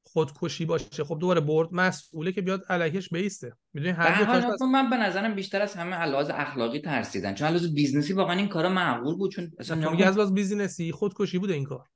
خودکشی 0.06 0.66
باشه 0.66 1.04
خب 1.04 1.18
دوباره 1.20 1.42
board 1.42 1.70
مسئوله 1.72 2.32
که 2.32 2.42
بیاد 2.42 2.66
علیهش 2.70 3.10
بیسته. 3.10 3.54
می‌دونی 3.74 3.94
هر 3.94 4.42
دو 4.42 4.48
بس... 4.48 4.62
من 4.62 4.90
به 4.90 4.98
نظرم 4.98 5.36
بیشتر 5.36 5.62
از 5.62 5.74
همه 5.74 5.96
از 5.96 6.04
لحاظ 6.04 6.30
اخلاقی 6.34 6.80
ترسیدن. 6.80 7.34
چون 7.34 7.48
از 7.48 7.53
لحاظ 7.53 7.68
business 7.68 8.09
ی 8.09 8.14
واقعا 8.14 8.38
این 8.38 8.48
کارا 8.48 8.70
معقول 8.70 9.16
بود 9.16 9.32
چون 9.32 9.52
اصلا 9.60 9.92
میگه 9.92 10.06
از 10.06 10.18
لحاظ 10.18 10.32
business 10.32 10.85
ی 10.85 10.92
خودکشی 10.92 11.38
بوده 11.38 11.54
این 11.54 11.66
کار. 11.66 11.88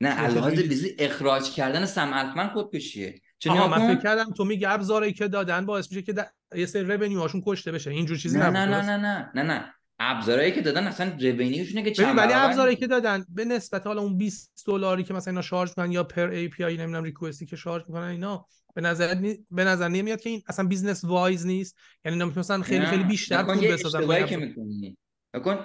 نه 0.00 0.08
از 0.08 0.18
لحاظ 0.18 0.50
business 0.50 0.91
ی 0.91 0.96
اخراج 0.98 1.50
کردن 1.50 1.86
سم 1.86 2.10
التمن 2.12 2.48
خودکشیه 2.48 3.20
چون 3.38 3.58
من 3.58 3.94
فکر 3.94 4.02
کردم 4.02 4.32
تو 4.32 4.44
میگی 4.44 4.64
ابزاری 4.64 5.12
که 5.12 5.28
دادن 5.28 5.66
باعث 5.66 5.92
میشه 5.92 6.02
که 6.02 6.26
یه 6.54 6.66
سری 6.66 6.84
revenue 6.84 7.20
هاشون 7.20 7.42
کشته 7.46 7.72
بشه. 7.72 7.90
اینجور 7.90 8.16
چیزی 8.16 8.38
نه 8.38 8.50
نه 8.50 8.66
نه 8.66 8.82
نه 8.82 8.96
نه 8.96 9.30
نه 9.34 9.42
نه. 9.42 9.74
ابزارهایی 9.98 10.52
که 10.52 10.60
دادن 10.60 10.86
اصلا 10.86 11.12
revenue 11.20 11.56
شونه 11.56 11.82
که 11.82 11.90
چند 11.90 12.18
ولی 12.18 12.32
ابزارهایی 12.32 12.76
که 12.76 12.86
دادن 12.86 13.24
به 13.28 13.44
نسبت 13.44 13.86
حالا 13.86 14.02
اون 14.02 14.18
20 14.18 14.52
دلاری 14.66 15.04
که 15.04 15.14
مثلا 15.14 15.30
اینا 15.30 15.42
charge 15.42 15.68
می‌کنن 15.68 15.92
یا 15.92 16.04
per 16.04 16.28
API 16.28 16.76
نمی‌دونم 16.76 17.04
request 17.04 17.41
ی 17.41 17.46
که 17.46 17.56
charge 17.56 17.82
می‌کنن 17.88 18.08
اینا 18.08 18.46
به 18.74 18.80
نظر 18.80 19.14
نی... 19.14 19.46
به 19.50 19.64
نظر 19.64 19.88
نمیاد 19.88 20.20
که 20.20 20.30
این 20.30 20.42
اصلا 20.48 20.66
business 20.66 21.04
wise 21.04 21.46
نیست. 21.46 21.76
یعنی 22.04 22.22
اینا 22.22 22.40
مثلا 22.40 22.62
خیلی 22.62 22.86
خیلی 22.86 23.04
بیشتر 23.04 23.42
پول 23.42 23.72
بسازن 23.72 24.06
با 24.06 24.22
که 24.22 24.36
می‌کنی. 24.36 24.96
نکن 25.34 25.58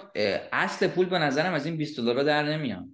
اصل 0.52 0.88
پول 0.88 1.06
به 1.06 1.20
نظرم 1.20 1.54
از 1.54 1.66
این 1.66 1.78
20 1.78 2.00
دلار 2.00 2.24
در 2.24 2.44
نمیاد. 2.44 2.86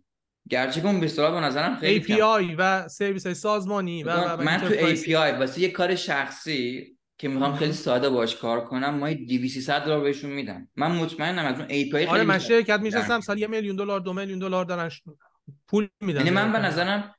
گرچه 0.50 0.82
که 0.82 0.88
اون 0.88 1.00
20 1.00 1.18
دلار 1.18 1.32
به 1.32 1.40
نظرم 1.40 1.76
خیلی 1.76 2.06
API 2.06 2.56
و 2.58 2.88
سرویس 2.88 3.26
های 3.26 3.36
سازمانی 3.36 4.04
و, 4.04 4.12
و 4.12 4.44
من 4.44 4.58
تو 4.58 4.96
API 4.96 5.40
واسه 5.40 5.62
یه 5.62 5.70
کار 5.70 5.96
شخصی 5.96 6.95
که 7.18 7.28
می‌خوام 7.28 7.56
خیلی 7.56 7.74
ساده 7.74 8.10
باش 8.10 8.36
کار 8.36 8.66
کنم 8.66 8.96
ما 8.96 9.14
200 9.14 9.70
دلار 9.70 10.02
بهشون 10.02 10.32
میدم. 10.32 10.68
من 10.76 10.92
مطمئنم 10.92 11.46
از 11.46 11.60
اون 11.60 11.68
API 11.68 11.92
خیلی 11.92 12.06
آره 12.06 12.24
من 12.24 12.40
شرکت 12.40 12.80
میشستم 12.80 13.20
سال 13.20 13.40
یه 13.40 13.48
میلیون 13.48 13.76
دلار 13.76 14.00
دو 14.00 14.14
میلیون 14.14 14.40
دلار 14.40 14.66
دارن 14.66 14.92
پول 15.68 15.88
میدن 16.02 16.20
یعنی 16.20 16.30
من 16.30 16.52
به 16.52 16.60
نظرم 16.60 17.16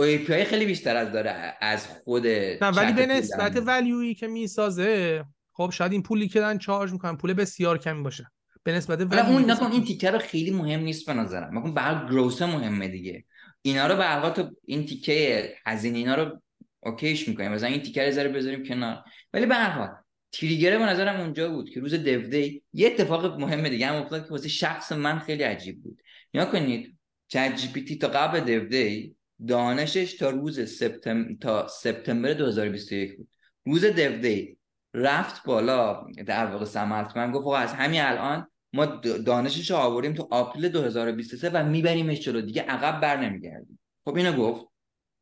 API 0.00 0.44
خیلی 0.44 0.66
بیشتر 0.66 0.96
از 0.96 1.12
داره 1.12 1.54
از 1.60 1.86
خود 1.86 2.26
نه 2.26 2.68
ولی 2.68 2.92
به 2.92 3.06
نسبت 3.06 3.62
ولیویی 3.66 4.14
که 4.14 4.26
می‌سازه 4.26 5.24
خب 5.52 5.70
شاید 5.72 5.92
این 5.92 6.02
پولی 6.02 6.28
که 6.28 6.40
دارن 6.40 6.58
چارج 6.58 6.92
می‌کنن 6.92 7.16
پول 7.16 7.32
بسیار 7.32 7.78
کمی 7.78 8.02
باشه. 8.02 8.30
به 8.62 8.72
نسبت 8.72 9.00
اون 9.00 9.50
نکن 9.50 9.72
این 9.72 9.84
تیکه 9.84 10.10
رو 10.10 10.18
خیلی 10.18 10.50
مهم 10.50 10.80
نیست 10.80 11.06
به 11.06 11.14
نظرم. 11.14 11.58
مثلا 11.58 11.72
به 11.72 12.10
گروس 12.10 12.42
مهمه 12.42 12.88
دیگه. 12.88 13.24
اینا 13.62 13.86
رو 13.86 13.96
به 13.96 14.30
تو 14.30 14.50
این 14.64 14.86
تیکه 14.86 15.54
هزینه 15.66 15.98
اینا 15.98 16.14
رو 16.14 16.42
اوکیش 16.84 17.28
می‌کنیم. 17.28 17.52
مثلا 17.52 17.68
این 17.68 17.82
تیکر 17.82 18.10
ذره 18.10 18.28
بذاریم 18.28 18.64
کنار. 18.64 19.04
ولی 19.32 19.46
به 19.46 19.54
هر 19.54 19.70
حال 19.70 19.88
تریگر 20.32 20.78
به 20.78 20.84
نظرم 20.84 21.20
اونجا 21.20 21.48
بود 21.50 21.70
که 21.70 21.80
روز 21.80 21.94
دیو 21.94 22.28
دی 22.28 22.62
یه 22.72 22.86
اتفاق 22.86 23.40
مهم 23.40 23.68
دیگه 23.68 23.86
هم 23.86 24.02
افتاد 24.02 24.24
که 24.24 24.30
واسه 24.30 24.48
شخص 24.48 24.92
من 24.92 25.18
خیلی 25.18 25.42
عجیب 25.42 25.82
بود. 25.82 26.02
یا 26.32 26.44
کنید 26.44 26.98
چت 27.28 27.56
جی 27.56 27.68
پی 27.68 27.84
تی 27.84 27.96
تا 27.96 28.08
قبل 28.08 28.40
دیو 28.40 28.68
دی 28.68 29.16
دانشش 29.48 30.14
تا 30.14 30.30
روز 30.30 30.70
سپتامبر 30.78 31.34
تا 31.40 31.68
سپتامبر 31.68 32.32
2021 32.32 33.16
بود. 33.16 33.28
روز 33.66 33.84
دیو 33.84 34.18
دی 34.18 34.58
رفت 34.94 35.44
بالا 35.44 36.06
در 36.26 36.46
واقع 36.46 36.64
سم 36.64 37.16
التمن 37.16 37.32
گفت 37.32 37.46
از 37.46 37.72
همین 37.72 38.00
الان 38.00 38.46
ما 38.72 38.86
دانشش 39.26 39.70
رو 39.70 39.76
آوریم 39.76 40.12
تو 40.12 40.28
آپریل 40.30 40.68
2023 40.68 41.48
و 41.48 41.64
میبریمش 41.64 42.20
جلو. 42.20 42.40
دیگه 42.40 42.62
عقب 42.62 43.00
بر 43.00 43.16
نمیگردیم. 43.16 43.80
خب 44.04 44.14
اینو 44.16 44.32
گفت. 44.32 44.73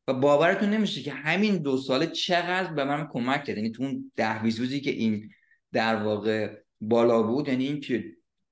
و 0.09 0.15
باورتون 0.15 0.71
نمیشه 0.71 1.03
که 1.03 1.13
همین 1.13 1.59
دو 1.59 1.77
ساله 1.77 2.07
چقدر 2.07 2.73
به 2.73 2.85
من 2.85 3.09
کمک 3.13 3.45
کرد. 3.45 3.57
یعنی 3.57 3.71
تو 3.71 3.83
اون 3.83 4.13
ده 4.17 4.43
روزی 4.43 4.81
که 4.81 4.91
این 4.91 5.31
در 5.73 5.97
واقع 5.97 6.57
بالا 6.81 7.23
بود 7.23 7.49
یعنی 7.49 7.67
این 7.67 7.81
که 7.81 8.05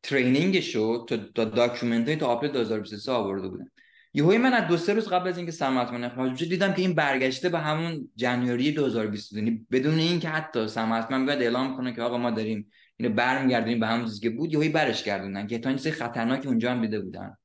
training 0.03 0.61
شو 0.61 1.07
تا 1.34 1.44
document 1.45 2.09
های 2.09 2.16
تا 2.16 2.26
آپریل 2.26 2.53
2023 2.53 3.12
آورده 3.12 3.48
بودن 3.48 3.66
یهوی 4.14 4.38
من 4.38 4.53
از 4.53 4.68
دو 4.68 4.76
سه 4.76 4.94
روز 4.94 5.09
قبل 5.09 5.28
از 5.28 5.36
اینکه 5.36 5.53
سم 5.53 5.93
التمن 5.93 6.05
اخراج 6.05 6.32
بشه 6.32 6.46
دیدم 6.46 6.72
که 6.72 6.82
این 6.82 6.94
برگشته 6.94 7.48
به 7.48 7.59
همون 7.59 8.09
جنوری 8.16 8.72
2020 8.72 9.32
یعنی 9.32 9.66
بدون 9.70 9.98
اینکه 9.98 10.28
حتی 10.28 10.68
سم 10.68 11.11
التمن 11.11 11.26
بیاد 11.26 11.42
اعلام 11.42 11.76
کنه 11.76 11.92
که 11.94 12.03
آقا 12.03 12.18
ما 12.18 12.30
داریم 12.30 12.70
اینو 12.96 13.14
برمیگردیم 13.14 13.80
به 13.80 13.86
همون 13.86 14.05
چیزی 14.05 14.20
که 14.20 14.30
بود 14.30 14.53
یهوی 14.53 14.68
برش 14.68 15.05
گردوندن 15.05 15.46
که 15.46 15.59
تا 15.59 15.68
این 15.68 15.78
خطرناکی 15.78 16.48
اونجا 16.48 16.70
هم 16.70 16.80
دیده 16.80 17.01
بودن. 17.01 17.36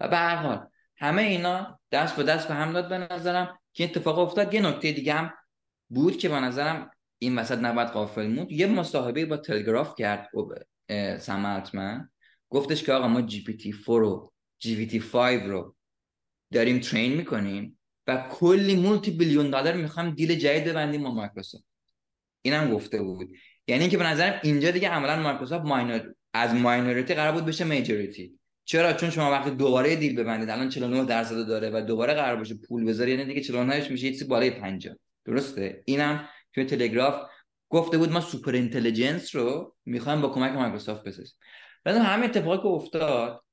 و 0.00 0.08
به 0.08 0.16
هر 0.16 0.36
حال 0.36 0.66
همه 0.98 1.22
اینا 1.22 1.80
دست 1.92 2.16
به 2.16 2.22
دست 2.22 2.48
به 2.48 2.54
هم 2.54 2.72
داد 2.72 2.88
به 2.88 2.98
نظرم. 2.98 3.58
که 3.72 3.84
اتفاق 3.84 4.18
افتاد 4.18 4.54
یه 4.54 4.60
نکته 4.60 4.92
دیگه 4.92 5.14
هم 5.14 5.32
بود 5.88 6.18
که 6.18 6.28
به 6.28 6.40
نظرم 6.40 6.90
این 7.18 7.38
وسط 7.38 7.58
نباید 7.58 7.88
غافل 7.88 8.26
بود 8.26 8.52
یه 8.52 8.66
مصاحبه 8.66 9.26
با 9.26 9.36
تلگراف 9.36 9.94
کرد 9.98 10.28
سم 11.18 11.74
التمن. 11.74 12.08
گفتش 12.50 12.82
که 12.82 12.92
آقا 12.92 13.08
ما 13.08 13.22
GPT 13.22 13.74
4 13.86 14.02
و 14.02 14.32
GPT 14.58 14.98
5 14.98 15.42
رو 15.42 15.76
داریم 16.52 16.78
train 16.78 17.12
می‌کنیم 17.12 17.78
و 18.06 18.28
کلی 18.30 18.76
multi 18.76 19.10
billion 19.10 19.50
dollar 19.50 19.74
می‌خوام 19.74 20.10
deal 20.10 20.34
جدید 20.34 20.64
ببندیم 20.64 21.02
با 21.02 21.14
مایکروسافت. 21.14 21.64
اینم 22.42 22.70
گفته 22.70 23.02
بود. 23.02 23.28
یعنی 23.66 23.80
اینکه 23.80 23.98
به 23.98 24.04
نظرم 24.04 24.40
اینجا 24.42 24.70
دیگه 24.70 24.88
عملا 24.88 25.22
مایکروسافت 25.22 25.64
minor 25.64 26.14
از 26.34 26.54
minority 26.54 27.14
قرار 27.14 27.32
بود 27.32 27.44
بشه 27.44 27.64
majority 27.64 28.37
چرا؟ 28.68 28.92
چون 28.92 29.10
شما 29.10 29.30
وقتی 29.30 29.50
دوباره 29.50 29.96
deal 29.96 30.16
ببندید 30.16 30.50
الان 30.50 30.68
49 30.68 31.04
درصد 31.04 31.46
داره 31.46 31.70
و 31.70 31.80
دوباره 31.80 32.14
قرار 32.14 32.36
باشه 32.36 32.54
پول 32.54 32.84
بذاری 32.84 33.10
یعنی 33.10 33.24
دیگه 33.24 33.40
49 33.40 33.90
میشه 33.90 34.10
چیزی 34.10 34.24
بالای 34.24 34.50
50 34.50 34.94
درسته؟ 35.24 35.82
اینم 35.86 36.28
توی 36.54 36.64
تلگراف 36.64 37.30
گفته 37.68 37.98
بود 37.98 38.12
ما 38.12 38.20
super 38.20 38.52
intelligence 38.52 39.36
رو 39.36 39.76
می‌خوایم 39.84 40.20
با 40.20 40.28
کمک 40.28 40.52
مایکروسافت 40.52 41.02
بسازیم. 41.04 41.36
بعد 41.84 41.96
همه 41.96 42.24
اتفاقی 42.24 42.58
که 42.58 42.66
افتاد 42.66 43.44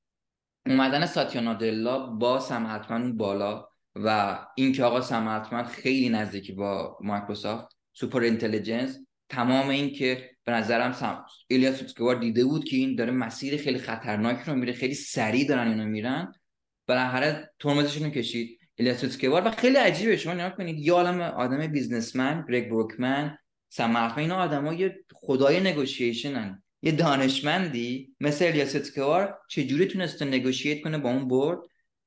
اومدن 0.66 1.06
ساتیا 1.06 1.40
نادلا 1.40 2.06
با 2.06 2.40
سم 2.40 2.66
التمن 2.66 3.12
بالا 3.12 3.68
و 3.94 4.38
اینکه 4.56 4.84
آقا 4.84 5.00
سم 5.00 5.62
خیلی 5.62 6.08
نزدیکی 6.08 6.52
با 6.52 6.98
مایکروسافت 7.00 7.76
super 7.92 8.20
intelligence 8.20 8.98
تمام 9.28 9.68
این 9.68 9.92
که 9.92 10.35
به 10.46 10.52
نظرم 10.52 10.92
سم... 10.92 11.24
ایلیا 11.48 11.72
سوتسکوار 11.72 12.16
دیده 12.16 12.44
بود 12.44 12.64
که 12.64 12.76
این 12.76 12.94
داره 12.94 13.10
مسیر 13.10 13.56
خیلی 13.56 13.78
خطرناک 13.78 14.40
رو 14.46 14.54
میره 14.54 14.72
خیلی 14.72 14.94
سریع 14.94 15.48
دارن 15.48 15.68
اینو 15.68 15.84
میرن. 15.84 16.32
بالاخره 16.88 17.50
ترمزشون 17.58 18.04
رو 18.04 18.10
کشید 18.10 18.58
ایلیا 18.74 18.94
سوتسکوار 18.94 19.46
و 19.46 19.50
خیلی 19.50 19.76
عجیبه. 19.76 20.16
شما 20.16 20.34
نگاه 20.34 20.56
کنید 20.56 20.78
یه 20.78 20.92
عالم 20.92 21.20
آدم 21.20 21.66
businessman 21.66 22.44
گرگ 22.48 22.68
بروکمن 22.68 23.38
سم 23.68 24.14
اینا 24.16 24.36
آدمای 24.36 24.90
خدای 25.14 25.60
نگوشیشنن. 25.60 26.62
یه 26.82 26.92
دانشمندی 26.92 28.14
مثل 28.20 28.44
ایلیا 28.44 28.66
سوتسکوار 28.66 29.38
چجوری 29.48 29.86
تونسته 29.86 30.24
negotiate 30.24 30.82
کنه 30.82 30.98
با 30.98 31.10
اون 31.10 31.28
board 31.28 31.58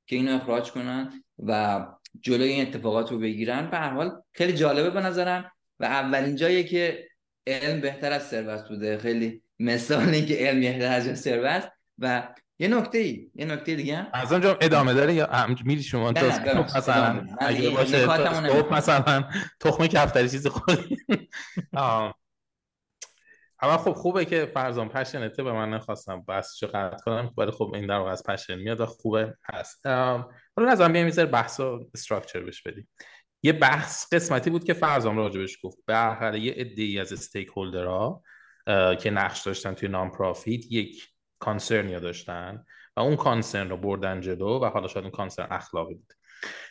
که 0.06 0.16
اینو 0.16 0.36
اخراج 0.36 0.70
کنن 0.70 1.22
و 1.38 1.86
جلوی 2.20 2.48
این 2.48 2.68
اتفاقات 2.68 3.12
رو 3.12 3.18
بگیرن؟ 3.18 3.70
به 3.70 3.76
هر 3.76 3.90
حال 3.90 4.22
خیلی 4.32 4.52
جالبه 4.52 4.90
به 4.90 5.00
نظرم 5.00 5.52
و 5.80 5.84
اولین 5.84 6.36
جایی 6.36 6.64
که 6.64 7.09
علم 7.46 7.80
بهتر 7.80 8.12
از 8.12 8.22
ثروت 8.22 8.68
بوده. 8.68 8.98
خیلی 8.98 9.42
مثالی 9.58 10.26
که 10.26 10.34
علم 10.34 10.60
بهتر 10.60 10.92
از 10.92 11.20
ثروت 11.20 11.72
و 11.98 12.34
یه 12.58 12.68
نکته 12.68 12.98
ای 12.98 13.30
یه 13.34 13.44
نکته 13.44 13.74
دیگه 13.74 14.06
از 14.12 14.32
اونجا 14.32 14.58
ادامه 14.60 14.94
داره 14.94 15.14
یا 15.14 15.46
میری 15.64 15.82
شما؟ 15.82 16.12
تا 16.12 16.26
مثلا 16.76 17.26
اگه 17.40 17.70
باشه 17.70 18.06
مثلا 18.70 19.24
تخم 19.60 19.86
کفتری 19.86 20.28
چیز 20.28 20.46
خود 20.46 20.78
اما 23.62 23.76
خب 23.78 23.92
خوبه 23.92 24.24
که 24.24 24.50
فرزان 24.54 24.88
پشنته 24.88 25.42
به 25.42 25.52
من 25.52 25.70
نخواستم 25.70 26.24
بس 26.28 26.56
چه 26.56 26.66
قطع 26.66 27.04
کنم 27.04 27.34
ولی 27.38 27.50
خب 27.50 27.72
این 27.74 27.86
در 27.86 27.96
واقع 27.96 28.10
از 28.10 28.22
پشن 28.22 28.54
میاد 28.54 28.84
خوبه 28.84 29.36
هست. 29.44 29.86
حالا 29.86 30.72
نظرم 30.72 30.92
بیایم 30.92 31.06
می‌ذاره 31.06 31.28
بحث 31.28 31.60
و 31.60 31.90
استراکچر 31.94 32.40
بش 32.40 32.62
بدیم. 32.62 32.88
یه 33.42 33.52
بحث 33.52 34.14
قسمتی 34.14 34.50
بود 34.50 34.64
که 34.64 34.72
فرزان 34.72 35.16
راجبش 35.16 35.58
گفت. 35.62 35.78
به 35.86 36.40
یه 36.40 36.52
عده 36.52 37.00
از 37.00 37.12
stakeholder 37.12 37.48
ها 37.48 38.22
که 39.00 39.10
نقش 39.10 39.42
داشتن 39.42 39.74
توی 39.74 39.88
non-profit 39.88 40.72
یک 40.72 41.08
concern 41.38 41.90
یا 41.90 41.98
داشتن 41.98 42.64
و 42.96 43.00
اون 43.00 43.16
concern 43.16 43.70
رو 43.70 43.76
بردن 43.76 44.20
جلو 44.20 44.58
و 44.58 44.64
حالا 44.64 44.88
شاید 44.88 45.04
اون 45.04 45.12
concern 45.12 45.48
اخلاقی 45.50 45.94
بود. 45.94 46.12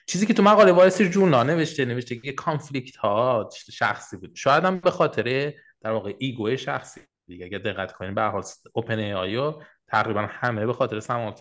چیزی 0.07 0.25
که 0.25 0.33
تو 0.33 0.43
مقاله 0.43 0.71
وال 0.71 0.82
استریت 0.82 1.09
ژورنال 1.09 1.47
نوشته 1.47 1.85
نوشته 1.85 2.15
که 2.15 2.31
conflict 2.31 2.95
ها 2.95 3.49
شخصی 3.71 4.17
بود. 4.17 4.35
شاید 4.35 4.63
هم 4.63 4.79
به 4.79 4.91
خاطر 4.91 5.53
در 5.81 5.91
واقع 5.91 6.13
ego 6.17 6.55
شخصی 6.55 7.01
دیگه 7.27 7.45
اگه 7.45 7.57
دقت 7.57 7.91
کنیم 7.91 8.15
به 8.15 8.21
حال 8.21 8.43
OpenAI 8.73 8.99
و 8.99 9.53
تقریبا 9.87 10.27
همه 10.29 10.65
به 10.65 10.73
خاطر 10.73 10.99
سم 10.99 11.33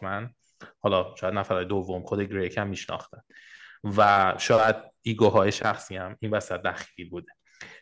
حالا 0.81 1.15
شاید 1.21 1.35
نفر 1.35 1.65
دوم 1.65 2.03
خود 2.03 2.21
گریک 2.21 2.59
هم 2.59 2.69
میشناختن. 2.69 3.21
و 3.97 4.35
شاید 4.39 4.77
ایگوهای 5.09 5.53
شخصی 5.53 5.97
هم 5.97 6.17
این 6.21 6.31
وسط 6.31 6.63
دخیل 6.63 7.11
بوده 7.11 7.33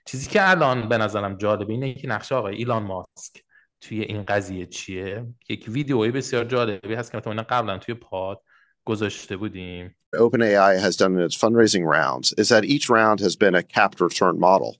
چیزی 0.05 0.31
که 0.31 0.51
الان 0.51 0.89
به 0.89 0.99
نظرم 0.99 1.37
جالب 1.37 1.71
اینه 1.71 1.95
که 1.95 2.09
نقش 2.09 2.33
آقای 2.33 2.57
ایلان 2.57 2.83
ماسک 2.83 3.43
توی 3.81 4.01
این 4.01 4.23
قضیه 4.23 4.67
چیه 4.67 5.27
یک 5.49 5.65
ویدیوی 5.69 6.11
بسیار 6.11 6.45
جالبی 6.45 6.95
هست 6.95 7.13
که 7.13 7.19
مثلا 7.19 7.43
قبلا 7.43 7.79
توی 7.79 7.95
پاد 7.95 8.43
گذاشته 8.85 9.37
بودیم 9.37 9.97
OpenAI 10.17 10.79
has 10.81 10.97
done 10.97 11.13
in 11.19 11.23
its 11.29 11.37
fundraising 11.37 11.85
rounds 11.85 12.33
is 12.39 12.49
that 12.49 12.65
each 12.65 12.89
round 12.89 13.21
has 13.21 13.37
been 13.37 13.55
a 13.55 13.63
capped 13.63 14.01
return 14.01 14.39
model. 14.41 14.77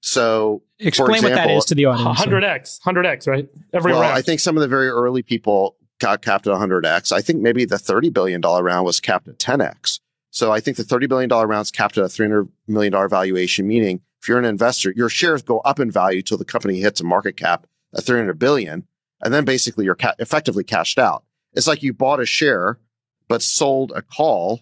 So, 0.00 0.62
explain 0.78 1.16
example, 1.16 1.30
what 1.30 1.36
that 1.36 1.50
is 1.50 1.64
to 1.64 1.74
the 1.74 1.86
audience. 1.86 2.20
100x, 2.20 2.80
100x, 2.86 3.26
right? 3.26 3.48
Every 3.72 3.92
well, 3.92 4.02
round. 4.02 4.14
I 4.14 4.22
think 4.22 4.38
some 4.38 4.56
of 4.56 4.60
the 4.60 4.68
very 4.68 4.88
early 4.88 5.22
people 5.22 5.60
got 5.98 6.22
capped 6.22 6.46
at 6.46 6.52
100x. 6.52 7.10
I 7.12 7.20
think 7.20 7.40
maybe 7.42 7.64
the 7.64 7.76
$30 7.76 8.12
billion 8.12 8.40
round 8.40 8.84
was 8.84 9.00
capped 9.00 9.26
at 9.26 9.38
10x. 9.38 10.00
So 10.30 10.52
I 10.52 10.60
think 10.60 10.76
the 10.76 10.82
$30 10.82 11.08
billion 11.08 11.30
round 11.30 11.62
is 11.62 11.70
capped 11.70 11.96
at 11.98 12.04
a 12.04 12.08
$300 12.08 12.48
million 12.66 12.92
valuation, 13.08 13.66
meaning 13.66 14.00
if 14.20 14.28
you're 14.28 14.38
an 14.38 14.44
investor, 14.44 14.92
your 14.94 15.08
shares 15.08 15.42
go 15.42 15.60
up 15.60 15.80
in 15.80 15.90
value 15.90 16.22
till 16.22 16.38
the 16.38 16.44
company 16.44 16.80
hits 16.80 17.00
a 17.00 17.04
market 17.04 17.36
cap 17.36 17.66
at 17.96 18.04
300 18.04 18.38
billion. 18.38 18.86
And 19.22 19.32
then 19.32 19.44
basically 19.44 19.84
you're 19.84 19.94
ca- 19.94 20.14
effectively 20.18 20.64
cashed 20.64 20.98
out. 20.98 21.24
It's 21.54 21.66
like 21.66 21.82
you 21.82 21.92
bought 21.92 22.20
a 22.20 22.26
share, 22.26 22.78
but 23.26 23.42
sold 23.42 23.92
a 23.94 24.02
call 24.02 24.60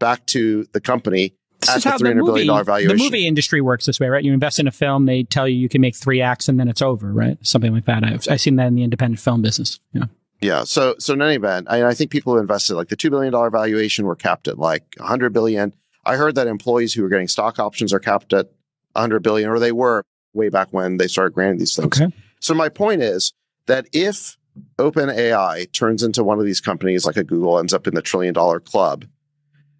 back 0.00 0.26
to 0.26 0.64
the 0.72 0.80
company 0.80 1.34
this 1.60 1.86
at 1.86 1.98
the 1.98 2.04
$300 2.04 2.16
movie, 2.16 2.46
valuation. 2.64 2.96
The 2.96 3.02
movie 3.02 3.26
industry 3.26 3.60
works 3.60 3.86
this 3.86 4.00
way, 4.00 4.08
right? 4.08 4.24
You 4.24 4.32
invest 4.32 4.58
in 4.58 4.66
a 4.66 4.72
film, 4.72 5.06
they 5.06 5.22
tell 5.22 5.46
you 5.46 5.56
you 5.56 5.68
can 5.68 5.80
make 5.80 5.94
three 5.94 6.20
acts 6.20 6.48
and 6.48 6.58
then 6.58 6.68
it's 6.68 6.82
over, 6.82 7.12
right? 7.12 7.38
Something 7.42 7.72
like 7.72 7.84
that. 7.84 8.04
I've, 8.04 8.26
I've 8.28 8.40
seen 8.40 8.56
that 8.56 8.66
in 8.66 8.74
the 8.74 8.82
independent 8.82 9.20
film 9.20 9.42
business. 9.42 9.78
Yeah. 9.92 10.04
Yeah. 10.42 10.64
So, 10.64 10.96
so 10.98 11.14
in 11.14 11.22
any 11.22 11.36
event, 11.36 11.68
I, 11.70 11.84
I 11.84 11.94
think 11.94 12.10
people 12.10 12.34
who 12.34 12.40
invested 12.40 12.74
like 12.74 12.88
the 12.88 12.96
$2 12.96 13.10
billion 13.10 13.32
valuation 13.50 14.04
were 14.04 14.16
capped 14.16 14.48
at 14.48 14.58
like 14.58 14.84
100 14.98 15.32
billion. 15.32 15.72
I 16.04 16.16
heard 16.16 16.34
that 16.34 16.48
employees 16.48 16.92
who 16.92 17.02
were 17.02 17.08
getting 17.08 17.28
stock 17.28 17.58
options 17.58 17.92
are 17.92 18.00
capped 18.00 18.32
at 18.32 18.46
100 18.92 19.20
billion, 19.20 19.48
or 19.48 19.58
they 19.58 19.72
were 19.72 20.04
way 20.34 20.48
back 20.48 20.68
when 20.72 20.96
they 20.96 21.06
started 21.06 21.32
granting 21.32 21.58
these 21.58 21.76
things. 21.76 22.00
Okay. 22.00 22.12
So 22.40 22.54
my 22.54 22.68
point 22.68 23.02
is 23.02 23.32
that 23.66 23.86
if 23.92 24.36
OpenAI 24.78 25.70
turns 25.72 26.02
into 26.02 26.24
one 26.24 26.40
of 26.40 26.44
these 26.44 26.60
companies 26.60 27.06
like 27.06 27.16
a 27.16 27.24
Google 27.24 27.58
ends 27.58 27.72
up 27.72 27.86
in 27.86 27.94
the 27.94 28.02
trillion 28.02 28.34
dollar 28.34 28.58
club, 28.58 29.04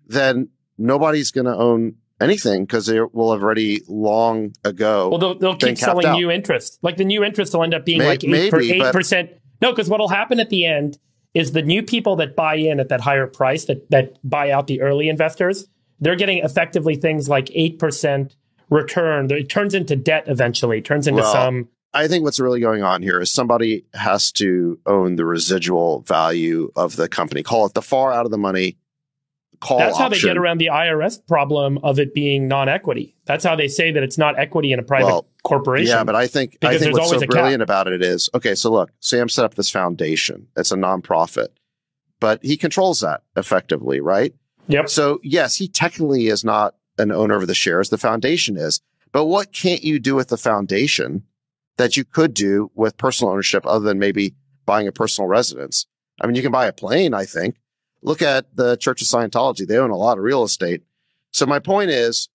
then 0.07 0.49
nobody's 0.79 1.33
going 1.33 1.47
to 1.47 1.57
own 1.57 1.97
anything 2.21 2.65
because 2.65 2.87
they 2.87 3.01
will 3.01 3.33
have 3.33 3.43
already 3.43 3.83
long 3.89 4.55
ago. 4.65 5.09
Well, 5.09 5.19
they'll, 5.19 5.39
they'll 5.39 5.57
keep 5.57 5.77
selling 5.77 6.07
out. 6.07 6.15
new 6.15 6.31
interest. 6.31 6.79
Like 6.83 6.97
the 6.97 7.05
new 7.05 7.25
interest 7.25 7.53
will 7.53 7.65
end 7.65 7.75
up 7.75 7.85
being 7.85 7.99
May, 7.99 8.07
like 8.07 8.25
8 8.25 8.31
maybe, 8.31 8.81
8%. 8.81 9.39
No, 9.63 9.71
because 9.71 9.89
what 9.89 10.01
will 10.01 10.09
happen 10.09 10.41
at 10.41 10.51
the 10.51 10.67
end 10.67 10.99
is 11.35 11.53
the 11.53 11.63
new 11.63 11.83
people 11.83 12.17
that 12.17 12.37
buy 12.37 12.57
in 12.57 12.81
at 12.81 12.89
that 12.91 13.01
higher 13.01 13.27
price 13.27 13.65
that 13.67 13.89
that 13.91 14.19
buy 14.29 14.51
out 14.51 14.67
the 14.67 14.83
early 14.83 15.09
investors, 15.09 15.67
they're 16.01 16.17
getting 16.17 16.39
effectively 16.39 16.97
things 16.97 17.29
like 17.29 17.51
eight 17.55 17.79
percent 17.79 18.37
return. 18.69 19.31
It 19.31 19.49
turns 19.49 19.75
into 19.75 19.97
debt 19.97 20.25
eventually. 20.27 20.79
It 20.79 20.85
turns 20.85 21.07
into 21.07 21.23
well, 21.23 21.33
some. 21.33 21.69
I 21.95 22.09
think 22.09 22.25
what's 22.25 22.41
really 22.41 22.61
going 22.61 22.83
on 22.83 23.03
here 23.03 23.21
is 23.21 23.31
somebody 23.31 23.85
has 23.95 24.33
to 24.33 24.79
own 24.87 25.17
the 25.17 25.27
residual 25.27 26.01
value 26.01 26.71
of 26.75 26.97
the 26.97 27.09
company. 27.09 27.43
Call 27.43 27.67
it 27.67 27.75
the 27.75 27.83
far 27.83 28.13
out 28.13 28.25
of 28.25 28.31
the 28.31 28.39
money 28.39 28.79
call. 29.63 29.79
That's 29.79 29.95
option. 29.95 30.03
how 30.03 30.09
they 30.09 30.21
get 30.21 30.37
around 30.37 30.59
the 30.59 30.67
IRS 30.67 31.25
problem 31.27 31.79
of 31.83 31.99
it 31.99 32.13
being 32.13 32.49
non-equity. 32.49 33.17
That's 33.25 33.45
how 33.45 33.57
they 33.57 33.69
say 33.69 33.93
that 33.93 34.03
it's 34.03 34.19
not 34.19 34.39
equity 34.39 34.73
in 34.73 34.79
a 34.79 34.83
private 34.83 35.07
well, 35.07 35.27
corporation. 35.45 35.97
Yeah, 35.97 36.05
but 36.05 36.17
I 36.17 36.27
think 36.27 36.59
I 36.63 36.77
think 36.79 36.97
what's 36.97 37.11
so 37.11 37.27
brilliant 37.27 37.63
about 37.63 37.87
it 37.87 38.03
is 38.03 38.29
okay. 38.35 38.55
So 38.55 38.71
look, 38.71 38.91
Sam 39.01 39.29
set 39.29 39.45
up 39.45 39.55
this 39.55 39.71
foundation. 39.71 40.49
It's 40.57 40.73
a 40.73 40.77
nonprofit, 40.77 41.49
but 42.21 42.41
he 42.43 42.57
controls 42.57 43.01
that 43.01 43.23
effectively, 43.37 44.01
right? 44.01 44.35
Yep. 44.69 44.89
So 44.89 45.21
yes, 45.23 45.57
he 45.57 45.69
technically 45.69 46.27
is 46.27 46.45
not 46.45 46.75
an 46.99 47.13
owner 47.13 47.37
of 47.37 47.47
the 47.47 47.55
shares. 47.55 47.89
The 47.89 47.99
foundation 47.99 48.57
is. 48.57 48.81
But 49.13 49.27
what 49.27 49.53
can't 49.53 49.85
you 49.85 49.99
do 49.99 50.15
with 50.15 50.29
the 50.29 50.39
foundation 50.39 51.25
that 51.77 51.97
you 51.97 52.05
could 52.05 52.33
do 52.35 52.71
with 52.75 52.97
personal 52.97 53.33
ownership 53.33 53.67
other 53.67 53.85
than 53.85 53.99
maybe 53.99 54.35
buying 54.65 54.89
a 54.89 54.93
personal 54.93 55.29
residence? 55.29 55.87
I 56.21 56.27
mean, 56.27 56.35
you 56.35 56.43
can 56.43 56.53
buy 56.53 56.67
a 56.67 56.73
plane, 56.73 57.15
I 57.15 57.25
think, 57.25 57.57
Look 58.03 58.23
at 58.23 58.55
the 58.57 58.77
Church 58.77 59.01
of 59.01 59.09
Scientology. 59.09 59.67
They 59.67 59.79
own 59.79 59.91
a 59.91 59.97
lot 59.97 60.19
of 60.19 60.25
real 60.25 60.43
estate. 60.43 60.83
So 61.31 61.47
my 61.47 61.59
point 61.59 61.91
is, 61.91 62.29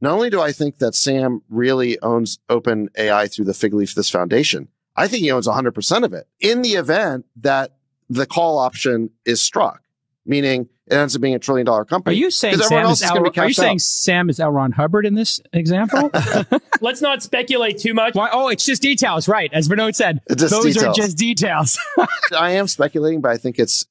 not 0.00 0.12
only 0.12 0.30
do 0.30 0.40
I 0.40 0.52
think 0.52 0.78
that 0.78 0.94
Sam 0.94 1.42
really 1.48 2.00
owns 2.00 2.38
Open 2.48 2.88
AI 2.96 3.28
through 3.28 3.44
the 3.44 3.54
Fig 3.54 3.74
Leaf 3.74 3.94
This 3.94 4.08
Foundation, 4.10 4.68
I 4.96 5.08
think 5.08 5.22
he 5.22 5.30
owns 5.30 5.46
100% 5.46 6.04
of 6.04 6.12
it 6.14 6.26
in 6.40 6.62
the 6.62 6.70
event 6.70 7.26
that 7.36 7.76
the 8.08 8.26
call 8.26 8.58
option 8.58 9.10
is 9.24 9.40
struck, 9.40 9.82
meaning 10.24 10.68
it 10.86 10.94
ends 10.94 11.14
up 11.14 11.22
being 11.22 11.34
a 11.34 11.38
trillion 11.38 11.64
dollar 11.64 11.84
company. 11.84 12.16
Are 12.16 12.18
you 12.18 12.30
saying 12.30 12.58
Sam 12.58 12.86
is, 12.90 13.02
L- 13.02 13.24
are 13.36 13.46
you 13.46 13.54
saying 13.54 13.78
Sam 13.78 14.28
is 14.28 14.40
L. 14.40 14.50
Ron 14.50 14.72
Hubbard 14.72 15.06
in 15.06 15.14
this 15.14 15.40
example? 15.52 16.10
Let's 16.80 17.00
not 17.00 17.22
speculate 17.22 17.78
too 17.78 17.94
much. 17.94 18.14
Why? 18.14 18.30
Oh, 18.32 18.48
it's 18.48 18.64
just 18.64 18.82
details, 18.82 19.28
right? 19.28 19.50
As 19.52 19.68
Vinod 19.68 19.94
said, 19.94 20.20
those 20.28 20.50
details. 20.50 20.82
are 20.84 20.92
just 20.92 21.16
details. 21.16 21.78
I 22.36 22.52
am 22.52 22.66
speculating, 22.66 23.20
but 23.20 23.30
I 23.30 23.36
think 23.36 23.58
it's 23.58 23.84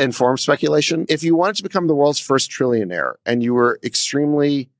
informed 0.00 0.40
speculation. 0.40 1.06
If 1.08 1.22
you 1.22 1.36
wanted 1.36 1.56
to 1.56 1.62
become 1.62 1.86
the 1.86 1.94
world's 1.94 2.18
first 2.18 2.50
trillionaire 2.50 3.14
and 3.26 3.42
you 3.42 3.54
were 3.54 3.78
extremely 3.82 4.70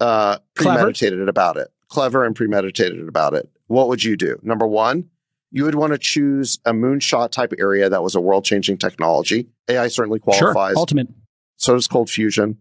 uh, 0.00 0.38
premeditated 0.54 1.18
clever. 1.18 1.30
about 1.30 1.56
it, 1.56 1.68
clever 1.88 2.24
and 2.24 2.34
premeditated 2.34 3.08
about 3.08 3.34
it, 3.34 3.48
what 3.66 3.88
would 3.88 4.02
you 4.02 4.16
do? 4.16 4.38
Number 4.42 4.66
one, 4.66 5.10
you 5.50 5.64
would 5.64 5.76
want 5.76 5.92
to 5.92 5.98
choose 5.98 6.58
a 6.64 6.72
moonshot 6.72 7.30
type 7.30 7.52
area 7.58 7.88
that 7.88 8.02
was 8.02 8.14
a 8.14 8.20
world 8.20 8.44
changing 8.44 8.76
technology. 8.76 9.48
AI 9.68 9.88
certainly 9.88 10.18
qualifies. 10.18 10.72
Sure, 10.72 10.78
ultimate. 10.78 11.08
So 11.56 11.74
does 11.74 11.86
cold 11.86 12.10
fusion. 12.10 12.58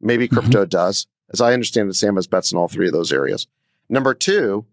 Maybe 0.00 0.26
mm-hmm. 0.26 0.38
crypto 0.38 0.62
mm-hmm. 0.62 0.68
does. 0.68 1.06
As 1.32 1.40
I 1.40 1.52
understand 1.52 1.90
it, 1.90 1.94
Sam 1.94 2.16
has 2.16 2.26
bets 2.26 2.52
in 2.52 2.58
all 2.58 2.68
three 2.68 2.86
of 2.86 2.92
those 2.92 3.12
areas. 3.12 3.46
Number 3.88 4.14
two, 4.14 4.66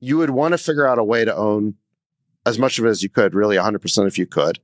you 0.00 0.18
would 0.18 0.30
want 0.30 0.52
to 0.52 0.58
figure 0.58 0.86
out 0.86 0.98
a 0.98 1.04
way 1.04 1.24
to 1.24 1.34
own 1.34 1.74
as 2.46 2.58
much 2.58 2.78
of 2.78 2.84
it 2.84 2.88
as 2.88 3.02
you 3.02 3.08
could, 3.08 3.34
really 3.34 3.56
100% 3.56 4.06
if 4.06 4.18
you 4.18 4.26
could. 4.26 4.60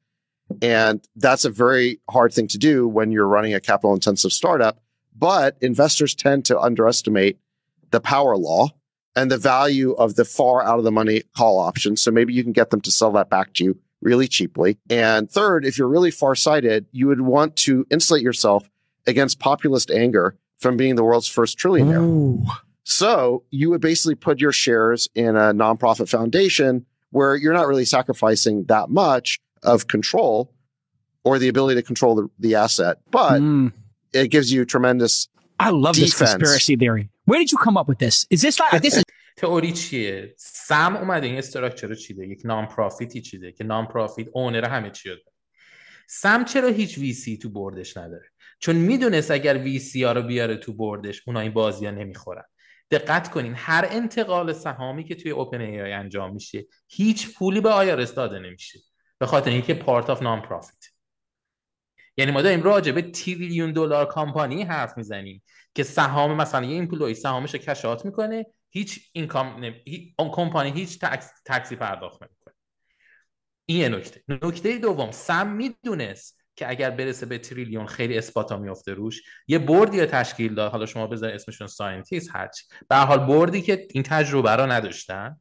And 0.63 1.07
that's 1.17 1.45
a 1.45 1.51
very 1.51 2.01
hard 2.09 2.33
thing 2.33 2.49
to 2.49 2.59
do 2.59 2.89
when 2.89 3.11
you're 3.11 3.29
running 3.29 3.55
a 3.55 3.61
capital 3.61 3.95
intensive 3.95 4.33
startup. 4.33 4.81
But 5.17 5.57
investors 5.61 6.15
tend 6.15 6.45
to 6.47 6.59
underestimate 6.59 7.39
the 7.91 8.01
power 8.01 8.37
law 8.37 8.69
and 9.17 9.31
the 9.31 9.39
value 9.39 9.93
of 9.93 10.15
the 10.15 10.25
far 10.25 10.63
out 10.63 10.79
of 10.79 10.85
the 10.85 10.93
money 10.93 11.23
call 11.37 11.59
option. 11.59 11.97
So 11.97 12.11
maybe 12.11 12.33
you 12.33 12.43
can 12.43 12.53
get 12.53 12.71
them 12.71 12.81
to 12.83 12.91
sell 12.91 13.13
that 13.13 13.29
back 13.29 13.53
to 13.55 13.65
you 13.65 13.79
really 14.01 14.29
cheaply. 14.29 14.79
And 14.89 15.31
third, 15.31 15.65
if 15.65 15.77
you're 15.77 15.89
really 15.89 16.11
far 16.11 16.35
sighted, 16.35 16.87
you 16.93 17.07
would 17.09 17.21
want 17.21 17.57
to 17.57 17.87
insulate 17.91 18.23
yourself 18.23 18.71
against 19.07 19.39
populist 19.39 19.91
anger 19.91 20.39
from 20.59 20.77
being 20.77 20.95
the 20.95 21.05
world's 21.05 21.29
first 21.29 21.59
trillionaire. 21.59 22.03
Ooh. 22.03 22.45
So 22.85 23.45
you 23.51 23.71
would 23.71 23.81
basically 23.81 24.15
put 24.15 24.41
your 24.41 24.53
shares 24.53 25.09
in 25.15 25.37
a 25.37 25.53
nonprofit 25.53 26.09
foundation 26.09 26.87
where 27.11 27.37
you're 27.37 27.53
not 27.53 27.67
really 27.67 27.85
sacrificing 27.85 28.65
that 28.65 28.89
much 28.89 29.41
of 29.63 29.87
control 29.89 30.53
or 31.25 31.39
the 31.39 31.49
ability 31.49 31.81
to 31.81 31.87
control 31.87 32.15
the, 32.15 32.29
the 32.39 32.55
asset, 32.55 32.99
but 33.11 33.41
mm. 33.41 33.73
it 34.13 34.29
gives 34.29 34.53
you 34.53 34.65
tremendous. 34.65 35.29
I 35.59 35.71
love 35.71 35.95
defense. 35.95 36.19
this 36.19 36.33
conspiracy 36.33 36.77
theory. 36.77 37.11
Where 37.27 37.39
did 37.39 37.53
you 37.53 37.59
come 37.59 37.77
up 37.77 37.89
with 37.89 37.99
this? 37.99 38.27
Is 38.31 38.43
this 38.43 38.59
like 38.59 38.83
this? 38.83 38.97
Is- 38.97 39.05
تئوری 39.37 39.73
چیه؟ 39.73 40.35
سم 40.39 40.97
اومده 40.97 41.27
این 41.27 41.39
استراکچر 41.39 41.87
رو 41.87 41.95
چیده 41.95 42.29
یک 42.29 42.43
نام 42.45 42.67
پرافیتی 42.67 43.21
چیده 43.21 43.53
که 43.53 43.65
نام 43.65 43.87
پرافیت 43.87 44.29
اونر 44.33 44.65
همه 44.65 44.91
چی 44.91 45.09
داره 45.09 45.23
سم 46.09 46.45
چرا 46.45 46.69
هیچ 46.69 46.99
وی 46.99 47.13
سی 47.13 47.37
تو 47.37 47.49
بردش 47.49 47.97
نداره 47.97 48.29
چون 48.59 48.77
می‌دونست 48.77 49.31
اگر 49.31 49.59
وی 49.59 49.79
سی 49.79 50.05
ها 50.05 50.13
رو 50.13 50.23
بیاره 50.23 50.57
تو 50.57 50.73
بردش 50.73 51.23
اونا 51.27 51.41
این 51.41 51.53
بازی 51.53 51.87
ها 51.87 51.93
نمی‌خورن 51.93 52.45
دقت 52.91 53.31
کنین 53.31 53.55
هر 53.57 53.89
انتقال 53.91 54.53
سهامی 54.53 55.05
که 55.05 55.15
توی 55.15 55.31
اوپن 55.31 55.61
ای 55.61 55.93
انجام 55.93 56.35
میشه 56.35 56.67
هیچ 56.89 57.35
پولی 57.35 57.61
به 57.61 57.69
آیارس 57.69 58.15
داده 58.15 58.39
نمیشه 58.39 58.79
به 59.21 59.27
خاطر 59.27 59.51
اینکه 59.51 59.75
part 59.75 60.11
of 60.11 60.23
non-profit 60.23 60.85
یعنی 62.17 62.33
ما 62.33 62.43
داریم 62.43 62.63
راجع 62.63 62.93
به 62.93 63.03
trillion 63.03 63.73
dollar 63.73 64.07
company 64.07 64.63
حرف 64.63 64.97
می‌زنیم 64.97 65.43
که 65.75 65.83
سهام 65.83 66.37
مثلا 66.37 66.67
یه 66.67 66.73
employee 66.73 67.15
سهامش 67.15 67.55
رو 67.55 67.61
cash 67.61 67.86
out 67.86 68.05
می‌کنه 68.05 68.47
هیچ 68.71 69.11
income 69.13 69.65
اون 70.19 70.31
کمپانی 70.31 70.71
هیچ 70.71 70.99
tax 71.45 71.69
ی 71.69 71.77
پرداخت 71.77 72.23
نمی‌کنه. 72.23 72.55
این 73.67 73.79
یه 73.79 73.89
نکته. 73.89 74.23
نکته 74.29 74.79
دوم 74.79 75.11
سم 75.11 75.47
می‌دونست 75.49 76.41
که 76.57 76.71
اگر 76.71 76.91
برسه 76.91 77.27
به 77.27 77.39
تریلیون 77.39 77.87
خیلی 77.87 78.19
اثباتا 78.19 78.57
میفته 78.57 78.95
روش 78.95 79.23
یه 79.47 79.59
board 79.59 79.99
ی 79.99 80.07
تشکیل 80.07 80.55
داد. 80.55 80.73
حالا 80.73 80.87
شما 80.87 81.07
بذار 81.07 81.31
اسمشون 81.31 81.67
scientist 81.67 82.31
هرچی. 82.33 82.65
به 82.89 82.97
حال 82.97 83.19
board 83.19 83.56
ی 83.56 83.63
که 83.63 83.87
این 83.91 84.03
تجربه 84.03 84.57
را 84.57 84.67
نداشتن. 84.67 85.41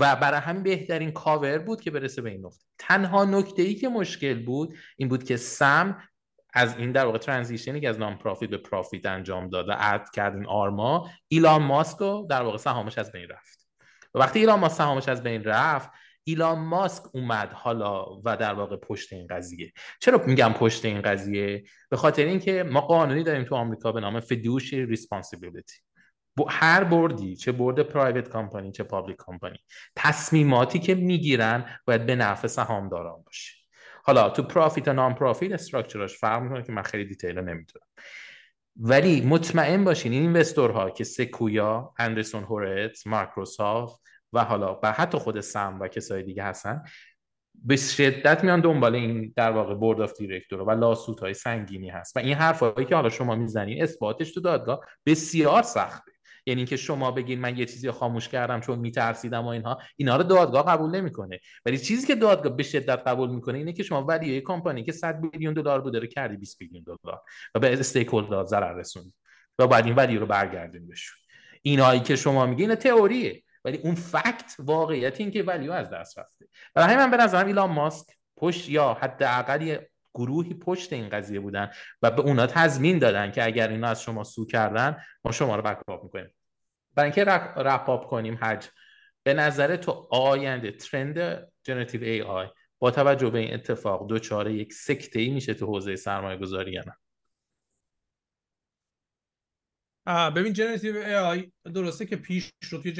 و 0.00 0.16
برای 0.16 0.40
همین 0.40 0.62
بهترین 0.62 1.10
کاور 1.10 1.58
بود 1.58 1.80
که 1.80 1.90
برسه 1.90 2.22
به 2.22 2.30
این 2.30 2.46
نقطه. 2.46 2.64
تنها 2.78 3.24
نکته 3.24 3.62
ای 3.62 3.74
که 3.74 3.88
مشکل 3.88 4.44
بود 4.44 4.76
این 4.96 5.08
بود 5.08 5.24
که 5.24 5.36
سم 5.36 6.02
از 6.54 6.76
این 6.78 6.92
در 6.92 7.06
واقع 7.06 7.18
transition 7.18 7.74
ی 7.74 7.80
که 7.80 7.88
از 7.88 7.98
non-profit 7.98 8.50
به 8.50 8.56
profit 8.56 9.06
انجام 9.06 9.48
داد 9.48 9.68
و 9.68 9.72
add 9.78 10.10
کرد 10.14 10.34
این 10.34 10.46
آرما 10.46 11.10
ایلان 11.28 11.62
ماسک 11.62 11.98
رو 11.98 12.26
در 12.30 12.42
واقع 12.42 12.56
سهامش 12.56 12.98
از 12.98 13.12
بین 13.12 13.28
رفت. 13.28 13.68
و 14.14 14.18
وقتی 14.18 14.38
ایلان 14.38 14.60
ماسک 14.60 14.76
سهامش 14.76 15.08
از 15.08 15.22
بین 15.22 15.44
رفت 15.44 15.90
ایلان 16.24 16.58
ماسک 16.58 17.02
اومد 17.14 17.52
حالا 17.52 18.06
و 18.24 18.36
در 18.36 18.54
واقع 18.54 18.76
پشت 18.76 19.12
این 19.12 19.26
قضیه. 19.26 19.72
چرا 20.00 20.22
میگم 20.26 20.52
پشت 20.52 20.84
این 20.84 21.02
قضیه؟ 21.02 21.64
به 21.90 21.96
خاطر 21.96 22.24
اینکه 22.24 22.62
ما 22.62 22.80
قانونی 22.80 23.22
داریم 23.22 23.44
تو 23.44 23.54
آمریکا 23.54 23.92
به 23.92 24.00
نام 24.00 24.20
fiduciary 24.20 24.86
responsibility 24.86 25.74
هر 26.48 26.84
board 26.84 27.27
ی 27.27 27.36
چه 27.36 27.52
board 27.52 27.80
private 27.80 28.28
company 28.28 28.72
چه 28.72 28.84
public 28.84 29.16
company 29.16 29.58
تصمیماتی 29.96 30.78
که 30.78 30.94
می‌گیرن 30.94 31.64
باید 31.86 32.06
به 32.06 32.16
نفع 32.16 32.48
سهامداران 32.48 33.22
باشه. 33.26 33.54
حالا 34.04 34.30
تو 34.30 34.42
profit 34.42 34.88
و 34.88 34.92
non-profit 34.92 35.14
structure 35.14 35.52
ش 35.52 36.16
فرق 36.18 36.42
می‌کنه 36.42 36.62
که 36.62 36.72
من 36.72 36.82
خیلی 36.82 37.04
detail 37.04 37.38
نمی‌دونم. 37.38 37.86
ولی 38.76 39.20
مطمئن 39.20 39.84
باشین 39.84 40.12
این 40.12 40.22
investor 40.22 40.82
ها 40.82 40.90
که 40.90 41.04
سکویا، 41.04 41.94
اندریسن 41.98 42.44
هورویتز، 42.44 43.06
مایکروسافت 43.06 44.00
و 44.32 44.44
حالا 44.44 44.80
و 44.82 44.92
حتی 44.92 45.18
خود 45.18 45.40
سم 45.40 45.78
و 45.80 45.88
کسای 45.88 46.22
دیگه 46.22 46.42
هستن 46.44 46.82
به 47.54 47.76
شدت 47.76 48.44
میان 48.44 48.60
دنبال 48.60 48.94
این 48.94 49.32
در 49.36 49.50
واقع 49.50 49.74
board 49.74 50.00
of 50.00 50.18
director 50.18 50.62
و 50.62 50.70
lawsuit 50.70 51.20
های 51.20 51.34
سنگینی 51.34 51.88
هست. 51.88 52.16
و 52.16 52.20
این 52.20 52.34
حرفایی 52.34 52.86
که 52.86 52.94
حالا 52.94 53.08
شما 53.08 53.34
می‌زنین 53.34 53.82
اثباتش 53.82 54.32
تو 54.32 54.40
دادگاه 54.40 54.80
بسیار 55.06 55.62
سخته. 55.62 56.12
یعنی 56.46 56.60
اینکه 56.60 56.76
شما 56.76 57.10
بگین 57.10 57.40
من 57.40 57.58
یه 57.58 57.64
چیزی 57.64 57.90
خاموش 57.90 58.28
کردم 58.28 58.60
چون 58.60 58.78
میترسیدم 58.78 59.44
و 59.44 59.48
اینها 59.48 59.78
اینا 59.96 60.16
رو 60.16 60.22
دادگاه 60.22 60.66
قبول 60.66 60.90
نمی‌کنه. 60.90 61.40
ولی 61.66 61.78
چیزی 61.78 62.06
که 62.06 62.14
دادگاه 62.14 62.56
به 62.56 62.62
شدت 62.62 63.02
قبول 63.06 63.30
می‌کنه 63.30 63.58
اینه 63.58 63.72
که 63.72 63.82
شما 63.82 64.04
ولی 64.04 64.34
یه 64.34 64.40
کمپانی 64.40 64.84
که 64.84 64.92
100 64.92 65.20
میلیون 65.20 65.54
دلار 65.54 65.80
بوده 65.80 65.98
رو 65.98 66.06
کردی 66.06 66.36
20 66.36 66.60
میلیون 66.60 66.84
دلار 66.84 67.20
و 67.54 67.58
به 67.58 67.72
استیک 67.72 68.08
هولدر 68.08 68.44
ضرر 68.44 68.72
رسوندی 68.72 69.12
و 69.58 69.66
بعد 69.66 69.86
این 69.86 69.94
ولی 69.94 70.16
رو 70.16 70.26
برگردین 70.26 70.88
بشون 70.88 71.16
اینایی 71.62 72.00
که 72.00 72.16
شما 72.16 72.46
میگین 72.46 72.74
تئوریه 72.74 73.42
ولی 73.64 73.78
اون 73.78 73.94
فکت 73.94 74.54
واقعیت 74.58 75.20
این 75.20 75.30
که 75.30 75.42
ولیو 75.42 75.72
از 75.72 75.90
دست 75.90 76.18
رفته. 76.18 76.48
برای 76.74 76.94
همین 76.94 77.04
من 77.04 77.10
به 77.10 77.16
نظرم 77.16 77.46
ایلان 77.46 77.70
ماسک 77.70 78.06
پشت 78.36 78.68
یا 78.68 78.94
حداقل 79.00 79.76
گروهی 80.14 80.54
پشت 80.54 80.92
این 80.92 81.08
قضیه 81.08 81.40
بودن 81.40 81.70
و 82.02 82.10
به 82.10 82.22
اونا 82.22 82.46
تضمین 82.46 82.98
دادن 82.98 83.30
که 83.32 83.44
اگر 83.44 83.68
اینا 83.68 83.88
از 83.88 84.02
شما 84.02 84.24
sue 84.24 84.46
کردن 84.46 84.96
ما 85.24 85.32
شما 85.32 85.56
رو 85.56 85.62
backup 85.62 86.04
می‌کنیم. 86.04 86.34
برای 86.94 87.10
اینکه 87.10 87.24
wrap 87.56 87.89
up 87.89 88.06
کنیم 88.06 88.38
حج 88.42 88.68
به 89.22 89.34
نظر 89.34 89.76
تو 89.76 90.08
آینده 90.10 90.70
trend 90.70 91.48
generative 91.62 92.02
AI 92.02 92.46
با 92.78 92.90
توجه 92.90 93.30
به 93.30 93.38
این 93.38 93.54
اتفاق 93.54 94.08
دچار 94.08 94.54
یک 94.54 94.72
سکته 94.72 95.20
ای 95.20 95.30
میشه 95.30 95.54
تو 95.54 95.66
حوزه 95.66 95.96
سرمایه 95.96 96.38
گذاری 96.38 96.72
یا 96.72 96.84
نه؟ 96.86 96.96
ببین 100.30 100.52
generative 100.52 100.96
AI 100.96 101.52
درسته 101.74 102.06
که 102.06 102.16
پیش 102.16 102.52
رو 102.70 102.78
توی 102.78 102.92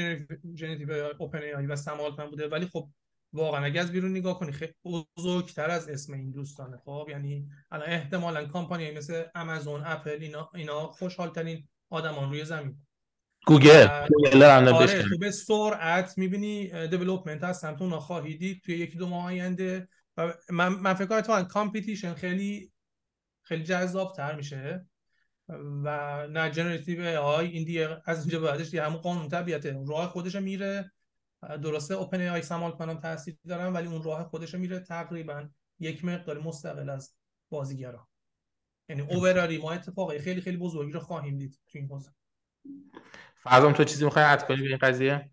generative 0.55 0.93
AI 0.93 1.01
OpenAI 1.01 1.67
و 1.67 1.77
سم 1.77 1.97
بوده 2.31 2.49
ولی 2.49 2.67
خب 2.67 2.89
واقعا 3.35 3.65
اگه 3.65 3.81
از 3.81 3.93
بیرون 3.93 4.11
نگاه 4.11 4.39
کنی 4.39 4.53
خیلی 4.53 4.75
بزرگتر 5.17 5.71
از 5.71 5.89
اسم 5.89 6.13
این 6.13 6.31
دوستانه. 6.31 6.77
خب 6.77 7.07
یعنی 7.11 7.49
الان 7.71 7.89
احتمالا 7.89 8.47
کمپانی 8.47 8.91
مثل 8.91 9.25
آمازون 9.35 9.83
اپل 9.85 10.19
اینا 10.21 10.51
اینا 10.55 10.87
خوشحال 10.87 11.31
ترین 11.31 11.69
آدمای 11.91 12.31
روی 12.31 12.45
زمین. 12.45 12.77
گوگل 13.47 13.89
آره 14.69 15.03
تو 15.03 15.19
به 15.19 15.31
سرعت 15.31 16.19
می‌بینی 16.19 16.89
development 16.89 17.45
هستن 17.45 17.77
تو 17.77 18.01
خواهی 18.01 18.37
دید 18.37 18.63
توی 18.65 18.77
یکی 18.77 18.99
دو 18.99 19.09
ماه 19.09 19.25
آینده. 19.25 19.89
من 20.51 20.69
من 20.69 20.95
فکر 20.95 21.21
کنم 21.21 21.45
competition 21.45 22.15
خیلی 22.15 22.73
خیلی 23.43 23.65
جذاب 23.65 24.13
تر 24.17 24.35
میشه. 24.35 24.87
و 25.85 26.27
نه 26.31 26.51
generative 26.51 27.01
AI 27.01 27.49
این 27.49 27.65
دیگه 27.65 28.03
از 28.07 28.21
اینجا 28.21 28.41
بعدش 28.41 28.67
دیگه 28.67 28.83
همون 28.83 28.99
قانون 28.99 29.29
طبیعته 29.29 29.85
راه 29.89 30.09
خودش 30.09 30.35
میره. 30.35 30.93
درسته 31.63 31.95
OpenAI 31.95 32.21
سم 32.21 32.71
آلتمن 32.71 32.95
تاثیر 32.95 33.37
دارن 33.49 33.73
ولی 33.73 33.87
اون 33.87 34.03
راه 34.03 34.25
خودش 34.25 34.55
میره 34.55 34.81
تقریبا 34.81 35.49
یک 35.81 36.05
مقدار 36.05 36.39
مستقل 36.39 36.89
از 36.89 37.15
بازیگرا. 37.51 38.09
یعنی 38.89 39.03
overall 39.03 39.59
ما 39.59 39.73
اتفاقی 39.73 40.19
خیلی 40.19 40.41
خیلی 40.41 40.57
بزرگی 40.57 40.93
رو 40.93 41.01
خواهیم 41.01 41.39
دید 41.39 41.59
تو 41.67 41.79
این 41.79 41.89
حوزه. 41.89 42.11
فرزام 43.37 43.73
تو 43.73 43.85
چیزی 43.85 44.05
می‌خوای 44.05 44.25
add 44.25 44.47
کنی 44.47 44.63
به 44.63 44.69
این 44.69 44.77
قضیه؟ 44.77 45.31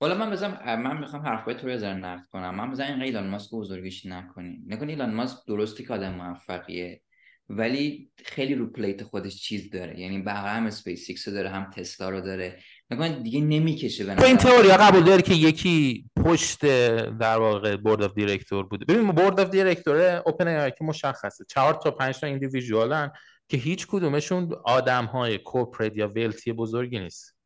والا 0.00 0.14
من 0.14 0.30
به 0.30 0.47
نظرم 0.47 0.82
من 0.82 0.98
می‌خوام 0.98 1.22
حرفای 1.22 1.54
تو 1.54 1.68
رو 1.68 1.78
ذره 1.78 1.94
نقد 1.94 2.26
کنم. 2.26 2.54
من 2.54 2.70
به 2.70 2.77
نظرم 2.77 2.92
این 2.92 3.02
ایلان 3.02 3.26
ماسک 3.26 3.50
بزرگش 3.50 4.06
نکنیم 4.06 4.64
نکن 4.66 4.88
ایلان 4.88 5.14
ماسک 5.14 5.38
درستی 5.46 5.84
که 5.84 5.92
آدم 5.92 6.14
موفقیه 6.14 7.02
ولی 7.48 8.10
خیلی 8.24 8.54
رو 8.54 8.66
plate 8.66 9.02
خودش 9.02 9.36
چیز 9.36 9.70
داره. 9.70 10.00
یعنی 10.00 10.22
هم 10.22 10.66
اسپیس 10.66 11.28
داره 11.28 11.50
هم 11.50 11.70
تسلا 11.70 12.10
رو 12.10 12.20
داره 12.20 12.60
نکنه 12.92 13.22
دیگه 13.22 13.40
نمی‌کشه 13.40 14.04
به 14.04 14.24
این 14.24 14.36
تئوری 14.36 14.68
قبول 14.68 15.02
داره 15.02 15.22
که 15.22 15.34
یکی 15.34 16.04
پشت 16.24 16.66
در 17.18 17.38
واقع 17.38 17.76
board 17.76 18.02
of 18.02 18.14
director 18.14 18.66
بوده؟ 18.66 18.84
ببین 18.84 19.12
board 19.12 19.40
of 19.40 19.50
director 19.50 20.22
OpenAI 20.26 20.70
که 20.70 20.84
مشخصه. 20.84 21.44
چهار 21.48 21.74
تا 21.74 21.90
پنج 21.90 22.20
تا 22.20 22.26
ایندیویدوالن 22.26 23.10
که 23.48 23.56
هیچ 23.56 23.86
کدومشون 23.86 24.52
آدم 24.64 25.04
های 25.04 25.38
corporate 25.38 25.96
یا 25.96 26.08
wealthy 26.08 26.52
بزرگی 26.52 26.98
نیست. 26.98 27.41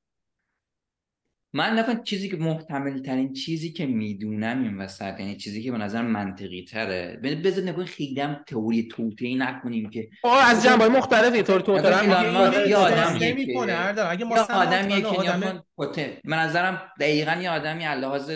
من 1.57 1.79
نفهم 1.79 2.03
چیزی 2.03 2.29
که 2.29 2.37
محتمل 2.37 3.03
ترین 3.03 3.33
چیزی 3.33 3.73
که 3.73 3.87
می‌دونم 3.87 4.63
این 4.63 4.79
وسط 4.79 5.21
یعنی 5.21 5.37
چیزی 5.37 5.63
که 5.63 5.73
به 5.73 5.79
نظر 5.79 6.03
منطقی 6.03 6.65
تره 6.65 7.21
بذار 7.45 7.65
نگاه 7.65 7.85
خیلی 7.85 8.21
هم 8.21 8.41
تئوری 8.47 8.89
توطئه 8.89 9.35
نکنیم 9.35 9.91
که 9.91 10.09
از 10.25 10.65
جنبه 10.65 10.89
مختلفی 10.89 11.43
طور 11.43 11.61
توطئه 11.61 12.69
یه 12.69 12.77
آدم 12.77 14.07
اگه 14.11 14.25
ما 14.25 14.37
آدمی 14.37 15.03
که 15.03 16.21
به 16.25 16.37
نظرم 16.37 16.83
دقیقا 17.01 17.33
یه 17.43 17.51
آدمی 17.51 17.85
لحاظ 17.85 18.31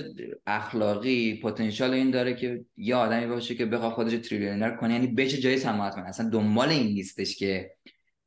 اخلاقی 0.47 1.41
پتانسیل 1.43 1.91
این 1.91 2.11
داره 2.11 2.35
که 2.35 2.64
یه 2.77 2.95
آدمی 2.95 3.27
باشه 3.27 3.55
که 3.55 3.66
بخواد 3.66 3.93
خودش 3.93 4.29
trillionaire 4.29 4.77
کنه 4.77 4.93
یعنی 4.93 5.07
بشه 5.07 5.39
جای 5.39 5.59
سم 5.59 5.99
آلتمن 5.99 6.05
اصلا 6.05 6.29
دنبال 6.29 6.68
این 6.68 6.87
نیستش 6.87 7.37
که 7.37 7.71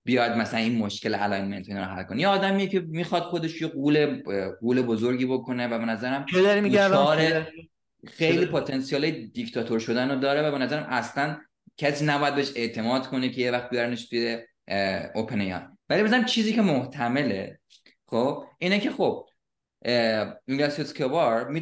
بیاد 0.04 0.38
مثلا 0.38 0.60
این 0.60 0.78
مشکل 0.78 1.16
alignment 1.16 1.70
اینا 1.70 1.80
رو 1.80 1.86
حل 1.86 2.04
کنه. 2.04 2.22
یه 2.22 2.28
آدمیه 2.28 2.68
که 2.68 2.80
می‌خواد 2.80 3.24
خودش 3.24 3.62
یه 3.62 3.68
غول 3.68 4.24
غول 4.62 4.82
بزرگی 4.82 5.26
بکنه 5.26 5.68
و 5.68 5.80
به 5.80 5.86
نظرم 5.86 6.26
خیلی 8.08 8.45
پتانسیل 8.45 9.28
دیکتاتور 9.28 9.80
شدن 9.80 10.12
رو 10.12 10.20
داره 10.20 10.41
و 10.41 10.51
به 10.51 10.58
نظرم 10.58 10.88
اصلا 10.89 11.38
کسی 11.78 12.06
نباید 12.06 12.36
بهش 12.36 12.51
اعتماد 12.56 13.08
کنه 13.08 13.30
که 13.30 13.41
یه 13.41 13.51
وقت 13.51 13.70
بیارنش 13.70 14.10
توی 14.10 14.38
اوپن 15.16 15.41
ای 15.41 15.56
ولی 15.89 16.04
مثلا 16.04 16.24
چیزی 16.24 16.54
که 16.54 16.62
محتمله 16.62 17.60
خب 18.08 18.43
اینه 18.60 18.80
که 18.80 18.91
خب 18.91 19.26
ایلیاس 20.45 20.80
اسکوبار 20.80 21.62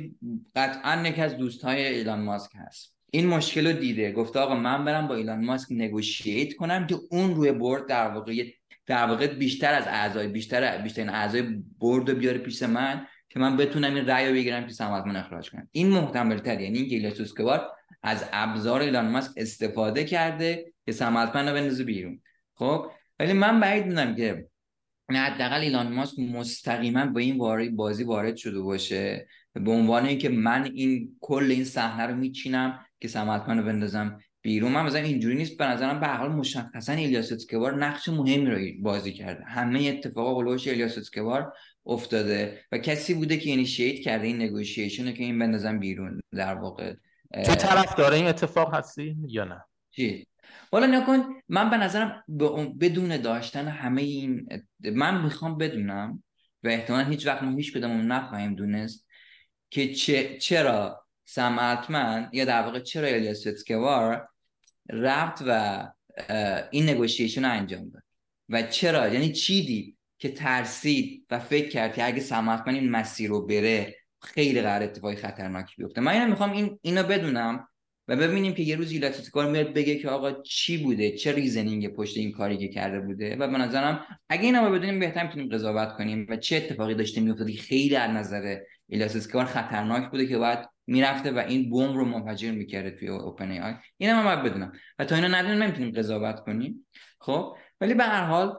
قطعا 0.56 1.08
یکی 1.08 1.22
از 1.22 1.38
دوستهای 1.38 1.86
ایلان 1.86 2.22
ماسک 2.22 2.52
هست. 2.56 2.96
این 3.14 3.28
مشکل 3.28 3.68
رو 3.68 3.80
دیده. 3.80 4.12
گفته 4.12 4.40
آقا 4.40 4.56
من 4.56 4.86
برم 4.86 5.08
با 5.08 5.16
ایلان 5.16 5.46
ماسک 5.46 5.68
نگوشیت 5.72 6.54
کنم 6.54 6.88
که 6.88 6.96
اون 7.12 7.36
روی 7.36 7.52
برد 7.52 7.86
در 7.88 8.08
واقع 8.08 8.46
در 8.88 9.08
واقع 9.08 9.28
بیشتر 9.28 9.74
از 9.74 9.88
اعضای 9.88 10.28
بیشتر 10.28 10.78
بیشتر 10.78 11.10
اعضای 11.10 11.42
برد 11.80 12.10
رو 12.10 12.16
بیاره 12.16 12.38
پیش 12.38 12.64
من 12.64 13.08
که 13.30 13.40
من 13.40 13.58
بتونم 13.58 13.96
این 13.96 14.06
رأی 14.06 14.28
رو 14.28 14.34
بگیرم 14.34 14.68
که 14.68 14.84
من 14.84 15.16
اخراج 15.16 15.52
کنم. 15.52 15.68
این 15.72 15.90
محتمل 15.90 16.38
تر 16.38 16.62
یعنی 16.62 16.78
اینکه 16.78 16.96
ایلیاس 16.96 17.34
از 18.04 18.26
ابزار 18.34 18.82
ایلان 18.82 19.10
ماسک 19.12 19.32
استفاده 19.38 20.04
کرده 20.04 20.74
که 20.86 20.92
سمتمن 20.92 21.48
رو 21.48 21.54
بندازه 21.54 21.84
بیرون. 21.84 22.22
خب؟ 22.56 22.92
ولی 23.20 23.34
من 23.34 23.60
بعید 23.60 23.86
می‌دونم 23.86 24.16
که 24.16 24.48
نه 25.10 25.20
حداقل 25.20 25.62
ایلان 25.62 25.94
ماسک 25.94 26.20
مستقیما 26.20 27.06
با 27.06 27.20
این 27.20 27.38
واری 27.38 27.70
بازی 27.70 28.04
وارد 28.04 28.36
شده 28.36 28.60
باشه. 28.60 29.28
به 29.54 29.72
عنوان 29.72 30.06
اینکه 30.06 30.30
من 30.30 30.72
این 30.76 31.18
کل 31.20 31.52
این 31.52 31.64
صحنه 31.64 32.06
رو 32.06 32.16
میچینم 32.16 32.86
که 33.02 33.08
سمتمن 33.08 33.58
رو 33.58 33.66
بندازم 33.66 34.20
بیرون. 34.42 34.72
من 34.72 34.86
مثلا 34.86 35.02
اینجوری 35.02 35.36
نیست. 35.36 35.58
به 35.58 35.66
نظرم 35.66 36.00
به 36.00 36.08
حال 36.08 36.32
مشخصا 36.32 36.94
الیاس 36.94 37.32
اسکوار 37.32 37.86
نقش 37.86 38.10
مهمی 38.10 38.46
رو 38.46 38.84
بازی 38.84 39.14
کرده. 39.14 39.44
همه 39.46 39.84
اتفاقا 39.84 40.36
قلوش 40.36 40.68
الیاس 40.68 40.98
اسکوار 40.98 41.54
افتاده 41.86 42.62
و 42.72 42.78
کسی 42.78 43.14
بوده 43.14 43.38
که 43.38 43.50
اینیشیت 43.50 44.00
کرده 44.02 44.28
این 44.28 44.42
نگوشیشن 44.42 45.14
که 45.14 45.24
این 45.24 45.40
بندازم 45.40 45.80
بیرون 45.80 46.22
در 46.32 46.56
واقع. 46.56 46.94
تو 47.46 47.56
طرف 47.56 47.96
داره؟ 47.96 48.16
این 48.16 48.26
اتفاق 48.26 48.76
هستی 48.76 49.16
یا 49.28 49.44
نه؟ 49.44 49.62
چی؟ 49.92 50.28
والا 50.72 50.86
نکن. 50.86 51.24
من 51.50 51.70
به 51.70 51.78
نظرم 51.78 52.24
بدون 52.80 53.18
داشتن 53.18 53.68
همه 53.68 54.02
این 54.02 54.50
من 54.80 55.24
می‌خوام 55.24 55.58
بدونم 55.58 56.24
و 56.64 56.68
احتمالا 56.68 57.04
هیچ 57.04 57.28
وقت 57.28 57.44
ما 57.44 57.58
هیچ 57.58 57.74
کدوم 57.74 58.14
نخواهیم 58.14 58.56
دونست 58.56 59.08
که 59.70 59.94
چرا 60.40 61.01
سم 61.34 61.58
التمن 61.60 62.30
یا 62.34 62.46
در 62.46 62.62
واقع 62.62 62.80
چرا 62.80 63.08
الیاس 63.08 63.44
فیتسکوار 63.44 64.30
رفت 64.90 65.44
و 65.48 65.88
این 66.72 66.90
نگوشیشن 66.90 67.46
رو 67.46 67.52
انجام 67.52 67.90
داد؟ 67.90 68.04
و 68.50 68.62
چرا؟ 68.62 69.08
یعنی 69.08 69.32
چی 69.32 69.66
دید 69.66 69.98
که 70.18 70.30
ترسید 70.30 71.26
و 71.30 71.40
فکر 71.40 71.70
کرد 71.70 71.94
که 71.96 72.06
اگه 72.06 72.20
سم 72.20 72.64
این 72.68 72.92
مسیر 72.92 73.30
رو 73.30 73.46
بره 73.46 73.96
خیلی 74.22 74.62
قرار 74.62 74.84
اتفاقی 74.84 75.16
خطرناکی 75.16 75.76
بیفته. 75.78 76.02
من 76.02 76.12
اینو 76.12 76.28
می‌خوام 76.28 76.52
این 76.52 76.80
اینو 76.82 77.04
بدونم 77.04 77.68
و 78.12 78.16
ببینیم 78.16 78.54
که 78.54 78.64
یه 78.64 78.76
روز 78.76 78.92
ایلیا 78.92 79.08
سوتسکور 79.08 79.52
میاد 79.52 79.74
بگه 79.74 79.96
که 79.96 80.10
آقا 80.10 80.32
چی 80.32 80.78
بوده؟ 80.84 81.12
چه 81.12 81.32
reasoning 81.32 81.88
پشت 81.88 82.18
این 82.18 82.32
کاری 82.32 82.58
که 82.58 82.68
کرده 82.68 83.00
بوده؟ 83.00 83.36
و 83.36 83.48
به 83.48 83.58
نظرم 83.58 84.06
اگه 84.30 84.44
اینا 84.44 84.68
رو 84.68 84.74
بدونیم 84.74 85.00
بهتر 85.00 85.24
می‌تونیم 85.24 85.50
قضاوت 85.50 85.94
کنیم 85.98 86.26
و 86.30 86.36
چه 86.36 86.56
اتفاقی 86.56 86.96
داشته 86.96 87.22
میافتاد 87.22 87.52
خیلی 87.52 87.96
از 87.96 88.12
نظر 88.12 88.58
ایلیا 88.88 89.04
سوتسکور 89.04 89.46
خطرناک 89.46 90.12
بوده 90.12 90.28
که 90.28 90.38
بعد 90.38 90.70
می‌رفته 90.88 91.32
و 91.32 91.38
این 91.38 91.70
بمب 91.70 91.96
رو 91.96 92.06
منفجر 92.06 92.52
می‌کرده 92.52 92.92
توی 92.92 93.08
OpenAI 93.08 93.74
اینا 93.98 94.16
من 94.16 94.24
باید 94.24 94.44
بدونم. 94.44 94.72
و 95.00 95.06
تا 95.06 95.16
اینا 95.16 95.28
ندونیم 95.28 95.64
نمی‌تونیم 95.64 95.92
قضاوت 95.92 96.40
کنیم. 96.40 96.88
خب؟ 97.20 97.56
ولی 97.82 97.94
به 97.94 98.04
هر 98.04 98.26
حال 98.26 98.58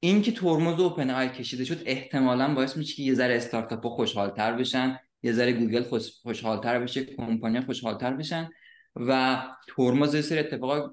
این 0.00 0.22
که 0.22 0.32
ترمز 0.32 0.80
OpenAI 0.80 1.28
کشیده 1.28 1.64
شد 1.64 1.82
احتمالا 1.86 2.54
باعث 2.54 2.76
میشه 2.76 2.94
که 2.94 3.02
یه 3.02 3.14
ذره 3.14 3.36
استارتاپ 3.36 3.86
خوشحالتر 3.88 4.52
بشن 4.52 4.98
یه 5.22 5.32
ذره 5.32 5.52
گوگل 5.52 5.82
خوشحالتر 6.22 6.78
بشه 6.80 7.04
کمپانی 7.04 7.60
خوشحالتر 7.60 8.14
بشن 8.14 8.50
و 8.96 9.42
ترمز 9.76 10.26
سری 10.26 10.38
اتفاقا 10.38 10.90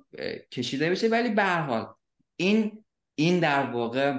کشیده 0.52 0.90
بشه 0.90 1.08
ولی 1.08 1.30
به 1.30 1.44
هر 1.44 1.62
حال 1.62 1.88
این 2.36 2.84
این 3.16 3.40
در 3.40 3.72
واقع 3.72 4.18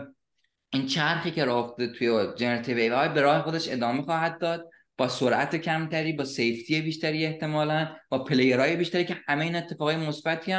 این 0.72 0.87
چرخی 0.87 1.30
که 1.30 1.45
رفته 1.45 1.87
توی 1.87 2.26
generative 2.36 2.76
AI 2.76 3.09
به 3.09 3.20
راه 3.20 3.43
خودش 3.43 3.68
ادامه 3.68 4.03
خواهد 4.03 4.41
داد. 4.41 4.70
با 4.97 5.09
سرعت 5.09 5.57
کمتری 5.57 6.12
با 6.12 6.24
safety 6.24 6.80
بیشتری 6.80 7.26
احتمالا 7.26 7.97
با 8.09 8.24
player 8.24 8.63
های 8.63 8.76
بیشتری 8.76 9.05
که 9.05 9.16
همه 9.26 9.45
این 9.45 9.57
اتفاقای 9.57 9.97
مثبتی 9.97 10.55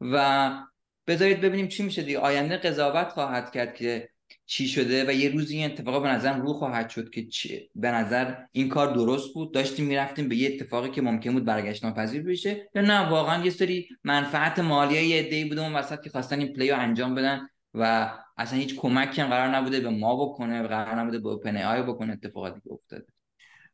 و 0.00 0.50
بذارید 1.06 1.40
ببینیم 1.40 1.68
چی 1.68 1.82
میشه 1.82 2.02
دیگه. 2.02 2.18
آینده 2.18 2.56
قضاوت 2.56 3.08
خواهد 3.08 3.50
کرد 3.50 3.74
که 3.74 4.08
چی 4.46 4.68
شده 4.68 5.08
و 5.08 5.12
یه 5.12 5.30
روزی 5.30 5.56
این 5.56 5.70
اتفاق 5.70 6.02
به 6.02 6.08
نظر 6.08 6.36
رو 6.36 6.52
خواهد 6.52 6.90
شد 6.90 7.10
که 7.10 7.26
به 7.74 7.90
نظر 7.90 8.34
این 8.52 8.68
کار 8.68 8.94
درست 8.94 9.34
بود. 9.34 9.54
داشتیم 9.54 9.86
می‌رفتیم 9.86 10.28
به 10.28 10.36
یه 10.36 10.48
اتفاقی 10.54 10.90
که 10.90 11.02
ممکن 11.02 11.32
بود 11.32 11.44
برگشت 11.44 11.84
ناپذیر 11.84 12.22
بشه. 12.22 12.70
یا 12.74 12.82
نه 12.82 13.08
واقعا 13.08 13.44
یه 13.44 13.50
سری 13.50 13.88
منفعت 14.04 14.58
مالی 14.58 15.06
یه 15.06 15.26
عده‌ای 15.26 15.44
بوده 15.44 15.60
اون 15.60 15.72
وسط 15.72 16.02
که 16.02 16.10
خواستن 16.10 16.38
این 16.38 16.52
play 16.52 16.70
انجام 16.70 17.14
بدن 17.14 17.48
و 17.74 18.12
اصلا 18.36 18.58
هیچ 18.58 18.76
کمکی 18.76 19.20
هم 19.20 19.28
قرار 19.28 19.56
نبوده 19.56 19.80
به 19.80 19.90
ما 19.90 20.26
بکنه 20.26 20.62
قرار 20.62 21.00
نبوده 21.00 21.18
به 21.18 21.28
OpenAI 21.28 21.82
بکنه 21.82 22.12
اتفاقاتی 22.12 22.60
که 22.60 22.72
افتاده. 22.72 23.06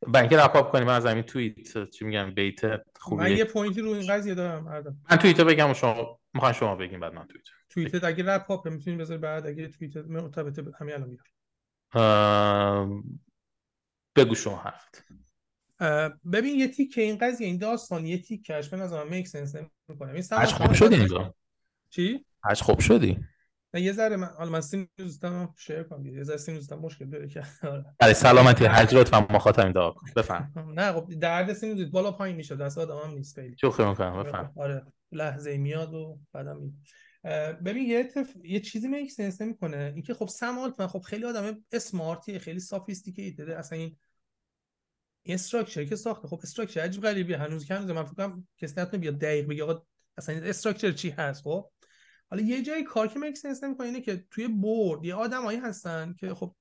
بنک 0.08 0.32
wrap 0.32 0.59
up 0.59 0.72
کنیم 0.72 0.86
من 0.86 0.94
از 0.94 1.06
همین 1.06 1.22
توییت 1.22 1.90
چی 1.90 2.04
میگم 2.04 2.34
بیت 2.34 2.60
خوبیه. 2.96 3.28
من 3.28 3.36
یه 3.36 3.44
point 3.44 3.74
ی 3.74 3.80
رو 3.80 3.90
این 3.90 4.06
قضیه 4.06 4.34
دارم 4.34 4.64
من 5.10 5.16
توییت 5.16 5.40
بگم 5.40 5.70
و 5.70 5.74
شما 5.74 6.20
می‌خوام 6.34 6.52
شما 6.52 6.76
بگیم 6.76 7.00
بعد 7.00 7.14
من 7.14 7.26
توییت. 7.26 7.46
توییتر 7.70 8.06
اگه 8.06 8.24
wrap 8.24 8.46
up 8.46 8.68
می‌تونین 8.68 8.98
بذاری 8.98 9.20
بعد 9.20 9.46
اگه 9.46 9.68
توییتر 9.68 10.02
مرتبط 10.02 10.58
همین 10.80 10.94
الان 10.94 11.08
میاد. 11.08 11.26
بگو 14.16 14.34
شما 14.34 14.56
هفت. 14.56 15.04
ببین 16.32 16.58
یه 16.58 16.68
تیکه 16.68 17.02
این 17.02 17.18
قضیه 17.18 17.46
این 17.46 17.58
داستان 17.58 18.06
یه 18.06 18.18
تیکش 18.22 18.68
به 18.68 18.76
نظر 18.76 19.04
میک 19.04 19.28
سنس 19.28 19.56
نمی‌کنه 19.88 20.12
این 20.12 20.24
اش 20.32 20.54
خوب 20.54 20.72
شدی 20.72 20.94
اینجا 20.94 21.34
چی؟ 21.90 22.24
اش 22.44 22.62
خوب 22.62 22.80
شدی. 22.80 23.18
نه 23.74 23.80
یه 23.80 23.92
ذره 23.92 24.16
من 24.16 24.26
حالا 24.26 24.50
من 24.50 24.60
سین 24.60 24.88
دوستم 24.96 25.54
شیر 25.58 25.82
کنم 25.82 26.06
یه 26.06 26.22
ذره 26.22 26.36
سین 26.36 26.54
دوستم 26.54 26.78
مشکل 26.78 27.10
داره 27.10 27.28
که. 27.28 27.42
برای 27.98 28.14
سلامتی. 28.14 28.64
حج 28.64 28.94
لطفا 28.94 29.20
مخاطب 29.20 29.72
دعا 29.72 29.90
کن. 29.90 30.06
بفهم. 30.16 30.52
نه 30.78 30.92
خب 30.92 31.08
درد 31.20 31.52
سین 31.52 31.90
بالا 31.90 32.12
پایین 32.12 32.36
میشه. 32.36 32.56
دست 32.56 32.78
آدم 32.78 32.96
هم 32.96 33.14
نیست 33.14 33.34
خیلی. 33.34 33.56
شوخی 33.60 33.84
می‌کنم. 33.84 34.22
بفهم. 34.22 34.52
آره 34.56 34.86
لحظه 35.12 35.56
میاد 35.56 35.94
و 35.94 36.18
بعدم 36.32 36.72
ببین 37.64 37.86
یه 37.86 38.04
تف... 38.04 38.36
یه 38.44 38.60
چیزی 38.60 38.88
میک 38.88 39.12
سنس 39.12 39.40
نمی‌کنه. 39.40 39.92
اینکه 39.94 40.14
خب 40.14 40.26
سم 40.28 40.72
من 40.78 40.86
خب 40.86 40.98
خیلی 40.98 41.24
آدم 41.24 41.64
اسمارتیه 41.72 42.38
خیلی 42.38 42.60
سافیستیکیتد 42.60 43.50
اصلا 43.50 43.78
این 43.78 43.96
استراکچر 45.26 45.84
که 45.84 45.96
ساخته. 45.96 46.28
خب 46.28 46.40
استراکچر 46.42 46.80
عجیب 46.80 47.02
غریبی 47.02 47.34
هنوز 47.34 47.64
که 47.64 47.74
هنوز 47.74 47.90
من 47.90 48.04
فکر 48.04 48.14
کنم 48.14 48.48
کسی 48.58 48.80
نتونه 48.80 48.98
بیاد 48.98 49.18
دقیق 49.18 49.46
بگه 49.48 49.64
آقا 49.64 49.82
اصلا 50.18 50.34
استراکچر 50.34 50.92
چی 50.92 51.10
هست؟ 51.10 51.42
خب؟ 51.42 51.70
حالا 52.30 52.42
یه 52.42 52.62
جای 52.62 52.84
کار 52.84 53.08
که 53.08 53.18
میک 53.18 53.38
سنس 53.38 53.64
نمی‌کنه 53.64 53.86
اینه 53.86 54.00
که 54.00 54.24
توی 54.30 54.48
بورد 54.48 55.04
یه 55.04 55.14
آدمایی 55.14 55.58
هستن 55.58 56.14
که 56.18 56.34
خب 56.34 56.54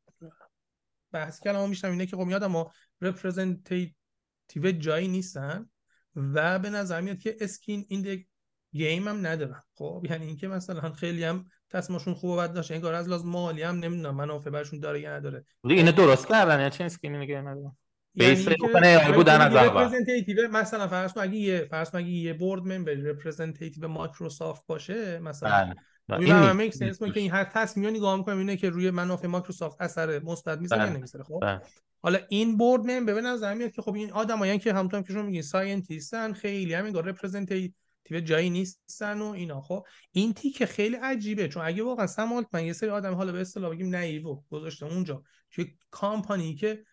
بحث 1.12 1.40
کلامو 1.40 1.68
میشنم 1.68 1.92
اینه 1.92 2.06
که 2.06 2.16
خب 2.16 2.30
یادم 2.30 2.52
ها 2.52 2.72
رپرزنتیتیو 3.02 4.72
جایی 4.80 5.08
نیستن 5.08 5.70
و 6.16 6.60
به 6.60 6.70
نظر 6.70 7.02
میاد 7.02 7.18
که 7.18 7.38
اسکین 7.40 7.86
این 7.90 8.26
گیم 8.74 9.08
هم 9.08 9.28
ندارن. 9.28 9.64
خب 9.74 10.06
یعنی 10.10 10.26
اینکه 10.26 10.48
مثلا 10.48 10.92
خیلی 10.92 11.24
هم 11.24 11.46
تصمیمشون 11.70 12.14
خوب 12.14 12.40
بد 12.40 12.54
داشت 12.54 12.72
انگار 12.72 12.94
از 12.94 13.10
لازم 13.10 13.30
مالی 13.30 13.62
هم 13.62 13.76
نمی‌دونم 13.76 14.16
منافع 14.16 14.50
برشون 14.50 14.80
داره 14.80 15.02
یا 15.02 15.18
نداره. 15.18 15.46
اینو 15.64 15.92
درست 15.92 16.28
کردن 16.28 16.60
یا 16.60 16.70
چه 16.70 16.84
skin 16.84 17.18
in 17.18 17.26
game 17.26 17.42
ندارن؟ 17.42 17.78
base 18.20 18.48
یعنی 18.48 19.14
بودن 19.14 19.42
از 19.42 19.56
اول 19.56 20.48
مثلا 20.52 20.88
فرض 20.88 21.14
کن 21.14 21.22
اگه 21.22 21.36
یه 21.36 21.68
فرض 21.72 21.96
اگه 21.96 22.08
یه 22.08 22.34
board 22.34 22.62
member 22.62 22.94
representative 22.94 23.88
مایکروسافت 23.88 24.68
باشه 24.68 25.20
مثلا. 25.20 25.74
این 26.10 26.52
make 26.52 26.74
sense 26.74 27.04
که 27.04 27.20
این 27.20 27.32
هر 27.32 27.44
تصمیم 27.44 27.90
نگاه 27.90 28.18
می‌کنم 28.18 28.38
اینه 28.38 28.58
که 28.58 28.70
روی 28.70 28.92
منافع 28.92 29.28
مایکروسافت 29.28 29.82
اثر 29.82 30.20
مثبت 30.20 30.60
می‌ذاره 30.60 30.84
یا 30.84 30.90
نمی‌ذاره. 30.90 31.24
خب؟ 31.24 31.40
بله. 31.42 31.62
حالا 32.02 32.20
این 32.30 32.58
board 32.58 32.92
member 32.92 33.14
به 33.14 33.22
نظر 33.22 33.54
میاد 33.54 33.72
که 33.72 33.82
خب 33.82 33.94
این 33.94 34.12
آدمایی 34.12 34.60
که 34.60 34.74
همونطور 34.74 35.02
که 35.02 35.14
شما 35.14 35.22
میگین 35.22 35.42
scientist 35.42 36.25
ن 36.25 36.34
خیلی 36.34 36.74
هم 36.74 36.86
انگار 36.86 37.06
representative 37.06 38.20
جایی 38.24 38.50
نیستن 38.50 39.22
و 39.22 39.26
اینا. 39.26 39.62
خب؟ 39.62 39.86
این 40.12 40.34
تیک 40.34 40.66
خیلی 40.66 40.96
عجیبه 40.96 41.48
چون 41.48 41.66
اگه 41.66 41.84
واقعا 41.84 42.08
سم 42.08 42.46
آلتمن 42.54 42.66
یه 42.66 42.74
سری 42.74 42.90
آدم 42.90 43.14
حالا 43.14 43.32
به 43.32 43.42
اصطلاح 43.42 43.72
بگیم 43.72 43.90
naive 43.90 44.36
گذاشته 44.50 44.86
اونجا 44.86 45.24
که 45.52 45.68
کامپانی 45.92 46.56
که 46.56 46.84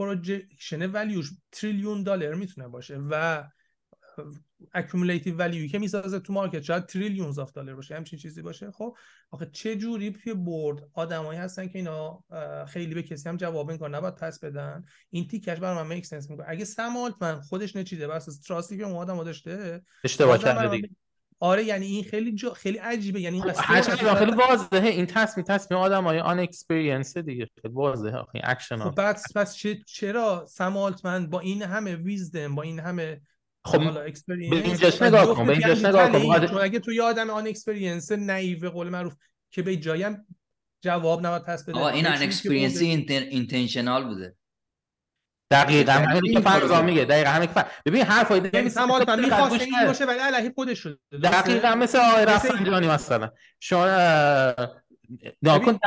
projection 0.00 0.90
value 0.90 1.19
ش 1.19 1.30
تریلیون 1.52 2.02
دلار 2.02 2.34
می‌تونه 2.34 2.68
باشه 2.68 2.98
و 3.10 3.44
accumulative 4.72 5.36
value 5.36 5.63
ی 5.63 5.68
که 5.68 5.78
می‌سازه 5.78 6.20
تو 6.20 6.32
market 6.32 6.60
شاید 6.60 6.86
trillions 6.86 7.38
of 7.38 7.52
dollar 7.52 7.74
باشه 7.74 7.96
همچین 7.96 8.18
چیزی 8.18 8.42
باشه. 8.42 8.70
خب 8.70 8.96
آخه 9.30 9.50
چه 9.52 9.76
جوری 9.76 10.10
توی 10.10 10.34
board 10.34 10.88
آدمایی 10.92 11.38
هستن 11.38 11.68
که 11.68 11.78
اینا 11.78 12.24
خیلی 12.66 12.94
به 12.94 13.02
کسی 13.02 13.28
هم 13.28 13.36
جواب 13.36 13.76
کار 13.76 13.90
نباید 13.90 14.14
پس 14.14 14.40
بدن؟ 14.44 14.84
این 15.10 15.28
تیکش 15.28 15.58
برای 15.58 15.76
من 15.82 15.94
make 15.94 16.06
sense 16.06 16.30
می‌کنه. 16.30 16.46
اگه 16.48 16.64
سم 16.64 17.14
آلتمن 17.20 17.40
خودش 17.40 17.76
نچیده 17.76 18.08
پس 18.08 18.40
trust 18.40 18.72
ی 18.72 18.78
که 18.78 18.84
اون 18.84 18.96
آدم 18.96 19.24
داشته 19.24 19.82
اشتباه 20.04 20.38
کرده 20.38 20.76
دیگه. 20.76 20.90
آره 21.42 21.64
یعنی 21.64 21.86
این 21.86 22.04
خیلی 22.04 22.32
جا... 22.32 22.52
خیلی 22.52 22.78
عجیبه. 22.78 23.20
یعنی 23.20 23.42
این 23.42 23.52
خب 23.52 24.14
خیلی 24.14 24.32
واضحه. 24.32 24.88
این 24.88 25.06
تصمیم 25.06 25.46
تصمیم 25.46 25.80
آدم 25.80 26.04
های 26.04 26.20
unexperienced 26.20 27.18
دیگه. 27.18 27.48
خیلی 27.62 27.74
واضحه. 27.74 28.24
این 28.34 28.42
اکشن 28.46 28.78
خب 28.78 28.90
پس 28.90 29.36
پس 29.36 29.56
چرا 29.86 30.46
سم 30.48 30.94
آلتمن 31.04 31.30
با 31.30 31.40
این 31.40 31.62
همه 31.62 31.96
wisdom 31.96 32.54
با 32.54 32.62
این 32.62 32.80
همه 32.80 33.20
خب 33.64 33.82
حالا 33.82 34.00
experience 34.00 34.62
به 34.62 34.68
اینجاش 34.68 35.02
نگاه 35.02 35.34
کن 35.34 35.46
به 35.46 35.52
اینجاش 35.52 35.84
نگاه 35.84 36.12
کن. 36.12 36.46
چون 36.46 36.58
اگه 36.60 36.78
تو 36.78 36.92
یه 36.92 37.30
آدم 37.30 37.46
unexperienced 37.46 38.12
naive 38.12 38.70
قول 38.70 38.88
معروف 38.88 39.14
که 39.50 39.62
به 39.62 39.76
جایی 39.76 40.06
هم 40.06 40.26
جواب 40.80 41.26
نباید 41.26 41.44
پس 41.44 41.64
بده. 41.64 41.78
آقا 41.78 41.88
این 41.88 42.06
unexperienced 42.06 42.80
intentional 42.80 44.04
بوده. 44.04 44.36
دقیقاً. 45.50 45.92
همین 45.92 46.32
که 46.32 46.40
فرضا 46.40 46.82
میگه. 46.82 47.04
دقیقاً 47.04 47.30
همین 47.30 47.48
که 47.54 47.64
ببین 47.86 48.02
حرفای 48.02 48.40
دیگه 48.40 48.62
مثلا 48.62 48.86
من 48.86 49.20
می‌خواست 49.20 49.60
این 49.60 49.86
باشه 49.86 50.04
ولی 50.04 50.18
الهی 50.20 50.50
خودش 50.54 50.78
شده 50.78 50.98
دقیقاً 51.22 51.74
مثل 51.74 51.98
آقای 51.98 52.24
رفسنجانی 52.24 52.86
مثلا. 52.86 53.30
شما 53.60 53.86
ناکن 55.42 55.78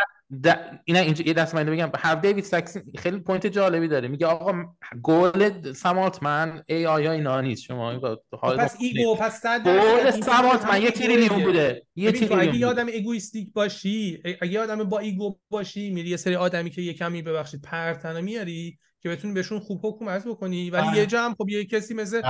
اینا 0.86 1.00
اینجا 1.00 1.26
یه 1.26 1.34
دست 1.34 1.56
من 1.56 1.64
بگم. 1.64 1.92
هر 1.96 2.16
دیوید 2.16 2.44
ساکس 2.44 2.78
خیلی 2.98 3.20
پوینت 3.20 3.48
جالبی 3.48 3.88
داره. 3.88 4.08
میگه 4.08 4.26
آقا 4.26 4.54
گل 5.02 5.74
سمالتمن 5.74 6.64
ای 6.66 6.86
آیا 6.86 7.12
اینا 7.12 7.42
نیست 7.42 7.64
شما 7.64 8.18
حال 8.40 8.58
پس 8.58 8.76
ایگو 8.80 9.16
پس 9.16 9.40
صد 9.42 9.64
گل 9.64 10.12
سمالتمن 10.12 10.82
یه 10.82 10.92
تریلیون 10.92 11.44
بوده. 11.44 11.86
یه 11.96 12.12
تریلیون 12.12 12.40
اگه 12.40 12.68
آدم 12.68 12.88
ایگویستیک 12.88 13.54
باشی 13.54 14.24
اگه 14.42 14.60
آدم 14.60 14.84
با 14.84 15.00
ایگو 15.00 15.40
باشی 15.50 15.90
میری 15.90 16.10
یه 16.10 16.18
سری 16.18 16.36
آدمی 16.36 16.70
که 16.70 16.82
یه 16.82 16.94
کمی 16.94 17.22
ببخشید 17.22 17.62
پرتنه 17.62 18.22
میاری 18.22 18.78
که 19.04 19.10
بتونی 19.10 19.34
بهشون 19.34 19.60
خوب 19.60 19.80
حکومت 19.86 20.28
بکنی. 20.28 20.70
ولی 20.70 20.88
آه. 20.88 20.98
یه 20.98 21.06
جا 21.06 21.22
هم 21.22 21.34
خب 21.34 21.50
یه 21.50 21.66
کسی 21.66 21.94
مثل 21.94 22.22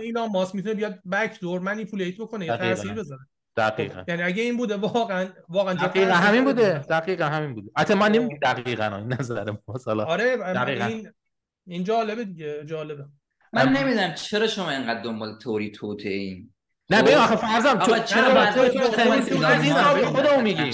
ایلان 0.00 0.28
ماس 0.28 0.54
می‌تونه 0.54 0.74
بیاد 0.74 1.02
بک 1.12 1.40
دور 1.40 1.60
منیپولیت 1.60 2.16
بکنه 2.16 2.46
یا 2.46 2.56
تاثیر 2.56 2.92
بذاره. 2.92 3.20
دقیقا. 3.56 4.04
یعنی 4.08 4.22
اگه 4.22 4.42
این 4.42 4.56
بوده 4.56 4.76
واقعا 4.76 5.28
واقعا 5.48 5.74
دقیقا. 5.74 6.12
همین 6.12 6.44
بوده. 6.44 6.78
دقیقا 6.78 7.24
همین 7.24 7.54
بوده. 7.54 7.70
حتی 7.76 7.94
من 7.94 8.12
نمیگم 8.12 8.38
دقیقا 8.42 8.96
این 8.96 9.12
نظر 9.12 9.52
مثلا 9.68 10.04
آره 10.04 10.36
دقیقا. 10.36 10.84
این 10.84 11.08
این 11.66 11.84
جالبه 11.84 12.24
دیگه 12.24 12.64
جالبه. 12.66 13.04
من 13.52 13.68
نمی‌دونم 13.68 14.14
چرا 14.14 14.46
شما 14.46 14.70
اینقدر 14.70 15.02
دنبال 15.02 15.38
توری 15.38 15.70
توته 15.70 16.08
این 16.08 16.51
نه 16.90 17.02
به 17.02 17.16
آخه 17.16 17.36
فرضم 17.36 17.68
آقا 17.68 17.98
چرا 17.98 18.34
بعد 18.34 18.54
خودمون 20.04 20.42
میگی 20.42 20.70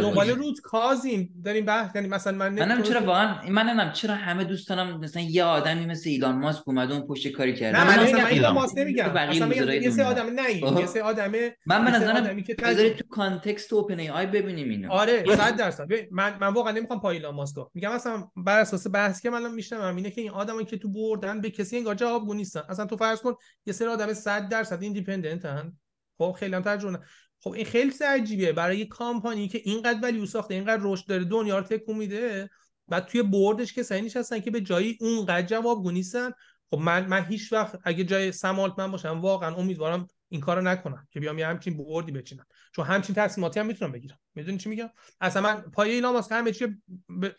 دنبال 0.00 0.30
روت 0.30 0.60
کازیم. 0.60 1.42
داریم 1.44 1.64
بحث 1.64 1.94
یعنی 1.94 2.08
مثلا 2.08 2.32
من 2.32 2.48
منم 2.48 2.82
چرا 2.82 3.00
واقعا 3.00 3.34
من 3.48 3.62
نمی‌دونم 3.62 3.92
چرا 3.92 4.14
همه 4.14 4.44
دوست 4.44 4.68
دارم 4.68 5.00
مثلا 5.00 5.22
یه 5.22 5.44
آدمی 5.44 5.86
مثل 5.86 6.10
ایلان 6.10 6.38
ماسک 6.38 6.68
اومده 6.68 6.94
اون 6.94 7.06
پشت 7.06 7.28
کاری 7.28 7.54
کرده. 7.54 7.78
نه 7.78 7.96
من 7.96 8.02
مثلا 8.04 8.26
ایلان 8.26 8.54
ماسک 8.54 8.78
نمیگم. 8.78 9.28
مثلا 9.28 9.46
میگم 9.46 9.68
یه 9.68 9.90
سری 9.90 10.04
آدم 10.04 10.26
نه 10.26 10.80
یه 10.80 10.86
سری 10.86 11.02
آدم 11.02 11.32
من 11.66 11.84
به 11.84 11.90
نظرم 11.90 12.36
بذارید 12.62 12.96
تو 12.96 13.04
context 13.10 13.72
OpenAI 13.72 14.26
ببینیم 14.26 14.70
اینو. 14.70 14.92
آره 14.92 15.24
100 15.36 15.56
درصد. 15.56 15.86
من 16.10 16.38
من 16.40 16.48
واقعا 16.48 16.72
نمی‌خوام 16.72 17.00
پای 17.00 17.16
ایلان 17.16 17.34
ماسک 17.34 17.56
میگم 17.74 17.94
مثلا 17.94 18.28
بر 18.36 18.60
اساس 18.60 18.86
بحث 18.92 19.20
که 19.20 19.30
من 19.30 19.54
میشنم 19.54 19.96
اینه 19.96 20.10
که 20.10 20.20
این 20.20 20.30
آدمایی 20.30 20.66
که 20.66 20.78
تو 20.78 20.88
board 20.88 21.31
ن 21.31 21.40
به 21.40 21.50
کسی 21.50 21.76
انگار 21.76 21.94
جواب 21.94 22.34
نیستن. 22.34 22.62
اصلا 22.68 22.86
تو 22.86 22.96
فرض 22.96 23.20
کن 23.20 23.34
یه 23.66 23.72
سری 23.72 23.88
آدم 23.88 24.12
100 24.12 24.48
درصد 24.48 24.82
independent 25.26 25.72
ن 25.72 25.76
خب 26.18 26.36
خیلی 26.38 26.54
هم 26.54 26.62
ترجمه 26.62 26.98
خب 27.40 27.50
این 27.50 27.64
خیلی 27.64 27.92
عجیبه 28.06 28.52
برای 28.52 28.84
کامپانی 28.84 29.48
که 29.48 29.60
اینقدر 29.64 30.00
value 30.02 30.26
ساخته 30.26 30.54
اینقدر 30.54 30.82
رشد 30.82 31.06
داره 31.06 31.24
دنیا 31.24 31.58
رو 31.58 31.64
تکون 31.64 31.96
میده 31.96 32.50
بعد 32.88 33.06
توی 33.06 33.22
بردش 33.22 33.72
که 33.72 33.94
نشستن 33.94 34.40
که 34.40 34.50
به 34.50 34.60
جایی 34.60 34.98
اونقدر 35.00 35.46
جوابگو 35.46 35.90
نیستن 35.90 36.30
خب 36.70 36.78
من 36.78 37.06
من 37.06 37.24
هیچ 37.24 37.52
وقت 37.52 37.78
اگه 37.84 38.04
جای 38.04 38.32
سمالت 38.32 38.78
من 38.78 38.90
باشم 38.90 39.20
واقعا 39.20 39.54
امیدوارم 39.54 40.06
این 40.28 40.40
کارو 40.40 40.62
نکنم 40.62 41.06
که 41.10 41.20
بیام 41.20 41.38
یه 41.38 41.46
همچین 41.46 41.76
بردی 41.76 42.12
بچینم. 42.12 42.46
چون 42.74 42.86
همچین 42.86 43.14
تصمیماتی 43.14 43.60
هم 43.60 43.66
می‌تونم 43.66 43.92
بگیرم. 43.92 44.18
می‌دونی 44.34 44.58
چی 44.58 44.68
میگم؟ 44.68 44.90
اصلا 45.20 45.42
من 45.42 45.60
پایه 45.60 45.94
اینا 45.94 46.12
واسه 46.12 46.34
همه 46.34 46.52
چی 46.52 46.66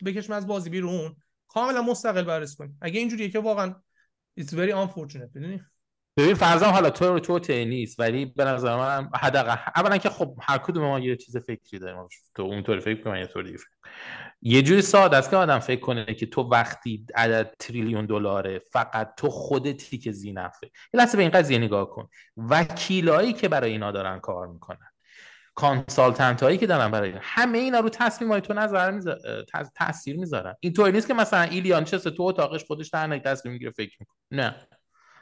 بکشم 0.04 0.32
از 0.32 0.46
بازی 0.46 0.70
بیرون 0.70 1.16
کاملا 1.48 1.82
مستقل 1.82 2.22
بررسی 2.22 2.56
کنیم. 2.56 2.78
اگه 2.80 2.98
اینجوریه 2.98 3.28
که 3.30 3.38
واقعا 3.38 3.74
it's 4.40 4.50
very 4.50 4.72
unfortunate 4.72 5.30
بدونی 5.34 5.60
ببین 6.16 6.34
فرضاً 6.34 6.66
حالا 6.66 6.90
تو 6.90 7.18
تو 7.38 7.52
نیست 7.52 8.00
ولی 8.00 8.26
به 8.26 8.44
نظر 8.44 8.76
من 8.76 9.10
حداقل 9.14 9.56
اولا 9.76 9.98
که 9.98 10.10
خب 10.10 10.36
هر 10.42 10.58
کدوم 10.58 10.84
ما 10.84 10.98
یه 10.98 11.16
چیز 11.16 11.36
فکری 11.36 11.78
داریم. 11.78 12.08
تو 12.34 12.42
اونطوری 12.42 12.80
فکر 12.80 13.02
کنم 13.02 13.16
یه 13.16 13.26
طوری 13.26 13.56
فکر. 13.56 13.68
یه 14.42 14.62
جوری 14.62 14.82
ساده 14.82 15.16
است 15.16 15.30
که 15.30 15.36
آدم 15.36 15.58
فکر 15.58 15.80
کنه 15.80 16.04
که 16.04 16.26
تو 16.26 16.42
وقتی 16.42 17.06
عدد 17.14 17.54
تریلیون 17.58 18.06
دلاره 18.06 18.58
فقط 18.72 19.14
تو 19.16 19.30
خودتی 19.30 19.98
که 19.98 20.12
زینفه. 20.12 20.66
یه 20.94 21.00
لحظه 21.00 21.16
به 21.16 21.22
این 21.22 21.32
قضیه 21.32 21.58
نگاه 21.58 21.90
کن. 21.90 22.08
وکیلایی 22.36 23.32
که 23.32 23.48
برای 23.48 23.72
اینا 23.72 23.92
دارن 23.92 24.18
کار 24.18 24.46
می‌کنن 24.46 24.90
کانسالتنت 25.54 26.42
هایی 26.42 26.58
که 26.58 26.66
دارن 26.66 26.90
برای 26.90 27.14
همه 27.20 27.58
اینا 27.58 27.80
رو 27.80 27.88
تصمیم 27.88 28.30
های 28.30 28.40
تو 28.40 28.54
نظر 28.54 28.90
میزا... 28.90 29.16
تاثیر 29.74 30.16
می‌ذارن. 30.16 30.54
اینطوری 30.60 30.92
نیست 30.92 31.08
که 31.08 31.14
مثلا 31.14 31.42
ایلیان 31.42 31.84
چه 31.84 31.98
تو 31.98 32.22
اتاقش 32.22 32.64
خودش 32.64 32.88
در 32.88 33.18
تصمیم 33.18 33.52
می‌گیره 33.52 33.70
فکر 33.70 33.96
می‌کنه. 34.00 34.16
نه. 34.30 34.54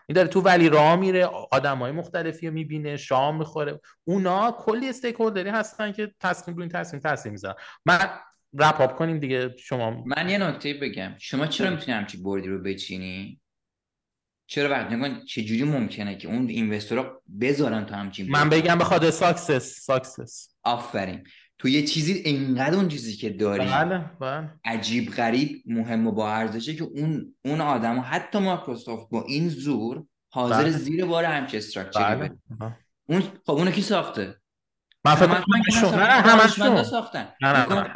این 0.09 0.14
داره 0.14 0.28
تو 0.28 0.40
ولی 0.40 0.68
راه 0.68 0.96
میره 0.96 1.24
آدم 1.26 1.78
های 1.78 1.92
مختلفی 1.92 2.46
رو 2.46 2.52
می‌بینه 2.52 2.96
شام 2.96 3.38
می‌خوره. 3.38 3.80
اونا 4.04 4.56
کلی 4.59 4.88
استیک 4.88 5.14
هولدری 5.14 5.50
هستن 5.50 5.92
که 5.92 6.14
تصمیم 6.20 6.56
روی 6.56 6.62
این 6.62 6.72
تصمیم 6.72 7.02
تصمیم 7.02 7.32
می‌زنن 7.32 7.54
من 7.84 8.11
wrap 8.59 8.80
up 8.80 8.96
کنیم 8.96 9.18
دیگه 9.18 9.54
شما 9.59 10.04
من 10.06 10.28
یه 10.28 10.38
نکته 10.38 10.74
بگم. 10.74 11.14
شما 11.18 11.46
چرا 11.46 11.70
می‌تونی 11.70 11.96
همچی 11.96 12.22
board 12.22 12.44
ی 12.44 12.49
رو 12.48 12.62
بچینی؟ 12.62 13.40
چرا 14.46 14.70
وقت 14.70 14.92
نگن 14.92 15.24
چجوری 15.24 15.64
ممکنه 15.64 16.16
که 16.16 16.28
اون 16.28 16.48
investor 16.49 17.14
ا 17.14 17.22
بذارن 17.40 17.86
تو 17.86 17.94
همچین 17.94 18.30
من 18.30 18.48
بگم 18.48 18.78
بخواد 18.78 19.11
success 19.11 19.80
success 19.80 20.55
آفرین. 20.62 21.24
تو 21.59 21.68
یه 21.68 21.82
چیزی 21.82 22.12
اینقدر 22.12 22.76
اون 22.76 22.88
چیزی 22.88 23.16
که 23.16 23.30
داری 23.30 23.66
بله 23.66 24.11
بله. 24.20 24.50
عجیب 24.64 25.11
غریب 25.11 25.62
مهم 25.66 26.06
و 26.06 26.12
با 26.12 26.32
ارزشه 26.32 26.74
که 26.74 26.84
اون 26.84 27.34
اون 27.44 27.61
آدم 27.61 28.04
حتی 28.11 28.38
مایکروسافت 28.38 29.11
با 29.11 29.24
این 29.28 29.48
زور 29.48 30.04
حاضر 30.30 30.62
بله. 30.62 30.70
زیر 30.70 31.04
بار 31.04 31.24
همچه 31.24 31.59
structure 31.59 32.09
ی 32.09 32.14
بله. 32.14 32.36
اون 33.09 33.20
خب 33.20 33.50
اونو 33.50 33.70
کی 33.70 33.82
ساخته؟ 33.82 34.40
من 35.04 35.14
فکر 35.14 35.26
همشون. 35.26 35.94
نه 35.94 36.04
همشون. 36.04 36.82
ساختن. 36.82 37.28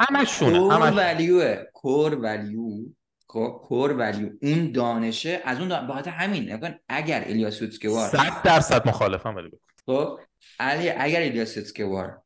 همشون. 0.09 0.53
کور 0.53 0.91
ولیو 0.91 1.55
کور 1.73 2.15
ولیو 2.15 2.85
کور 3.33 3.91
ولیو 3.91 4.29
اون 4.41 4.71
دانشه 4.71 5.41
از 5.45 5.59
اون 5.59 5.67
دان... 5.67 5.87
بخاطر 5.87 6.11
همین 6.11 6.59
اگر 6.89 7.23
الیاس 7.27 7.53
سوتسکوار 7.53 8.09
100 8.09 8.19
درصد 8.43 8.87
مخالفم 8.87 9.35
ولی 9.35 9.51
خب 9.85 10.19
علی 10.59 10.89
اگر 10.89 11.21
الیاس 11.21 11.53
سوتسکوار 11.53 12.22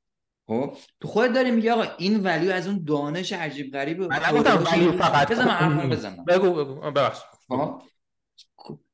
خب 0.47 0.77
تو 0.99 1.07
خودت 1.07 1.33
داری 1.33 1.51
میگه 1.51 1.71
آقا 1.71 1.85
این 1.97 2.23
ولیو 2.23 2.51
از 2.51 2.67
اون 2.67 2.83
دانش 2.83 3.33
عجیب 3.33 3.73
غریبه. 3.73 4.07
من 4.07 4.25
نگفتم 4.25 4.63
ولیو 4.73 4.91
فقط. 4.91 5.31
بزن 5.31 5.45
من 5.45 5.89
بزنم. 5.89 6.25
بگو 6.25 6.53
بگو. 6.53 6.91
ببخش 6.91 7.19
خب 7.47 7.81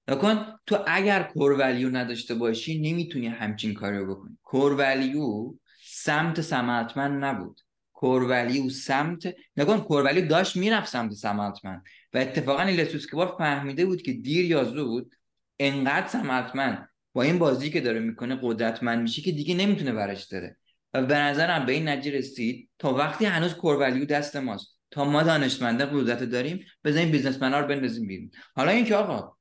نکن 0.08 0.46
تو 0.66 0.78
اگر 0.88 1.24
کور 1.24 1.52
ولیو 1.52 1.90
نداشته 1.90 2.36
باشی 2.36 2.82
نمی‌تونی 2.82 3.28
همچین 3.28 3.74
کاری 3.74 3.98
رو 3.98 4.16
بکنی. 4.16 4.38
کور 4.44 4.76
ولیو 4.78 5.54
سمت 5.86 6.42
سمتمن 6.42 7.18
نبود. 7.18 7.62
کور 7.94 8.24
ولیو 8.24 8.70
سمت 8.70 9.36
نکن 9.58 9.80
کور 9.80 10.04
ولیو 10.04 10.28
داشت 10.28 10.56
می‌رفت 10.56 10.90
سمت 10.90 11.12
سمتمن 11.12 11.82
و 12.14 12.18
اتفاقا 12.18 12.66
بار 13.14 13.36
فهمیده 13.38 13.86
بود 13.86 14.02
که 14.02 14.14
دیر 14.14 14.46
یا 14.46 14.64
زود 14.64 15.16
انقدر 15.60 16.08
سمتمن 16.08 16.88
با 17.14 17.22
این 17.22 17.40
بازی 17.40 17.70
که 17.70 17.82
داره 17.82 18.00
می‌کنه 18.00 18.40
قدرتمند 18.42 19.02
میشه 19.02 19.22
که 19.22 19.32
دیگه 19.32 19.56
نمی‌تونه 19.56 19.92
برش 19.92 20.24
داره 20.24 20.58
و 20.94 21.06
به 21.06 21.18
نظرم 21.18 21.66
به 21.66 21.72
این 21.72 21.88
نتیجه 21.88 22.18
رسید 22.18 22.70
تا 22.80 22.94
وقتی 22.94 23.26
هنوز 23.26 23.54
کورولیو 23.54 24.06
دست 24.06 24.36
ماست. 24.36 24.80
تا 24.92 25.06
ما 25.06 25.24
دانشمنده 25.24 25.86
قدرت 25.86 26.24
داریم 26.24 26.66
بزنیم 26.84 27.12
بیزنسمن‌ها 27.12 27.60
رو 27.60 27.68
بندازیم 27.68 28.08
بیرون. 28.08 28.32
حالا 28.56 28.72
اینکه 28.72 28.96
آقا 28.96 29.34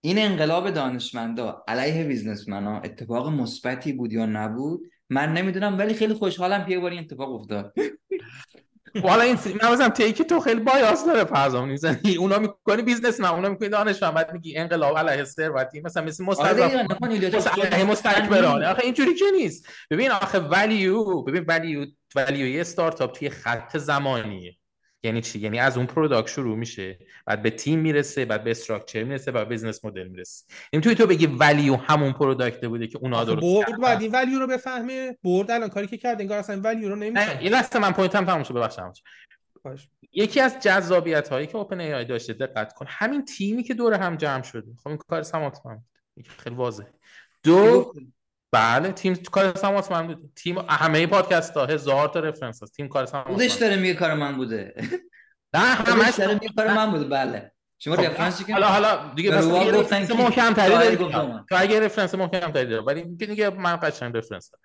این 0.00 0.18
انقلاب 0.18 0.70
دانشمندا 0.70 1.64
علیه 1.68 2.04
businessman 2.04 2.74
ها 2.74 2.80
اتفاق 2.80 3.28
مثبتی 3.28 3.92
بود 3.92 4.12
یا 4.12 4.26
نبود 4.26 4.80
من 5.10 5.32
نمی‌دونم 5.32 5.78
ولی 5.78 5.94
خیلی 5.94 6.14
خوشحالم 6.14 6.68
یه 6.68 6.78
بار 6.78 6.92
اتفاق 6.92 7.34
افتاد. 7.34 7.74
حالا 9.02 9.22
این 9.22 9.38
من 9.62 9.72
مثلا 9.72 9.88
تیکی 9.88 10.24
تو 10.24 10.40
خیلی 10.40 10.60
bias 10.60 11.06
داره 11.06 11.24
فرضم 11.24 11.68
می‌زنی 11.68 12.16
اونا 12.18 12.38
می‌کنی 12.38 12.82
businessman 12.82 13.28
اونا 13.28 13.48
می‌کنی 13.48 13.68
دانشمند 13.68 14.14
بعد 14.14 14.32
میگی 14.32 14.56
انقلاب 14.56 14.98
علیه 14.98 15.24
ثروتی 15.24 15.80
مثلا 15.80 16.04
مثل 16.04 16.24
مستقبل 16.24 17.82
مستکبرانه 17.82 18.68
آخه 18.68 18.84
اینجوری 18.84 19.14
که 19.14 19.24
نیست. 19.36 19.68
ببین 19.90 20.10
آخه 20.10 20.38
value 20.38 21.22
ببین 21.22 21.44
ولیو 21.48 21.86
ولیو 22.16 22.46
یه 22.46 22.60
استارتاپ 22.60 23.12
توی 23.12 23.30
خط 23.30 23.76
زمانیه. 23.76 24.56
یعنی 25.02 25.20
چی؟ 25.20 25.38
یعنی 25.38 25.58
از 25.58 25.76
اون 25.76 25.86
product 25.86 26.28
شروع 26.28 26.56
میشه. 26.56 26.98
بعد 27.28 27.42
به 27.42 27.50
تیم 27.50 27.78
می‌رسه 27.78 28.24
بعد 28.24 28.44
به 28.44 28.50
structure 28.50 29.02
می‌رسه 29.02 29.32
بعد 29.32 29.48
business 29.48 29.84
model 29.84 30.08
می‌رسه. 30.08 30.44
این 30.72 30.82
توی 30.82 30.94
تو 30.94 31.06
بگی 31.06 31.26
value 31.26 31.76
همون 31.76 32.12
product 32.12 32.64
بوده 32.64 32.86
که 32.86 32.98
اونا 32.98 33.24
درست 33.24 33.42
برد 33.42 33.80
بعد 33.80 34.02
این 34.02 34.12
value 34.12 34.38
رو 34.38 34.46
بفهمه. 34.46 35.18
board 35.24 35.50
الان 35.50 35.68
کاری 35.68 35.86
که 35.86 35.96
کرد 35.96 36.20
انگار 36.20 36.38
اصلا 36.38 36.60
value 36.60 36.88
رو 36.88 36.96
نمیشه 36.96 37.38
این 37.38 37.52
لحظه 37.52 37.78
من 37.78 37.92
point 37.92 38.19
م 38.19 38.24
تموم 38.24 38.42
شد 38.42 38.54
ببخشید 38.54 39.02
یکی 40.12 40.40
از 40.40 40.56
جذابیت 40.60 41.28
هایی 41.28 41.46
که 41.46 41.56
OpenAI 41.56 42.04
داشته 42.04 42.32
دقت 42.32 42.72
کن 42.72 42.86
همین 42.88 43.24
تیمی 43.24 43.62
که 43.62 43.74
دور 43.74 43.94
هم 43.94 44.16
جمع 44.16 44.42
شده. 44.42 44.72
خب 44.82 44.88
این 44.88 44.96
کار 44.96 45.22
سم 45.22 45.32
آلتمن 45.32 45.58
خیلی 46.38 46.56
واضحه. 46.56 46.92
دو 47.42 47.92
بله 48.52 48.92
تیم 48.92 49.14
کار 49.14 49.56
سم 49.56 49.92
آلتمن 49.92 50.06
بود. 50.06 50.32
تیم 50.36 50.58
همه 50.58 51.06
پادکست 51.06 51.56
ها 51.56 51.66
هزار 51.66 52.08
تا 52.08 52.20
reference 52.20 52.62
هست. 52.62 52.74
تیم 52.74 52.88
کار 52.88 53.06
سم 53.06 53.12
آلتمن 53.12 53.26
خودش 53.26 53.52
داره 53.52 53.76
میگه 53.76 53.94
کار 53.94 54.14
من 54.14 54.36
بوده. 54.36 54.74
نه 55.54 55.60
همش 55.60 56.14
داره 56.14 56.34
میگه 56.34 56.48
کار 56.56 56.72
من 56.72 56.90
بوده 56.90 57.04
بله. 57.04 57.52
شما 57.78 57.96
خب 57.96 58.02
reference 58.02 58.40
ی 58.40 58.44
که 58.44 58.52
حالا 58.52 58.66
حالا 58.66 59.14
دیگه 59.14 59.30
بس 59.30 59.44
reference 59.46 60.10
محکم 60.10 60.52
تری 60.54 60.74
اگه 61.50 61.80
reference 61.80 62.14
محکم 62.14 62.52
تری 62.52 62.74
ولی 62.74 63.04
دیگه 63.04 63.50
من 63.50 63.76
قشنگ 63.76 64.16
reference 64.16 64.50
دارم. 64.50 64.62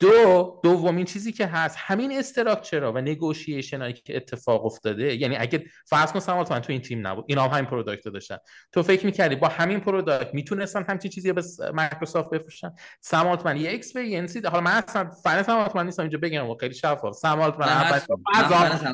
دو 0.00 0.60
دومین 0.62 1.04
چیزی 1.04 1.32
که 1.32 1.46
هست 1.46 1.76
همین 1.78 2.18
structure 2.18 2.85
ها 2.85 2.92
و 2.92 2.98
negotiation 2.98 3.80
هایی 3.80 3.92
که 3.92 4.16
اتفاق 4.16 4.66
افتاده 4.66 5.16
یعنی 5.16 5.36
اگه 5.36 5.64
فرض 5.86 6.12
کن 6.12 6.20
سم 6.20 6.52
آلتمن 6.52 6.60
تو 6.60 6.72
این 6.72 6.82
تیم 6.82 7.06
نبود 7.06 7.24
اینا 7.28 7.42
هم 7.42 7.50
همین 7.50 7.64
product 7.64 8.08
داشتن. 8.08 8.36
تو 8.72 8.82
فکر 8.82 9.06
می‌کردی 9.06 9.36
با 9.36 9.48
همین 9.48 9.80
product 9.80 10.34
می‌تونستن 10.34 10.84
همچین 10.88 11.10
چیزی 11.10 11.32
به 11.32 11.42
مایکروسافت 11.74 12.30
بفروشن 12.30 12.72
سم 13.00 13.46
آلتمن 13.46 13.56
یه 13.56 13.72
experience 13.72 14.34
ی 14.34 14.40
حالا 14.40 14.60
من 14.60 14.70
اصلا 14.70 15.10
فن 15.10 15.42
سمات 15.42 15.76
من 15.76 15.86
نیستم 15.86 16.02
اینجا 16.02 16.18
بگم 16.18 16.56
خیلی 16.56 16.74
شفاف. 16.74 17.16
سم 17.16 17.58
آلتمن 17.58 17.66
فرضا 17.66 18.16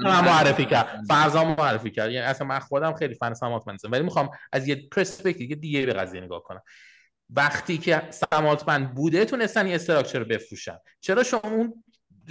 معرفی 0.03 0.65
کرد 0.65 1.01
فرضا 1.09 1.45
معرفی 1.45 1.91
کرد 1.91 2.11
یعنی 2.11 2.27
اصلا 2.27 2.47
من 2.47 2.59
خودم 2.59 2.95
خیلی 2.95 3.15
فن 3.15 3.35
سمات 3.35 3.63
من 3.67 3.73
نیستم. 3.73 3.93
ولی 3.93 4.03
می‌خوام 4.03 4.31
از 4.53 4.69
یه 4.69 4.89
پرسپکتیو 4.93 5.57
دیگه 5.57 5.87
به 5.87 5.93
قضیه 5.93 6.21
نگاه 6.21 6.43
کنم. 6.43 6.63
وقتی 7.37 7.79
که 7.79 8.03
سم 8.11 8.35
آلتمن 8.35 8.95
بوده 8.95 9.25
تونستن 9.25 9.67
یه 9.67 9.75
structure 9.75 10.19
رو 10.19 10.25
بفروشن. 10.25 10.79
چرا؟ 11.01 11.23
شما 11.23 11.41
اون 11.45 11.85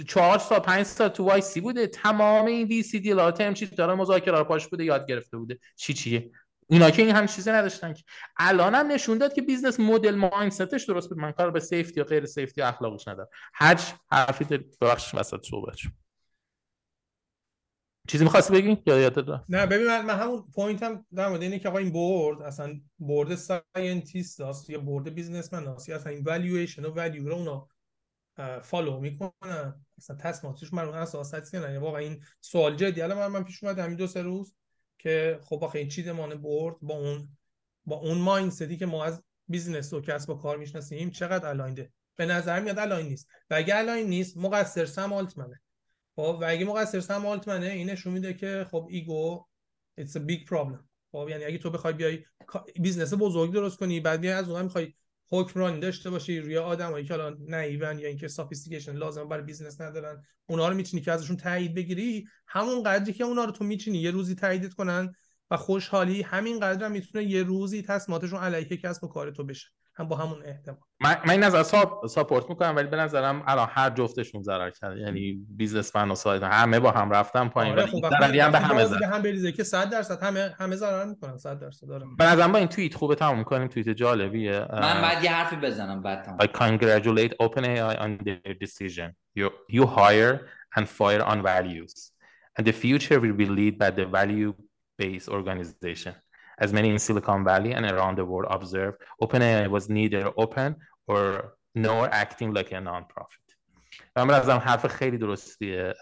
چهار 0.08 0.38
سال 0.38 0.58
پنج 0.58 0.86
سال 0.86 1.08
تو 1.08 1.24
YC 1.24 1.60
بوده. 1.60 1.86
تمام 1.86 2.46
این 2.46 2.66
VC 2.66 3.00
deal 3.00 3.14
term 3.14 3.54
چی 3.54 3.66
داره 3.66 3.94
مذاکره 3.94 4.42
پاش 4.42 4.68
بوده 4.68 4.84
یاد 4.84 5.06
گرفته 5.06 5.36
بوده. 5.36 5.58
چی 5.76 5.94
چیه؟ 5.94 6.30
اینا 6.68 6.90
که 6.90 7.02
این 7.02 7.16
هم 7.16 7.26
چیزی 7.26 7.50
نداشتن 7.50 7.92
که. 7.92 8.02
الان 8.36 8.74
هم 8.74 8.86
نشون 8.86 9.18
داد 9.18 9.32
که 9.32 9.42
business 9.42 9.80
model 9.80 10.14
mindset 10.14 10.68
ش 10.68 10.84
درست 10.84 11.08
بود. 11.08 11.18
من 11.18 11.32
کار 11.32 11.50
به 11.50 11.60
safety 11.60 12.00
و 12.00 12.04
غیر 12.04 12.26
safety 12.26 12.62
اخلاقش 12.62 13.08
ندارم. 13.08 13.28
هر 13.54 13.80
حرفی 14.12 14.44
ببخشید 14.80 15.20
وسط 15.20 15.46
صحبت 15.46 15.76
چیزی 18.10 18.24
می‌خواستی 18.24 18.52
بگی؟ 18.52 18.82
یا 18.86 19.00
یادت 19.00 19.42
نه 19.48 19.66
ببین 19.66 19.86
من, 19.86 20.04
من 20.04 20.18
همون 20.18 20.44
point 20.54 20.97
م 20.97 21.06
در 21.14 21.28
مورد 21.28 21.42
اینه 21.42 21.58
که 21.58 21.68
آقا 21.68 21.78
این 21.78 21.92
board 21.92 22.42
اصلا 22.42 22.80
board 22.98 23.34
scientist 23.34 24.40
است 24.40 24.70
یا 24.70 24.78
board 24.78 25.14
businessman 25.14 25.68
است 25.68 25.88
یا 25.88 25.96
اصلا 25.96 26.12
این 26.12 26.24
والویشن 26.24 26.84
و 26.84 26.90
value 26.94 27.28
رو 27.28 27.34
اونا 27.34 27.68
follow 28.62 29.00
می‌کنن. 29.00 29.84
اصلا 29.98 30.16
تصمیماتش 30.16 30.72
make 30.72 30.88
sense 30.88 31.34
هست 31.34 31.54
نه. 31.54 31.78
واقعا 31.78 32.00
این 32.00 32.24
سوال 32.40 32.76
جدی. 32.76 33.02
الان 33.02 33.26
من, 33.26 33.44
پیش 33.44 33.64
اومد 33.64 33.78
همین 33.78 33.96
دو 33.96 34.06
سه 34.06 34.22
روز 34.22 34.54
که 34.98 35.40
خب 35.42 35.64
آخه 35.64 35.78
این 35.78 35.88
چیدمان 35.88 36.34
board 36.34 36.76
با 36.82 36.94
اون 36.94 37.36
با 37.84 37.96
اون 37.96 38.18
mindset 38.18 38.69
ی 38.69 38.76
که 38.76 38.86
ما 38.86 39.04
از 39.04 39.22
business 39.48 39.92
و 39.92 40.00
کسب 40.00 40.30
و 40.30 40.34
کار 40.34 40.56
می‌شناسیم 40.56 41.10
چقدر 41.10 41.48
aligned 41.48 41.86
ه 41.86 41.92
به 42.16 42.26
نظر 42.26 42.60
میاد 42.60 42.78
align 42.78 43.06
نیست. 43.06 43.28
و 43.50 43.54
اگه 43.54 43.76
align 43.76 44.06
نیست 44.08 44.36
مقصر 44.36 44.84
سم 44.84 45.12
آلتمنه 45.12 45.60
خب 46.16 46.38
و 46.40 46.44
اگه 46.48 46.64
مقصر 46.64 47.00
سم 47.00 47.26
آلتمنه 47.26 47.66
این 47.66 47.90
نشون 47.90 48.12
میده 48.12 48.34
که 48.34 48.66
خب 48.70 48.86
ego 48.90 49.46
it's 50.00 50.12
a 50.14 50.20
big 50.20 50.48
problem. 50.48 50.78
خب 51.12 51.26
یعنی 51.30 51.44
اگه 51.44 51.58
تو 51.58 51.70
بخوای 51.70 51.94
بیای 51.94 52.24
business 52.80 53.14
بزرگ 53.14 53.52
درست 53.52 53.78
کنی 53.78 54.00
بعد 54.00 54.20
بیای 54.20 54.34
از 54.34 54.48
اونها 54.48 54.62
می‌خوای 54.62 54.94
حکمرانی 55.30 55.80
داشته 55.80 56.10
باشی 56.10 56.40
روی 56.40 56.58
آدمایی 56.58 57.04
که 57.04 57.14
الان 57.14 57.38
naive 57.40 57.88
ن 57.88 57.98
یا 57.98 58.08
اینکه 58.08 58.28
sophistication 58.28 58.92
لازم 58.92 59.28
برای 59.28 59.44
business 59.44 59.80
ندارن 59.80 60.22
اونا 60.46 60.68
رو 60.68 60.74
می‌تونی 60.74 61.02
که 61.02 61.12
ازشون 61.12 61.36
تایید 61.36 61.74
بگیری 61.74 62.26
همون 62.46 62.82
قدری 62.82 63.12
که 63.12 63.24
اونا 63.24 63.44
رو 63.44 63.52
تو 63.52 63.64
می‌تونی 63.64 63.98
یه 63.98 64.10
روزی 64.10 64.34
تایید 64.34 64.74
کنن 64.74 65.12
و 65.50 65.56
خوشحالی 65.56 66.22
همین 66.22 66.60
قدر 66.60 66.84
هم 66.84 66.92
می‌تونه 66.92 67.24
یه 67.24 67.42
روزی 67.42 67.82
تصمیماتشون 67.82 68.40
علیه 68.40 68.76
کسب 68.76 69.04
و 69.04 69.08
کار 69.08 69.30
تو 69.30 69.44
بشه. 69.44 69.68
هم 70.00 70.08
با 70.08 70.16
همون 70.16 70.42
احتمال. 70.44 70.78
من, 71.00 71.16
من 71.24 71.30
این 71.30 71.44
نظر 71.44 71.62
ساپ... 71.62 72.06
ساپورت 72.06 72.50
می‌کنم 72.50 72.76
ولی 72.76 72.88
به 72.88 72.96
نظرم 72.96 73.42
الان 73.46 73.68
هر 73.70 73.90
جفتشون 73.90 74.42
ضرر 74.42 74.70
کرد 74.70 74.96
یعنی 74.96 75.46
بیزنسمن 75.56 76.10
و 76.10 76.14
سایت 76.14 76.42
همه 76.42 76.80
با 76.80 76.90
هم 76.90 77.10
رفتن 77.10 77.48
پایین. 77.48 77.72
آره 77.72 77.86
خب 77.86 78.04
هم 78.04 78.52
به 78.52 78.58
همه 78.58 78.84
ضرر. 78.84 79.04
هم 79.04 79.22
بریزه 79.22 79.52
که 79.52 79.64
100 79.64 79.90
درصد 79.90 80.22
همه 80.22 80.54
همه 80.58 80.76
ضرر 80.76 81.04
می‌کنن 81.04 81.38
100 81.38 81.60
درصد 81.60 81.86
داره 81.86 82.06
به 82.18 82.24
نظرم 82.24 82.52
با 82.52 82.58
این 82.58 82.68
توییت 82.68 82.94
خوبه 82.94 83.14
تموم 83.14 83.38
می‌کنیم. 83.38 83.68
توییت 83.68 83.88
جالبیه. 83.88 84.66
من 84.72 85.02
بعد 85.02 85.24
یه 85.24 85.32
حرفی 85.32 85.56
بزنم 85.56 86.02
بعد 86.02 86.22
تمام 86.22 86.38
I 86.38 86.46
congratulate 86.46 87.32
OpenAI 87.46 87.96
on 88.00 88.24
their 88.24 88.54
decision. 88.54 89.10
You 89.38 89.50
you 89.72 89.86
hire 89.86 90.40
and 90.76 90.88
fire 90.88 91.22
on 91.22 91.42
values. 91.42 92.12
And 92.58 92.66
the 92.66 92.72
future 92.72 93.18
will 93.20 93.36
be 93.42 93.46
led 93.58 93.74
by 93.78 93.90
the 93.98 94.06
value 94.18 94.52
based 94.98 95.28
organization. 95.28 96.14
As 96.60 96.72
many 96.72 96.90
in 96.90 96.98
Silicon 96.98 97.42
Valley 97.44 97.72
and 97.72 97.84
around 97.86 98.16
the 98.18 98.24
world 98.24 98.48
observe, 98.50 98.94
OpenAI 99.22 99.68
was 99.68 99.88
neither 99.88 100.30
open 100.36 100.76
or 101.06 101.54
nor 101.74 102.02
acting 102.12 102.52
like 102.52 102.72
a 102.72 102.80
non-profit. 102.80 103.40
من 104.16 104.30
از 104.30 104.48
حرف 104.48 104.86
خیلی 104.86 105.18
درستیه 105.18 105.94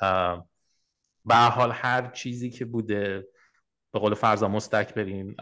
به 1.25 1.35
حال 1.35 1.71
هر 1.73 2.11
چیزی 2.11 2.51
که 2.51 2.65
بوده 2.65 3.29
به 3.93 3.99
قول 3.99 4.15
فرضا 4.15 4.49
مستکبرین 4.49 5.37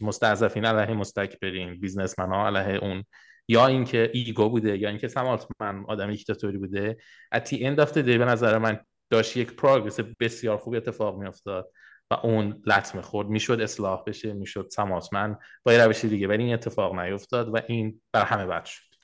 مستعذفین 0.00 0.64
علیه 0.64 0.94
مستکبرین 0.94 1.80
بیزنسمن 1.80 2.28
ها 2.28 2.46
علیه 2.46 2.78
اون 2.84 3.04
یا 3.48 3.66
اینکه 3.66 4.10
ego 4.12 4.48
بوده 4.48 4.78
یا 4.78 4.88
اینکه 4.88 5.08
من 5.60 5.84
آدم 5.88 6.10
دیکتاتوری 6.10 6.58
بوده 6.58 6.96
at 7.32 7.46
the 7.46 7.66
end 7.66 7.80
of 7.80 7.98
به 7.98 8.24
نظر 8.24 8.58
من 8.58 8.80
داشت 9.10 9.36
یک 9.36 9.52
progress 9.56 10.00
بسیار 10.00 10.56
خوب 10.56 10.74
اتفاق 10.74 11.18
میافتاد 11.18 11.70
و 12.14 12.26
اون 12.26 12.62
لطمه 12.66 13.02
خورد. 13.02 13.28
می‌شد 13.28 13.60
اصلاح 13.60 14.02
بشه 14.06 14.32
می‌شد 14.32 14.68
سم 14.68 14.88
آلتمن 14.88 15.38
با 15.62 15.72
یه 15.72 15.84
روش 15.84 16.04
دیگه 16.04 16.28
ولی 16.28 16.44
این 16.44 16.54
اتفاق 16.54 16.98
نیفتاد 16.98 17.48
و 17.48 17.60
این 17.68 18.00
بر 18.12 18.24
همه 18.24 18.46
بد 18.46 18.64
شد. 18.64 18.94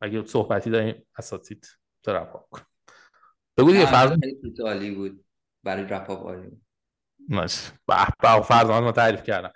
اگه 0.00 0.24
صحبتی 0.24 0.70
داریم 0.70 1.06
اساتید 1.16 1.78
تو 2.02 2.12
wrap 2.12 2.36
up 2.36 2.48
کن 2.50 2.60
بگو 3.56 3.72
دیگه 3.72 3.86
فرض 3.86 4.18
عالی 4.64 4.90
بود 4.90 5.24
برای 5.64 5.84
wrap 5.84 6.12
up 6.12 6.26
عالی 6.26 6.48
بود. 6.48 6.62
به 7.88 8.42
فرضان 8.42 8.84
ما 8.84 8.92
تعریف 8.92 9.22
کردم. 9.22 9.52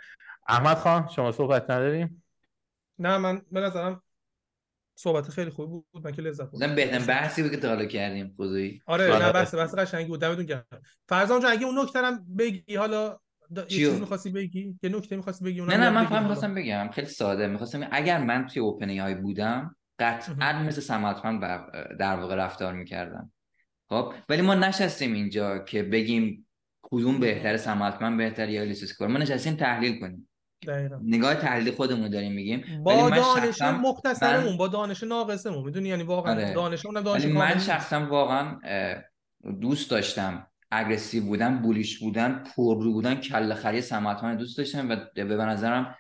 احمد 0.49 0.77
خان 0.77 1.09
شما 1.09 1.33
صحبت 1.33 1.71
نداریم؟ 1.71 2.23
نه 2.99 3.19
من 3.19 3.43
به 3.53 3.61
نظرم 3.61 4.03
صحبت 4.95 5.29
خیلی 5.29 5.51
خوب 5.51 5.85
بود 5.93 6.07
من 6.07 6.13
که 6.13 6.23
لذت 6.23 6.51
بردم. 6.51 6.75
بهترین 6.75 7.07
بحثی 7.07 7.43
بود 7.43 7.51
که 7.51 7.57
تا 7.57 7.69
حالا 7.69 7.85
کردیم 7.85 8.35
خدایی. 8.37 8.83
آره 8.87 9.05
نه 9.05 9.33
بحث 9.33 9.55
بحث 9.55 9.75
قشنگی 9.75 10.09
بود. 10.09 10.21
دمتون 10.21 10.45
گرم. 10.45 10.65
فرضان 11.09 11.41
جان 11.41 11.53
اگه 11.53 11.67
اون 11.67 11.79
نکته 11.79 11.99
هم 11.99 12.27
بگی 12.39 12.77
حالا 12.77 13.19
یه 13.57 13.65
چیز 13.65 14.01
می‌خواستی 14.01 14.31
بگی؟ 14.31 14.79
یه 14.83 14.91
نکته 14.91 15.17
می‌خواستی 15.17 15.45
بگی 15.45 15.61
نه 15.61 15.77
نه 15.77 15.91
من 15.91 16.07
فهم 16.07 16.23
می‌خواستم 16.23 16.55
بگم 16.55 16.91
خیلی 16.93 17.07
ساده. 17.07 17.47
می‌خواستم 17.47 17.89
اگر 17.91 18.25
من 18.25 18.47
توی 18.47 18.63
اوپن 18.63 18.89
ای 18.89 19.15
بودم 19.15 19.77
قطعا 19.99 20.63
مثل 20.63 20.81
سماتمن 20.81 21.41
در 21.99 22.17
واقع 22.17 22.35
رفتار 22.35 22.73
می‌کردم. 22.73 23.33
خب؟ 23.89 24.15
ولی 24.29 24.43
ما 24.43 24.55
نشستیم 24.55 25.13
اینجا 25.13 25.59
که 25.59 25.83
بگیم 25.83 26.47
کدوم 26.83 27.21
بهتر 27.21 27.57
سماتمن 27.57 28.17
بهتر 28.17 28.49
یا 28.49 28.65
لیسیس 28.65 29.01
ما 29.01 29.19
نشستیم 29.19 29.57
تحلیل 29.57 30.01
کنیم. 30.01 30.29
دقیقا. 30.65 30.99
نگاه 31.03 31.35
تحلیل 31.35 31.75
خودمون 31.75 32.11
داریم 32.11 32.33
میگیم. 32.33 32.83
با 32.83 33.11
دانش 33.11 33.63
مختصرمون 33.63 34.51
من... 34.51 34.57
با 34.57 34.69
دانش 34.69 35.03
ناقصمون. 35.03 35.65
می‌دونی؟ 35.65 35.89
یعنی 35.89 36.03
واقعا 36.03 36.33
آره. 36.33 36.55
دانش 36.55 36.87
اون 36.87 37.03
دانش 37.03 37.25
من 37.25 37.59
شخصا 37.59 38.07
واقعا 38.07 38.59
دوست 39.61 39.91
داشتم. 39.91 40.47
اگریسیو 40.71 41.25
بودن 41.25 41.59
بولیش 41.59 41.99
بودن 41.99 42.43
پررو 42.57 42.93
بودن 42.93 43.15
کله 43.15 43.55
خری 43.55 43.81
سمتان 43.81 44.37
دوست 44.37 44.59
داشتم 44.59 44.91
و 44.91 44.97
به 45.15 45.25
نظرم 45.25 45.97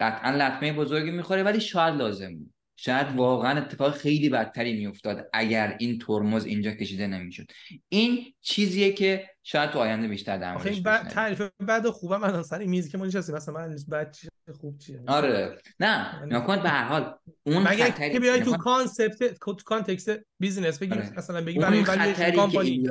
قطعا 0.00 0.30
لطمه 0.30 0.72
بزرگی 0.72 1.10
می‌خوره 1.10 1.42
ولی 1.42 1.60
شاید 1.60 1.94
لازم 1.94 2.36
بود. 2.36 2.50
شاید 2.76 3.16
واقعا 3.16 3.58
اتفاق 3.58 3.94
خیلی 3.94 4.28
بدتری 4.28 4.76
میافتاد 4.76 5.28
اگر 5.32 5.76
این 5.80 5.98
ترمز 5.98 6.44
اینجا 6.44 6.70
کشیده 6.70 7.06
نمی‌شد. 7.06 7.46
این 7.88 8.24
چیزیه 8.40 8.92
که 8.92 9.30
شاید 9.42 9.70
تو 9.70 9.78
آینده 9.78 10.08
بیشتر 10.08 10.38
در 10.38 10.54
موردش 10.54 10.80
تعریف 11.10 11.42
بد 11.60 11.79
و 11.79 11.88
خوبم 11.90 12.24
الان 12.24 12.42
سر 12.42 12.64
میزی 12.64 12.90
که 12.90 12.98
ما 12.98 13.06
نشستیم 13.06 13.34
مثلا 13.34 13.54
من 13.54 13.76
بد 13.88 14.07
و 14.07 14.16
خوب 14.60 14.78
چیه 14.78 15.00
آره. 15.06 15.58
نه. 15.80 16.18
یعنی 16.20 16.34
نکن 16.34 16.62
به 16.62 16.68
هر 16.68 16.84
حال 16.84 17.14
اون 17.46 17.68
مگه 17.68 18.10
که 18.12 18.20
بیای 18.20 18.40
تو 18.40 18.56
concept 18.56 19.38
تو 19.40 19.56
context 19.64 20.10
business 20.40 20.78
بگی 20.78 20.92
آره. 20.92 21.12
مثلا 21.16 21.40
بگی 21.40 21.58
برای 21.58 21.80
ولی 21.80 22.32
کمپانی 22.32 22.88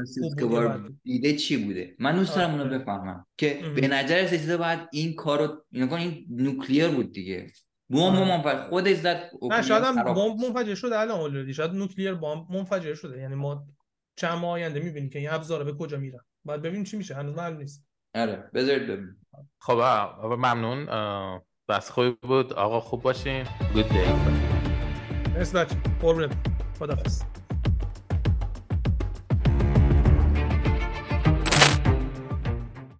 دیده 1.03 1.35
چی 1.35 1.57
بوده؟ 1.57 1.95
من 1.99 2.15
دوست 2.15 2.35
دارم 2.35 2.51
اونو 2.51 2.79
بفهمم 2.79 3.25
که 3.37 3.59
به 3.75 3.87
نظر 3.87 4.21
رسیده 4.21 4.57
باید 4.57 4.79
این 4.91 5.13
کارو 5.13 5.65
این 5.71 6.25
nuclear 6.29 6.87
بود 6.87 7.11
دیگه. 7.11 7.51
بمب 7.89 8.19
منفجر. 8.19 8.69
خود 8.69 8.87
ازداد 8.87 9.17
نه 9.41 9.61
شاید 9.61 9.83
هم 9.83 10.03
بمب 10.03 10.39
منفجر 10.39 10.75
شده 10.75 10.99
الان 10.99 11.19
اولردی 11.19 11.53
شاید 11.53 11.71
نوکلیر 11.71 12.13
بمب 12.13 12.51
منفجر 12.51 12.93
شده. 12.93 13.19
یعنی 13.19 13.35
ما 13.35 13.67
چند 14.15 14.37
ماه 14.37 14.51
آینده 14.51 14.79
می‌بینیم 14.79 15.09
که 15.09 15.19
این 15.19 15.29
ابزار 15.29 15.63
به 15.63 15.73
کجا 15.73 15.97
میرن. 15.97 16.19
باید 16.45 16.61
ببینیم 16.61 16.83
چی 16.83 16.97
میشه. 16.97 17.15
هنوز 17.15 17.35
معلوم 17.35 17.57
نیست. 17.57 17.85
آره 18.15 18.49
بذارید 18.53 18.87
ببینیم. 18.87 19.25
خب 19.59 19.81
ممنون. 20.23 20.85
بس 21.69 21.89
خوب 21.89 22.19
بود. 22.21 22.53
آقا 22.53 22.79
خوب 22.79 23.01
باشین. 23.01 23.43
گود 23.73 23.89
دی 23.89 23.99
مرسی 25.35 25.57
بچه 25.57 25.75
قربونت. 26.01 26.35
خدافظ 26.79 27.23